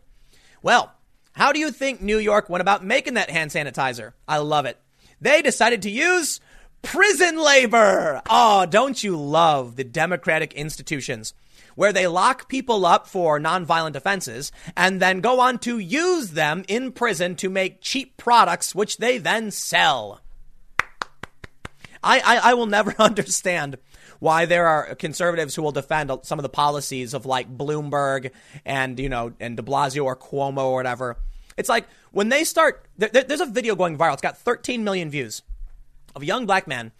[0.63, 0.93] Well,
[1.33, 4.13] how do you think New York went about making that hand sanitizer?
[4.27, 4.79] I love it.
[5.21, 6.41] They decided to use
[6.83, 8.23] prison labor.
[8.29, 11.35] Oh, don't you love the democratic institutions
[11.75, 16.65] where they lock people up for nonviolent offenses and then go on to use them
[16.69, 20.21] in prison to make cheap products which they then sell?
[22.03, 23.79] I, I, I will never understand
[24.21, 28.31] why there are conservatives who will defend some of the policies of like Bloomberg
[28.65, 31.17] and, you know, and de Blasio or Cuomo or whatever.
[31.57, 34.15] It's like when they start, there, there's a video going viral.
[34.15, 35.43] It's got 13 million views
[36.15, 36.93] of a young black man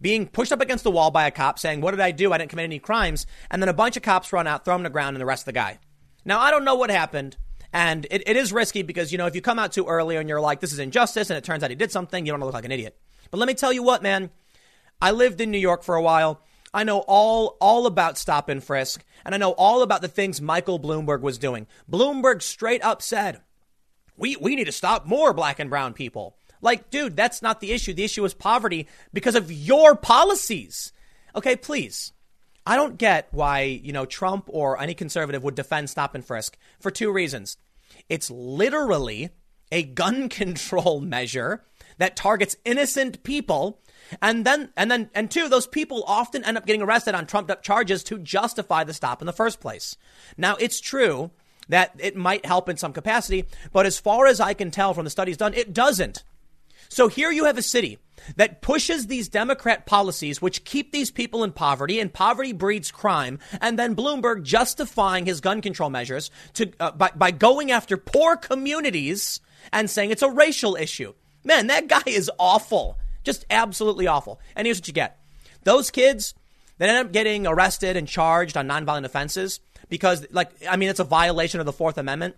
[0.00, 2.32] being pushed up against the wall by a cop saying, What did I do?
[2.32, 3.26] I didn't commit any crimes.
[3.50, 5.46] And then a bunch of cops run out, throw him to the ground, and arrest
[5.46, 5.78] the guy.
[6.24, 7.36] Now, I don't know what happened.
[7.72, 10.28] And it, it is risky because, you know, if you come out too early and
[10.28, 12.42] you're like, this is injustice, and it turns out he did something, you don't want
[12.42, 12.98] to look like an idiot.
[13.30, 14.30] But let me tell you what, man.
[15.00, 16.42] I lived in New York for a while.
[16.72, 20.40] I know all all about stop and frisk, and I know all about the things
[20.40, 21.66] Michael Bloomberg was doing.
[21.90, 23.40] Bloomberg straight up said,
[24.16, 27.72] "We we need to stop more black and brown people." Like, dude, that's not the
[27.72, 27.94] issue.
[27.94, 30.92] The issue is poverty because of your policies.
[31.34, 32.12] Okay, please.
[32.66, 36.58] I don't get why, you know, Trump or any conservative would defend stop and frisk
[36.80, 37.56] for two reasons.
[38.08, 39.30] It's literally
[39.72, 41.64] a gun control measure
[41.98, 43.80] that targets innocent people
[44.20, 47.50] and then, and then, and two, those people often end up getting arrested on trumped
[47.50, 49.96] up charges to justify the stop in the first place.
[50.36, 51.30] Now, it's true
[51.68, 55.04] that it might help in some capacity, but as far as I can tell from
[55.04, 56.24] the studies done, it doesn't.
[56.88, 57.98] So here you have a city
[58.36, 63.38] that pushes these Democrat policies, which keep these people in poverty, and poverty breeds crime,
[63.60, 68.36] and then Bloomberg justifying his gun control measures to uh, by, by going after poor
[68.36, 69.40] communities
[69.72, 71.14] and saying it's a racial issue.
[71.44, 72.98] Man, that guy is awful.
[73.24, 74.40] Just absolutely awful.
[74.56, 75.18] And here's what you get
[75.64, 76.34] those kids
[76.78, 81.00] that end up getting arrested and charged on nonviolent offenses because, like, I mean, it's
[81.00, 82.36] a violation of the Fourth Amendment.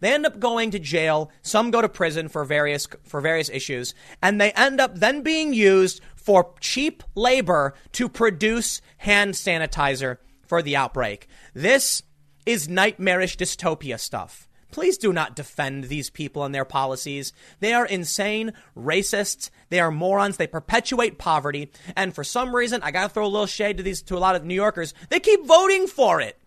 [0.00, 1.30] They end up going to jail.
[1.42, 5.52] Some go to prison for various for various issues, and they end up then being
[5.52, 11.28] used for cheap labor to produce hand sanitizer for the outbreak.
[11.54, 12.02] This
[12.44, 14.48] is nightmarish dystopia stuff.
[14.70, 17.32] Please do not defend these people and their policies.
[17.60, 19.48] They are insane, racists.
[19.70, 20.36] They are morons.
[20.36, 21.70] They perpetuate poverty.
[21.96, 24.36] And for some reason, I gotta throw a little shade to these to a lot
[24.36, 24.92] of New Yorkers.
[25.08, 26.38] They keep voting for it.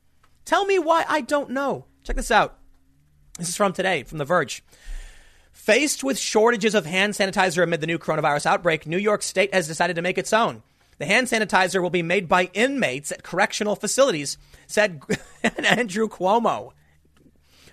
[0.45, 1.05] Tell me why.
[1.07, 1.85] I don't know.
[2.03, 2.58] Check this out.
[3.39, 4.63] This is from today, from The Verge.
[5.51, 9.67] Faced with shortages of hand sanitizer amid the new coronavirus outbreak, New York State has
[9.67, 10.61] decided to make its own.
[10.99, 14.37] The hand sanitizer will be made by inmates at correctional facilities,
[14.67, 15.01] said
[15.63, 16.73] Andrew Cuomo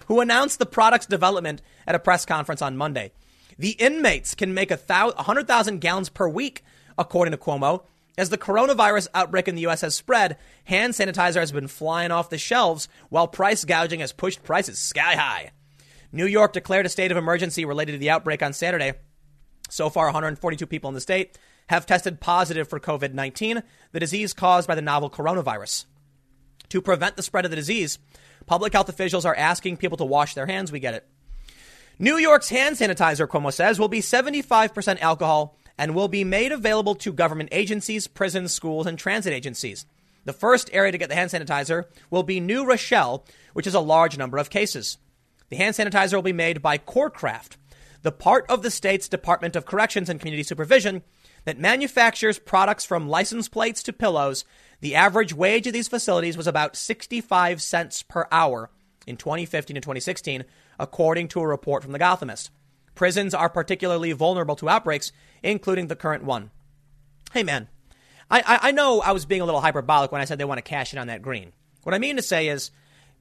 [0.06, 3.12] who announced the product's development at a press conference on Monday.
[3.58, 6.62] The inmates can make a 100,000 gallons per week,
[6.98, 7.84] according to Cuomo.
[8.18, 9.82] As the coronavirus outbreak in the U.S.
[9.82, 14.42] has spread, hand sanitizer has been flying off the shelves while price gouging has pushed
[14.42, 15.50] prices sky high.
[16.16, 18.94] New York declared a state of emergency related to the outbreak on Saturday.
[19.68, 21.38] So far, 142 people in the state
[21.68, 23.62] have tested positive for COVID 19,
[23.92, 25.84] the disease caused by the novel coronavirus.
[26.70, 27.98] To prevent the spread of the disease,
[28.46, 30.70] Public health officials are asking people to wash their hands.
[30.70, 31.06] We get it.
[31.98, 36.94] New York's hand sanitizer, Cuomo says, will be 75% alcohol and will be made available
[36.96, 39.86] to government agencies, prisons, schools, and transit agencies.
[40.24, 43.80] The first area to get the hand sanitizer will be New Rochelle, which has a
[43.80, 44.98] large number of cases.
[45.48, 47.56] The hand sanitizer will be made by Corcraft,
[48.02, 51.02] the part of the state's Department of Corrections and Community Supervision
[51.44, 54.44] that manufactures products from license plates to pillows
[54.80, 58.70] the average wage of these facilities was about 65 cents per hour
[59.06, 60.44] in 2015 and 2016,
[60.78, 62.50] according to a report from The Gothamist.
[62.94, 65.12] Prisons are particularly vulnerable to outbreaks,
[65.42, 66.50] including the current one.
[67.32, 67.68] Hey, man,
[68.30, 70.58] I, I, I know I was being a little hyperbolic when I said they want
[70.58, 71.52] to cash in on that green.
[71.82, 72.70] What I mean to say is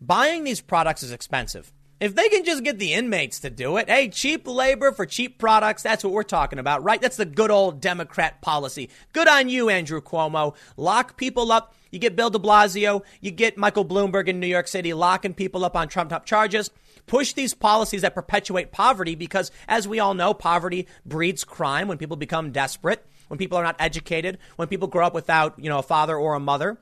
[0.02, 1.72] buying these products is expensive.
[1.98, 5.40] If they can just get the inmates to do it, hey, cheap labor for cheap
[5.40, 7.00] products, that's what we're talking about, right?
[7.00, 8.90] That's the good old Democrat policy.
[9.14, 10.56] Good on you, Andrew Cuomo.
[10.76, 11.74] Lock people up.
[11.92, 15.64] You get Bill de Blasio, you get Michael Bloomberg in New York City locking people
[15.64, 16.70] up on Trump top charges.
[17.08, 21.98] Push these policies that perpetuate poverty because, as we all know, poverty breeds crime when
[21.98, 25.80] people become desperate, when people are not educated, when people grow up without, you know,
[25.80, 26.78] a father or a mother.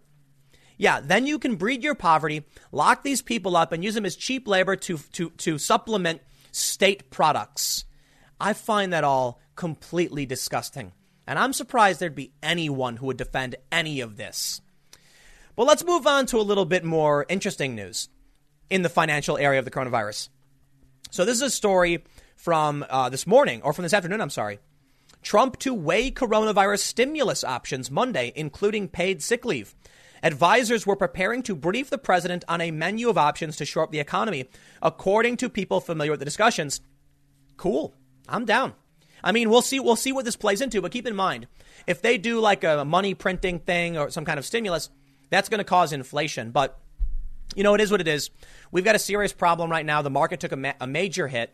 [0.77, 4.15] Yeah, then you can breed your poverty, lock these people up, and use them as
[4.15, 6.21] cheap labor to, to, to supplement
[6.51, 7.85] state products.
[8.39, 10.93] I find that all completely disgusting.
[11.25, 14.61] And I'm surprised there'd be anyone who would defend any of this.
[15.55, 18.09] But let's move on to a little bit more interesting news
[18.69, 20.29] in the financial area of the coronavirus.
[21.11, 22.03] So, this is a story
[22.35, 24.59] from uh, this morning, or from this afternoon, I'm sorry.
[25.21, 29.75] Trump to weigh coronavirus stimulus options Monday, including paid sick leave.
[30.23, 33.91] Advisors were preparing to brief the president on a menu of options to shore up
[33.91, 34.49] the economy,
[34.81, 36.79] according to people familiar with the discussions.
[37.57, 37.93] Cool.
[38.27, 38.73] I'm down.
[39.21, 39.79] I mean, we'll see.
[39.79, 40.81] We'll see what this plays into.
[40.81, 41.47] But keep in mind,
[41.87, 44.89] if they do like a money printing thing or some kind of stimulus,
[45.29, 46.51] that's going to cause inflation.
[46.51, 46.79] But
[47.55, 48.29] you know, it is what it is.
[48.71, 50.01] We've got a serious problem right now.
[50.01, 51.53] The market took a, ma- a major hit,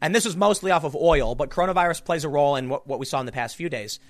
[0.00, 1.34] and this was mostly off of oil.
[1.34, 4.00] But coronavirus plays a role in what, what we saw in the past few days.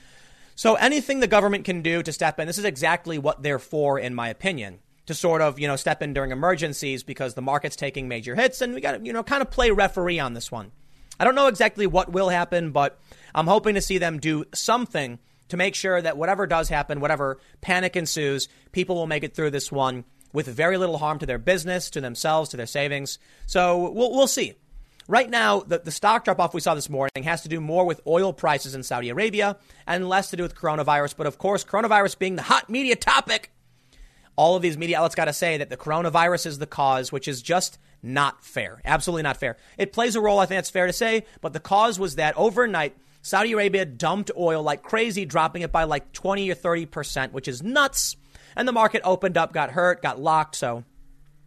[0.56, 3.98] So anything the government can do to step in, this is exactly what they're for,
[3.98, 7.76] in my opinion, to sort of, you know, step in during emergencies because the market's
[7.76, 10.50] taking major hits and we got to, you know, kind of play referee on this
[10.50, 10.72] one.
[11.20, 12.98] I don't know exactly what will happen, but
[13.34, 15.18] I'm hoping to see them do something
[15.48, 19.50] to make sure that whatever does happen, whatever panic ensues, people will make it through
[19.50, 23.18] this one with very little harm to their business, to themselves, to their savings.
[23.46, 24.54] So we'll, we'll see.
[25.08, 27.84] Right now, the, the stock drop off we saw this morning has to do more
[27.84, 29.56] with oil prices in Saudi Arabia
[29.86, 31.16] and less to do with coronavirus.
[31.16, 33.52] But of course, coronavirus being the hot media topic,
[34.34, 37.28] all of these media outlets got to say that the coronavirus is the cause, which
[37.28, 38.82] is just not fair.
[38.84, 39.56] Absolutely not fair.
[39.78, 42.36] It plays a role, I think that's fair to say, but the cause was that
[42.36, 47.46] overnight, Saudi Arabia dumped oil like crazy, dropping it by like 20 or 30%, which
[47.46, 48.16] is nuts.
[48.56, 50.56] And the market opened up, got hurt, got locked.
[50.56, 50.84] So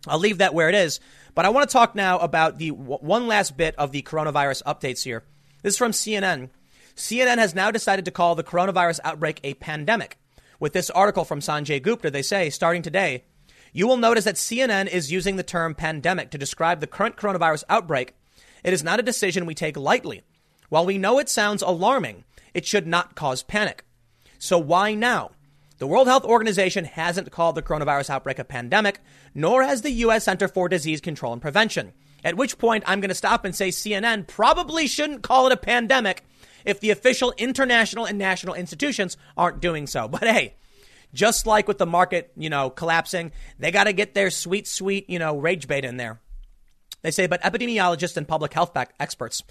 [0.07, 0.99] I'll leave that where it is.
[1.35, 5.03] But I want to talk now about the one last bit of the coronavirus updates
[5.03, 5.23] here.
[5.61, 6.49] This is from CNN.
[6.95, 10.17] CNN has now decided to call the coronavirus outbreak a pandemic.
[10.59, 13.23] With this article from Sanjay Gupta, they say, starting today,
[13.71, 17.63] you will notice that CNN is using the term pandemic to describe the current coronavirus
[17.69, 18.15] outbreak.
[18.63, 20.23] It is not a decision we take lightly.
[20.69, 23.83] While we know it sounds alarming, it should not cause panic.
[24.37, 25.31] So why now?
[25.79, 28.99] The World Health Organization hasn't called the coronavirus outbreak a pandemic,
[29.33, 30.25] nor has the U.S.
[30.25, 31.93] Center for Disease Control and Prevention.
[32.21, 35.57] At which point, I'm going to stop and say CNN probably shouldn't call it a
[35.57, 36.25] pandemic
[36.65, 40.09] if the official international and national institutions aren't doing so.
[40.09, 40.55] But hey,
[41.13, 45.09] just like with the market, you know, collapsing, they got to get their sweet, sweet,
[45.09, 46.19] you know, rage bait in there.
[47.03, 49.43] They say, but epidemiologists and public health experts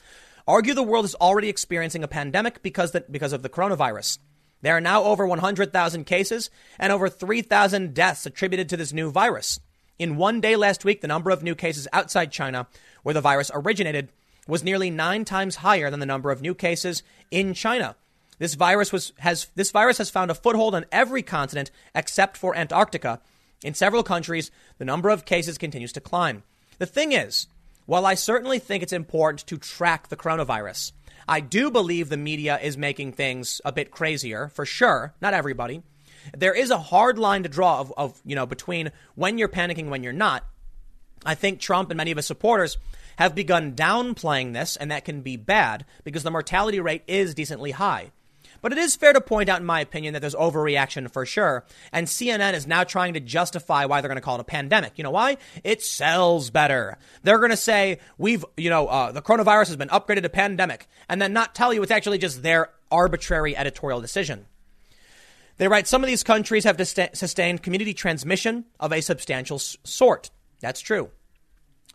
[0.47, 4.19] argue the world is already experiencing a pandemic because, the, because of the coronavirus.
[4.63, 9.61] There are now over 100,000 cases and over 3,000 deaths attributed to this new virus.
[9.99, 12.67] In one day last week, the number of new cases outside China,
[13.03, 14.11] where the virus originated,
[14.47, 17.97] was nearly nine times higher than the number of new cases in China.
[18.39, 22.57] This virus was has this virus has found a foothold on every continent except for
[22.57, 23.21] Antarctica.
[23.65, 26.45] In several countries, the number of cases continues to climb.
[26.79, 27.49] The thing is,
[27.87, 30.93] while I certainly think it's important to track the coronavirus,
[31.29, 35.15] I do believe the media is making things a bit crazier, for sure.
[35.21, 35.83] Not everybody.
[36.37, 39.89] There is a hard line to draw of, of you know, between when you're panicking,
[39.89, 40.45] when you're not.
[41.25, 42.79] I think Trump and many of his supporters
[43.17, 47.73] have begun downplaying this, and that can be bad because the mortality rate is decently
[47.73, 48.13] high.
[48.61, 51.65] But it is fair to point out, in my opinion, that there's overreaction for sure.
[51.93, 54.95] And CNN is now trying to justify why they're going to call it a pandemic.
[54.97, 55.37] You know why?
[55.65, 56.99] It sells better.
[57.23, 60.89] They're going to say, we've, you know, uh, the coronavirus has been upgraded to pandemic,
[61.09, 64.47] and then not tell you it's actually just their arbitrary editorial decision.
[65.59, 70.31] They write some of these countries have sustained community transmission of a substantial s- sort.
[70.61, 71.11] That's true.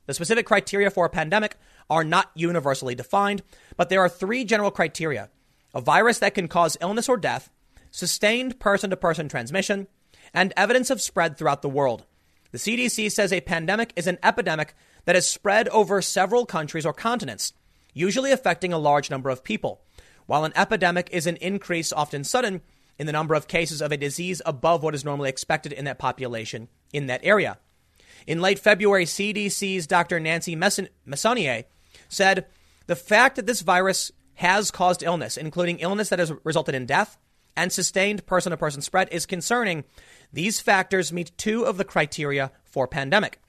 [0.05, 1.55] The specific criteria for a pandemic
[1.89, 3.41] are not universally defined,
[3.77, 5.29] but there are three general criteria
[5.73, 7.49] a virus that can cause illness or death,
[7.91, 9.87] sustained person to person transmission,
[10.33, 12.05] and evidence of spread throughout the world.
[12.51, 14.75] The CDC says a pandemic is an epidemic
[15.05, 17.53] that has spread over several countries or continents,
[17.93, 19.81] usually affecting a large number of people,
[20.25, 22.61] while an epidemic is an increase, often sudden,
[22.99, 25.99] in the number of cases of a disease above what is normally expected in that
[25.99, 27.57] population in that area.
[28.27, 30.19] In late February, CDC's Dr.
[30.19, 31.65] Nancy Messonnier
[32.07, 32.45] said
[32.85, 34.11] the fact that this virus
[34.43, 37.17] has caused illness, including illness that has resulted in death
[37.55, 39.85] and sustained person to person spread, is concerning.
[40.33, 43.39] These factors meet two of the criteria for pandemic.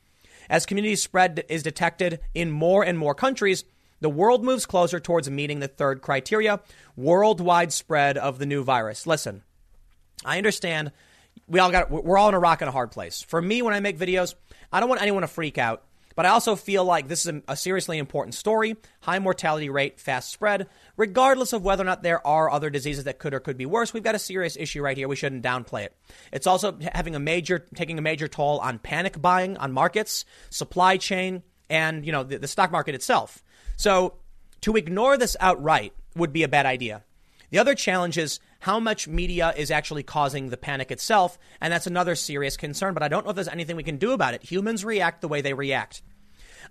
[0.48, 3.64] As community spread is detected in more and more countries,
[4.00, 6.60] the world moves closer towards meeting the third criteria
[6.96, 9.04] worldwide spread of the new virus.
[9.04, 9.42] Listen,
[10.24, 10.92] I understand
[11.48, 13.20] we all got we're all in a rock and a hard place.
[13.20, 14.36] For me, when I make videos,
[14.72, 15.82] I don't want anyone to freak out.
[16.14, 18.76] But I also feel like this is a, seriously important story.
[19.00, 20.68] High mortality rate, fast spread.
[20.96, 23.92] Regardless of whether or not there are other diseases that could or could be worse,
[23.92, 25.08] we've got a serious issue right here.
[25.08, 25.96] We shouldn't downplay it.
[26.32, 30.96] It's also having a major, taking a major toll on panic buying on markets, supply
[30.96, 33.42] chain, and you know the, the stock market itself.
[33.76, 34.14] So
[34.60, 37.02] to ignore this outright would be a bad idea.
[37.50, 41.86] The other challenge is how much media is actually causing the panic itself, and that's
[41.86, 44.42] another serious concern, but I don't know if there's anything we can do about it.
[44.42, 46.00] Humans react the way they react.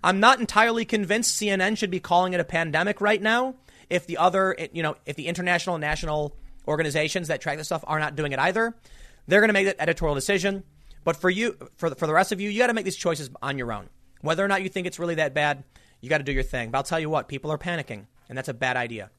[0.02, 3.54] I'm not entirely convinced CNN should be calling it a pandemic right now
[3.88, 7.84] if the other, you know, if the international and national organizations that track this stuff
[7.86, 8.74] are not doing it either.
[9.28, 10.64] They're going to make that editorial decision.
[11.04, 12.96] But for you, for the, for the rest of you, you got to make these
[12.96, 13.88] choices on your own.
[14.20, 15.62] Whether or not you think it's really that bad,
[16.00, 16.72] you got to do your thing.
[16.72, 19.10] But I'll tell you what, people are panicking, and that's a bad idea.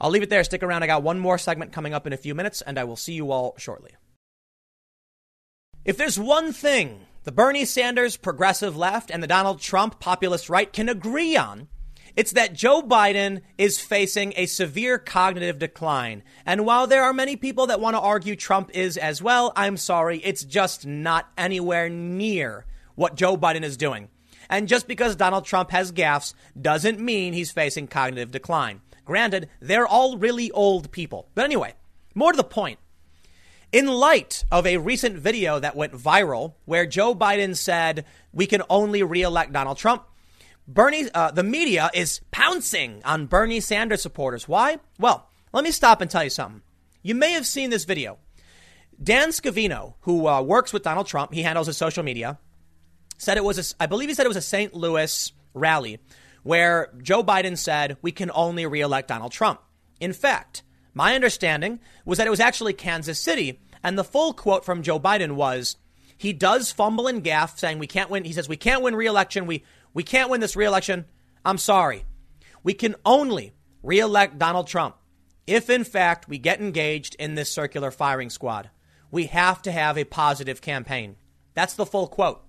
[0.00, 0.44] I'll leave it there.
[0.44, 0.82] Stick around.
[0.82, 3.14] I got one more segment coming up in a few minutes, and I will see
[3.14, 3.92] you all shortly.
[5.84, 10.72] If there's one thing the Bernie Sanders progressive left and the Donald Trump populist right
[10.72, 11.68] can agree on,
[12.16, 16.22] It's that Joe Biden is facing a severe cognitive decline.
[16.46, 19.76] And while there are many people that want to argue Trump is as well, I'm
[19.76, 22.64] sorry, it's just not anywhere near
[22.94, 24.08] what Joe Biden is doing.
[24.48, 28.80] And just because Donald Trump has gaffes doesn't mean he's facing cognitive decline.
[29.06, 31.28] Granted, they're all really old people.
[31.34, 31.74] But anyway,
[32.14, 32.78] more to the point.
[33.72, 38.62] In light of a recent video that went viral where Joe Biden said we can
[38.68, 40.04] only reelect Donald Trump,
[40.68, 44.48] Bernie, uh, the media is pouncing on Bernie Sanders supporters.
[44.48, 44.78] Why?
[44.98, 46.62] Well, let me stop and tell you something.
[47.02, 48.18] You may have seen this video.
[49.00, 52.38] Dan Scavino, who uh, works with Donald Trump, he handles his social media,
[53.18, 54.74] said it was, a, I believe he said it was a St.
[54.74, 56.00] Louis rally
[56.46, 59.60] where Joe Biden said we can only reelect Donald Trump.
[59.98, 60.62] In fact,
[60.94, 65.00] my understanding was that it was actually Kansas City, and the full quote from Joe
[65.00, 65.76] Biden was,
[66.16, 68.22] he does fumble and gaff, saying we can't win.
[68.22, 69.46] He says we can't win reelection.
[69.46, 71.06] We we can't win this reelection.
[71.44, 72.04] I'm sorry.
[72.62, 73.52] We can only
[73.82, 74.94] reelect Donald Trump
[75.48, 78.70] if, in fact, we get engaged in this circular firing squad.
[79.10, 81.16] We have to have a positive campaign.
[81.54, 82.44] That's the full quote.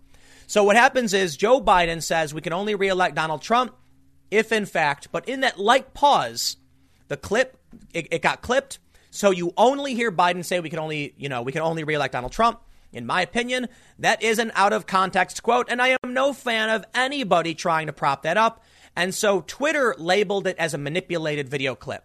[0.45, 3.73] So what happens is Joe Biden says we can only reelect Donald Trump
[4.31, 6.57] if, in fact, but in that light pause,
[7.07, 7.57] the clip
[7.93, 8.79] it, it got clipped.
[9.09, 12.13] So you only hear Biden say we can only, you know, we can only reelect
[12.13, 12.61] Donald Trump.
[12.93, 13.67] In my opinion,
[13.99, 17.87] that is an out of context quote, and I am no fan of anybody trying
[17.87, 18.63] to prop that up.
[18.95, 22.03] And so Twitter labeled it as a manipulated video clip.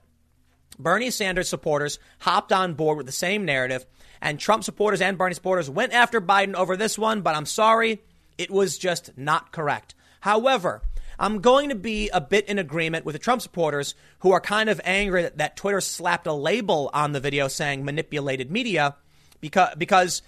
[0.78, 3.86] Bernie Sanders supporters hopped on board with the same narrative,
[4.20, 8.02] and Trump supporters and Bernie supporters went after Biden over this one, but I'm sorry,
[8.36, 9.94] it was just not correct.
[10.20, 10.82] However,
[11.18, 14.68] I'm going to be a bit in agreement with the Trump supporters who are kind
[14.68, 18.96] of angry that, that Twitter slapped a label on the video saying manipulated media
[19.40, 20.22] because, because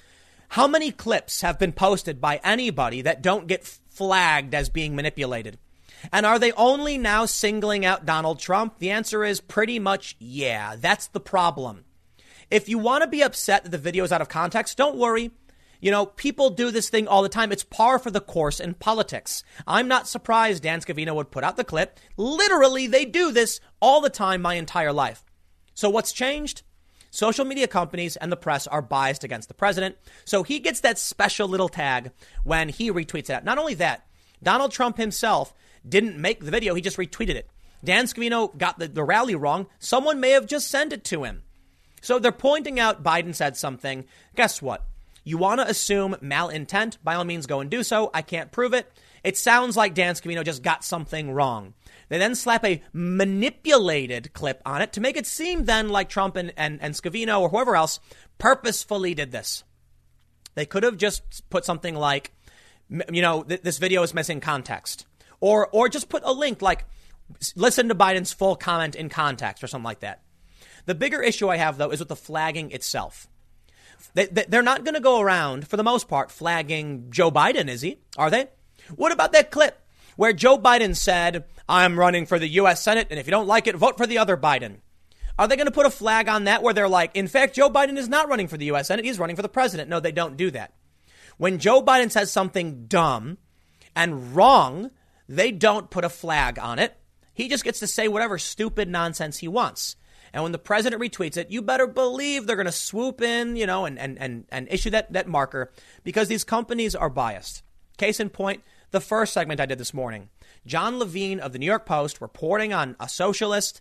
[0.49, 5.59] how many clips have been posted by anybody that don't get flagged as being manipulated?
[6.13, 8.79] And are they only now singling out Donald Trump?
[8.79, 10.77] The answer is pretty much yeah.
[10.77, 11.85] That's the problem.
[12.51, 15.31] If you want to be upset that the video is out of context, don't worry.
[15.85, 17.53] You know, people do this thing all the time.
[17.53, 19.45] It's par for the course in politics.
[19.67, 22.01] I'm not surprised Dan Scavino would put out the clip.
[22.17, 25.27] Literally, they do this all the time my entire life.
[25.75, 26.63] So what's changed?
[27.11, 29.97] Social media companies and the press are biased against the president.
[30.25, 32.13] So he gets that special little tag
[32.45, 33.45] when he retweets it.
[33.45, 34.07] Not only that,
[34.43, 35.53] Donald Trump himself
[35.87, 37.51] didn't make the video, he just retweeted it.
[37.85, 39.67] Dan Scavino got the, the rally wrong.
[39.81, 41.43] Someone may have just sent it to him.
[42.01, 44.07] So they're pointing out Biden said something.
[44.35, 44.87] Guess what?
[45.25, 46.99] You want to assume malintent?
[47.03, 48.11] By all means, go and do so.
[48.13, 48.91] I can't prove it.
[49.25, 51.73] It sounds like Dan Scavino just got something wrong.
[52.11, 56.37] They then slap a manipulated clip on it to make it seem then like Trump
[56.37, 58.01] and, and, and Scavino or whoever else
[58.37, 59.65] purposefully did this.
[60.55, 62.33] They could have just put something like,
[63.11, 65.07] you know, th- this video is missing context.
[65.41, 66.85] Or, or just put a link like,
[67.57, 70.23] listen to Biden's full comment in context or something like that.
[70.85, 73.27] The bigger issue I have, though, is with the flagging itself.
[74.15, 77.81] They, they're not going to go around, for the most part, flagging Joe Biden, is
[77.81, 77.99] he?
[78.17, 78.49] Are they?
[78.95, 79.81] What about that clip
[80.17, 82.83] where Joe Biden said, I'm running for the U.S.
[82.83, 84.77] Senate, and if you don't like it, vote for the other Biden.
[85.39, 87.69] Are they going to put a flag on that where they're like, in fact, Joe
[87.69, 88.89] Biden is not running for the U.S.
[88.89, 89.91] Senate, he's running for the president?
[89.91, 90.75] No, they don't do that.
[91.37, 93.39] When Joe Biden says something dumb
[93.97, 94.91] and wrong,
[95.29, 96.97] they don't put a flag on it.
[97.33, 99.97] He just gets to say whatever stupid nonsense he wants.
[100.35, 103.67] And when the president retweets it, you better believe they're going to swoop in, you
[103.67, 105.71] know, and, and, and, and issue that, that marker
[106.03, 107.63] because these companies are biased.
[107.99, 110.31] Case in point, the first segment I did this morning.
[110.67, 113.81] Jon Levine of the New York Post, reporting on a socialist,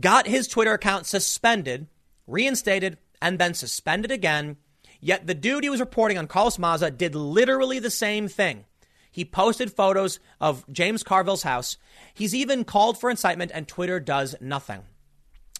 [0.00, 1.86] got his Twitter account suspended,
[2.26, 4.56] reinstated, and then suspended again.
[5.00, 8.64] Yet the dude he was reporting on, Carlos Maza, did literally the same thing.
[9.12, 11.76] He posted photos of James Carville's house.
[12.12, 14.82] He's even called for incitement, and Twitter does nothing.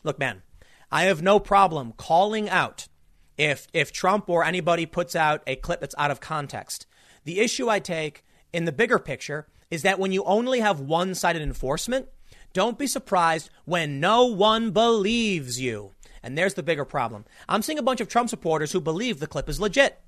[0.03, 0.43] Look, man,
[0.91, 2.89] I have no problem calling out
[3.37, 6.87] if if Trump or anybody puts out a clip that's out of context.
[7.25, 11.15] The issue I take in the bigger picture is that when you only have one
[11.15, 12.09] sided enforcement,
[12.53, 15.93] don't be surprised when no one believes you.
[16.23, 17.25] And there's the bigger problem.
[17.49, 20.01] I'm seeing a bunch of Trump supporters who believe the clip is legit.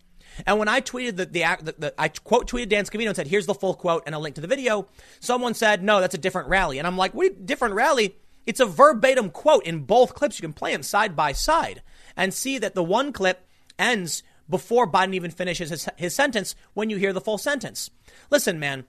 [0.47, 3.27] And when I tweeted the, the, the, the, I quote tweeted Dan Scavino and said,
[3.29, 4.89] here's the full quote and a link to the video,
[5.21, 6.79] someone said, no, that's a different rally.
[6.79, 8.17] And I'm like, what different rally?
[8.47, 10.39] It's a verbatim quote in both clips.
[10.39, 11.83] You can play them side by side
[12.17, 13.47] and see that the one clip
[13.79, 17.91] ends before Biden even finishes his, his sentence when you hear the full sentence.
[18.31, 18.85] Listen, man,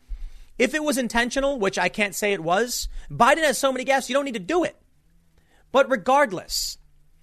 [0.57, 4.09] if it was intentional, which I can't say it was, Biden has so many gaffes,
[4.09, 4.75] you don't need to do it.
[5.71, 6.77] But regardless,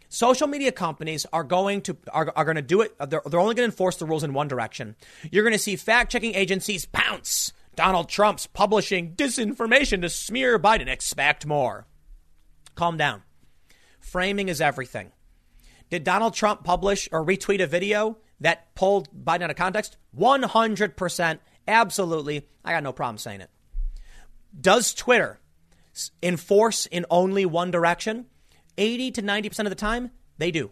[0.08, 2.94] social media companies are going to are, are going to do it.
[2.98, 4.96] They're, they're only going to enforce the rules in one direction.
[5.30, 10.88] You're going to see fact checking agencies pounce Donald Trump's publishing disinformation to smear Biden.
[10.88, 11.86] Expect more.
[12.74, 13.22] Calm down.
[13.98, 15.12] Framing is everything.
[15.90, 19.96] Did Donald Trump publish or retweet a video that pulled Biden out of context?
[20.16, 21.38] 100%.
[21.66, 22.46] Absolutely.
[22.64, 23.50] I got no problem saying it.
[24.58, 25.40] Does Twitter
[26.22, 28.26] enforce in only one direction?
[28.78, 30.70] 80 to 90% of the time, they do.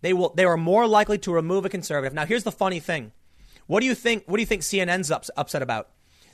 [0.00, 2.12] They will they are more likely to remove a conservative.
[2.12, 3.12] Now here's the funny thing.
[3.66, 5.90] What do you think what do you think CNN's ups, upset about?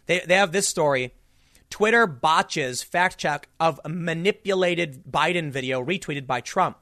[0.06, 1.14] They they have this story.
[1.70, 6.76] Twitter botches fact check of manipulated Biden video retweeted by Trump.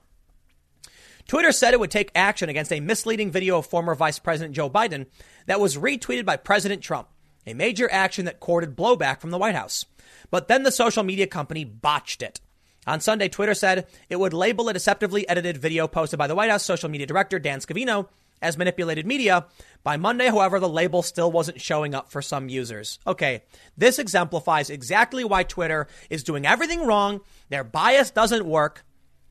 [1.28, 4.70] Twitter said it would take action against a misleading video of former Vice President Joe
[4.70, 5.06] Biden
[5.46, 7.08] that was retweeted by President Trump,
[7.46, 9.84] a major action that courted blowback from the White House.
[10.30, 12.40] But then the social media company botched it.
[12.86, 16.50] On Sunday, Twitter said it would label a deceptively edited video posted by the White
[16.50, 18.08] House social media director Dan Scavino
[18.42, 19.46] as manipulated media.
[19.82, 22.98] By Monday, however, the label still wasn't showing up for some users.
[23.06, 23.42] Okay,
[23.76, 27.20] this exemplifies exactly why Twitter is doing everything wrong.
[27.48, 28.84] Their bias doesn't work.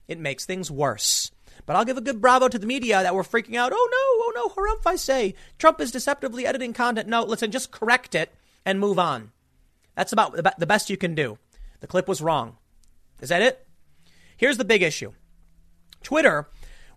[0.08, 1.32] It makes things worse.
[1.66, 3.72] But I'll give a good bravo to the media that were freaking out.
[3.74, 5.36] Oh no, oh no, harumph, I say.
[5.58, 7.08] Trump is deceptively editing content.
[7.08, 8.34] No, listen, just correct it
[8.66, 9.32] and move on.
[9.96, 11.38] That's about the best you can do.
[11.80, 12.58] The clip was wrong.
[13.22, 13.66] Is that it?
[14.38, 15.14] Here's the big issue
[16.04, 16.48] Twitter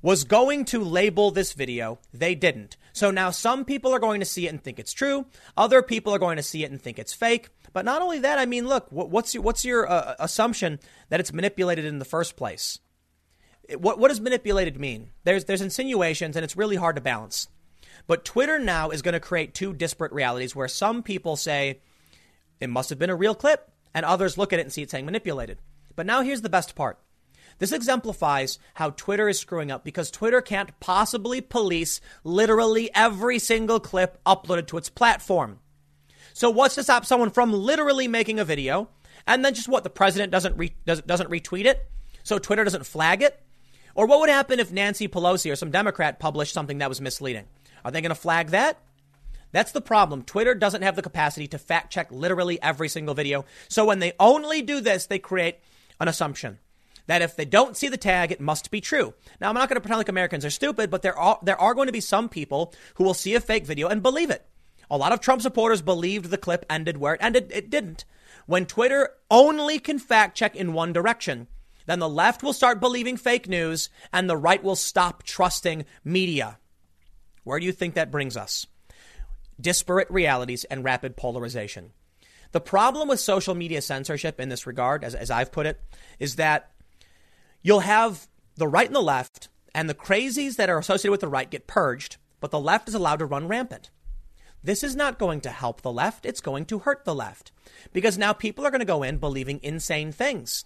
[0.02, 1.98] was going to label this video.
[2.12, 2.76] They didn't.
[2.92, 5.26] So now some people are going to see it and think it's true.
[5.56, 7.48] Other people are going to see it and think it's fake.
[7.72, 10.80] But not only that, I mean, look, what's your, what's your uh, assumption
[11.10, 12.78] that it's manipulated in the first place?
[13.76, 15.10] What, what does manipulated mean?
[15.24, 17.48] There's, there's insinuations and it's really hard to balance.
[18.06, 21.80] But Twitter now is going to create two disparate realities where some people say
[22.60, 24.90] it must have been a real clip and others look at it and see it
[24.90, 25.58] saying manipulated.
[25.94, 26.98] But now here's the best part.
[27.58, 33.80] This exemplifies how Twitter is screwing up because Twitter can't possibly police literally every single
[33.80, 35.58] clip uploaded to its platform.
[36.34, 38.88] So what's to stop someone from literally making a video
[39.26, 41.90] and then just what the president doesn't re- does, doesn't retweet it,
[42.22, 43.42] so Twitter doesn't flag it?
[43.94, 47.46] Or what would happen if Nancy Pelosi or some Democrat published something that was misleading?
[47.84, 48.78] Are they going to flag that?
[49.50, 50.22] That's the problem.
[50.22, 53.44] Twitter doesn't have the capacity to fact check literally every single video.
[53.68, 55.56] So when they only do this, they create
[55.98, 56.58] an assumption
[57.08, 59.14] that if they don't see the tag, it must be true.
[59.40, 61.74] Now, I'm not going to pretend like Americans are stupid, but there are, there are
[61.74, 64.46] going to be some people who will see a fake video and believe it.
[64.90, 67.50] A lot of Trump supporters believed the clip ended where it ended.
[67.52, 68.04] It didn't.
[68.46, 71.48] When Twitter only can fact check in one direction,
[71.86, 76.58] then the left will start believing fake news and the right will stop trusting media.
[77.44, 78.66] Where do you think that brings us?
[79.58, 81.92] Disparate realities and rapid polarization.
[82.52, 85.80] The problem with social media censorship in this regard, as, as I've put it,
[86.18, 86.70] is that
[87.62, 91.28] you'll have the right and the left, and the crazies that are associated with the
[91.28, 93.90] right get purged, but the left is allowed to run rampant.
[94.62, 97.52] This is not going to help the left, it's going to hurt the left.
[97.92, 100.64] Because now people are going to go in believing insane things.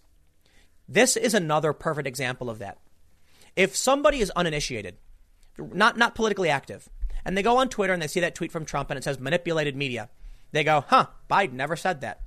[0.89, 2.79] This is another perfect example of that.
[3.55, 4.97] If somebody is uninitiated,
[5.59, 6.89] not, not politically active,
[7.25, 9.21] and they go on Twitter and they see that tweet from Trump and it says
[9.21, 10.09] manipulated media,
[10.53, 12.23] they go, huh, Biden never said that.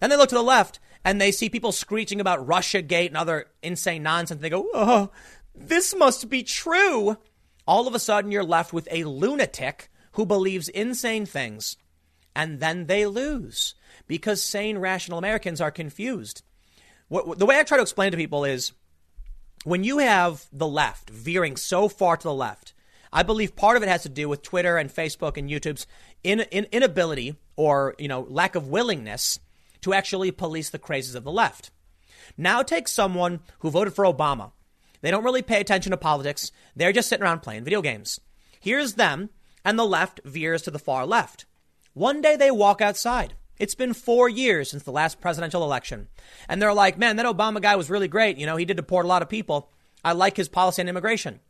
[0.00, 3.16] Then they look to the left and they see people screeching about Russia Gate and
[3.16, 4.40] other insane nonsense.
[4.40, 5.10] They go, oh,
[5.54, 7.16] this must be true.
[7.66, 11.76] All of a sudden, you're left with a lunatic who believes insane things.
[12.34, 13.74] And then they lose
[14.06, 16.42] because sane, rational Americans are confused.
[17.10, 18.72] The way I try to explain to people is
[19.64, 22.72] when you have the left veering so far to the left,
[23.12, 25.86] I believe part of it has to do with Twitter and Facebook and YouTube's
[26.22, 29.40] in, in, inability or you know lack of willingness
[29.82, 31.70] to actually police the crazes of the left.
[32.36, 34.52] Now take someone who voted for Obama.
[35.00, 36.52] They don't really pay attention to politics.
[36.76, 38.20] They're just sitting around playing video games.
[38.60, 39.30] Here's them,
[39.64, 41.46] and the left veers to the far left.
[41.94, 43.34] One day they walk outside.
[43.58, 46.08] It's been four years since the last presidential election.
[46.48, 48.38] And they're like, man, that Obama guy was really great.
[48.38, 49.70] You know, he did deport a lot of people.
[50.02, 51.40] I like his policy on immigration.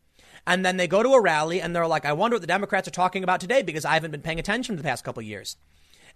[0.46, 2.88] And then they go to a rally and they're like, I wonder what the Democrats
[2.88, 5.56] are talking about today because I haven't been paying attention the past couple years.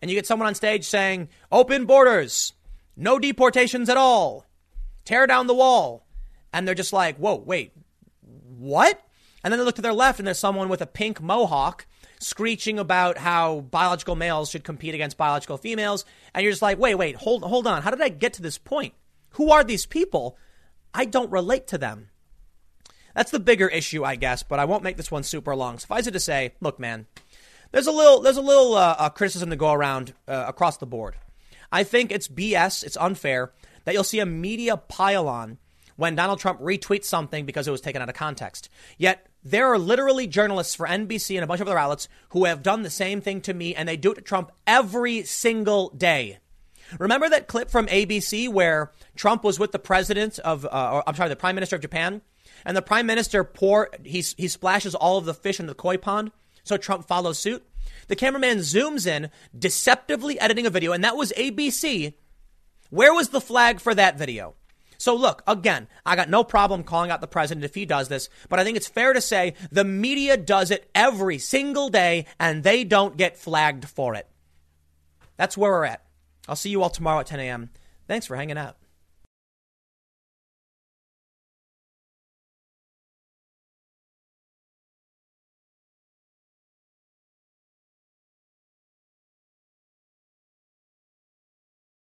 [0.00, 2.52] And you get someone on stage saying, open borders,
[2.96, 4.46] no deportations at all,
[5.04, 6.06] tear down the wall.
[6.52, 7.72] And they're just like, whoa, wait,
[8.58, 9.00] what?
[9.42, 11.86] And then they look to their left and there's someone with a pink mohawk
[12.20, 16.04] screeching about how biological males should compete against biological females.
[16.32, 17.82] And you're just like, wait, wait, hold, hold on.
[17.82, 18.94] How did I get to this point?
[19.30, 20.38] Who are these people?
[20.94, 22.08] I don't relate to them.
[23.14, 25.78] That's the bigger issue, I guess, but I won't make this one super long.
[25.78, 27.06] Suffice it to say, look, man,
[27.74, 30.86] there's a little there's a little uh, uh, criticism to go around uh, across the
[30.86, 31.16] board.
[31.72, 32.84] I think it's BS.
[32.84, 33.52] It's unfair
[33.84, 35.58] that you'll see a media pile on
[35.96, 38.68] when Donald Trump retweets something because it was taken out of context.
[38.96, 42.62] Yet There are literally journalists for NBC and a bunch of other outlets who have
[42.62, 46.38] done the same thing to me, and they do it to Trump every single day.
[46.98, 51.16] Remember that clip from ABC where Trump was with the president of, uh, or, I'm
[51.16, 52.22] sorry, the prime minister of Japan,
[52.64, 55.96] and the prime minister pour he he splashes all of the fish in the koi
[55.96, 56.30] pond,
[56.64, 57.64] so Trump follows suit.
[58.08, 62.14] The cameraman zooms in, deceptively editing a video, and that was ABC.
[62.90, 64.54] Where was the flag for that video?
[64.98, 68.28] So look, again, I got no problem calling out the president if he does this,
[68.48, 72.62] but I think it's fair to say the media does it every single day and
[72.62, 74.28] they don't get flagged for it.
[75.36, 76.04] That's where we're at.
[76.48, 77.70] I'll see you all tomorrow at 10 a.m.
[78.06, 78.76] Thanks for hanging out.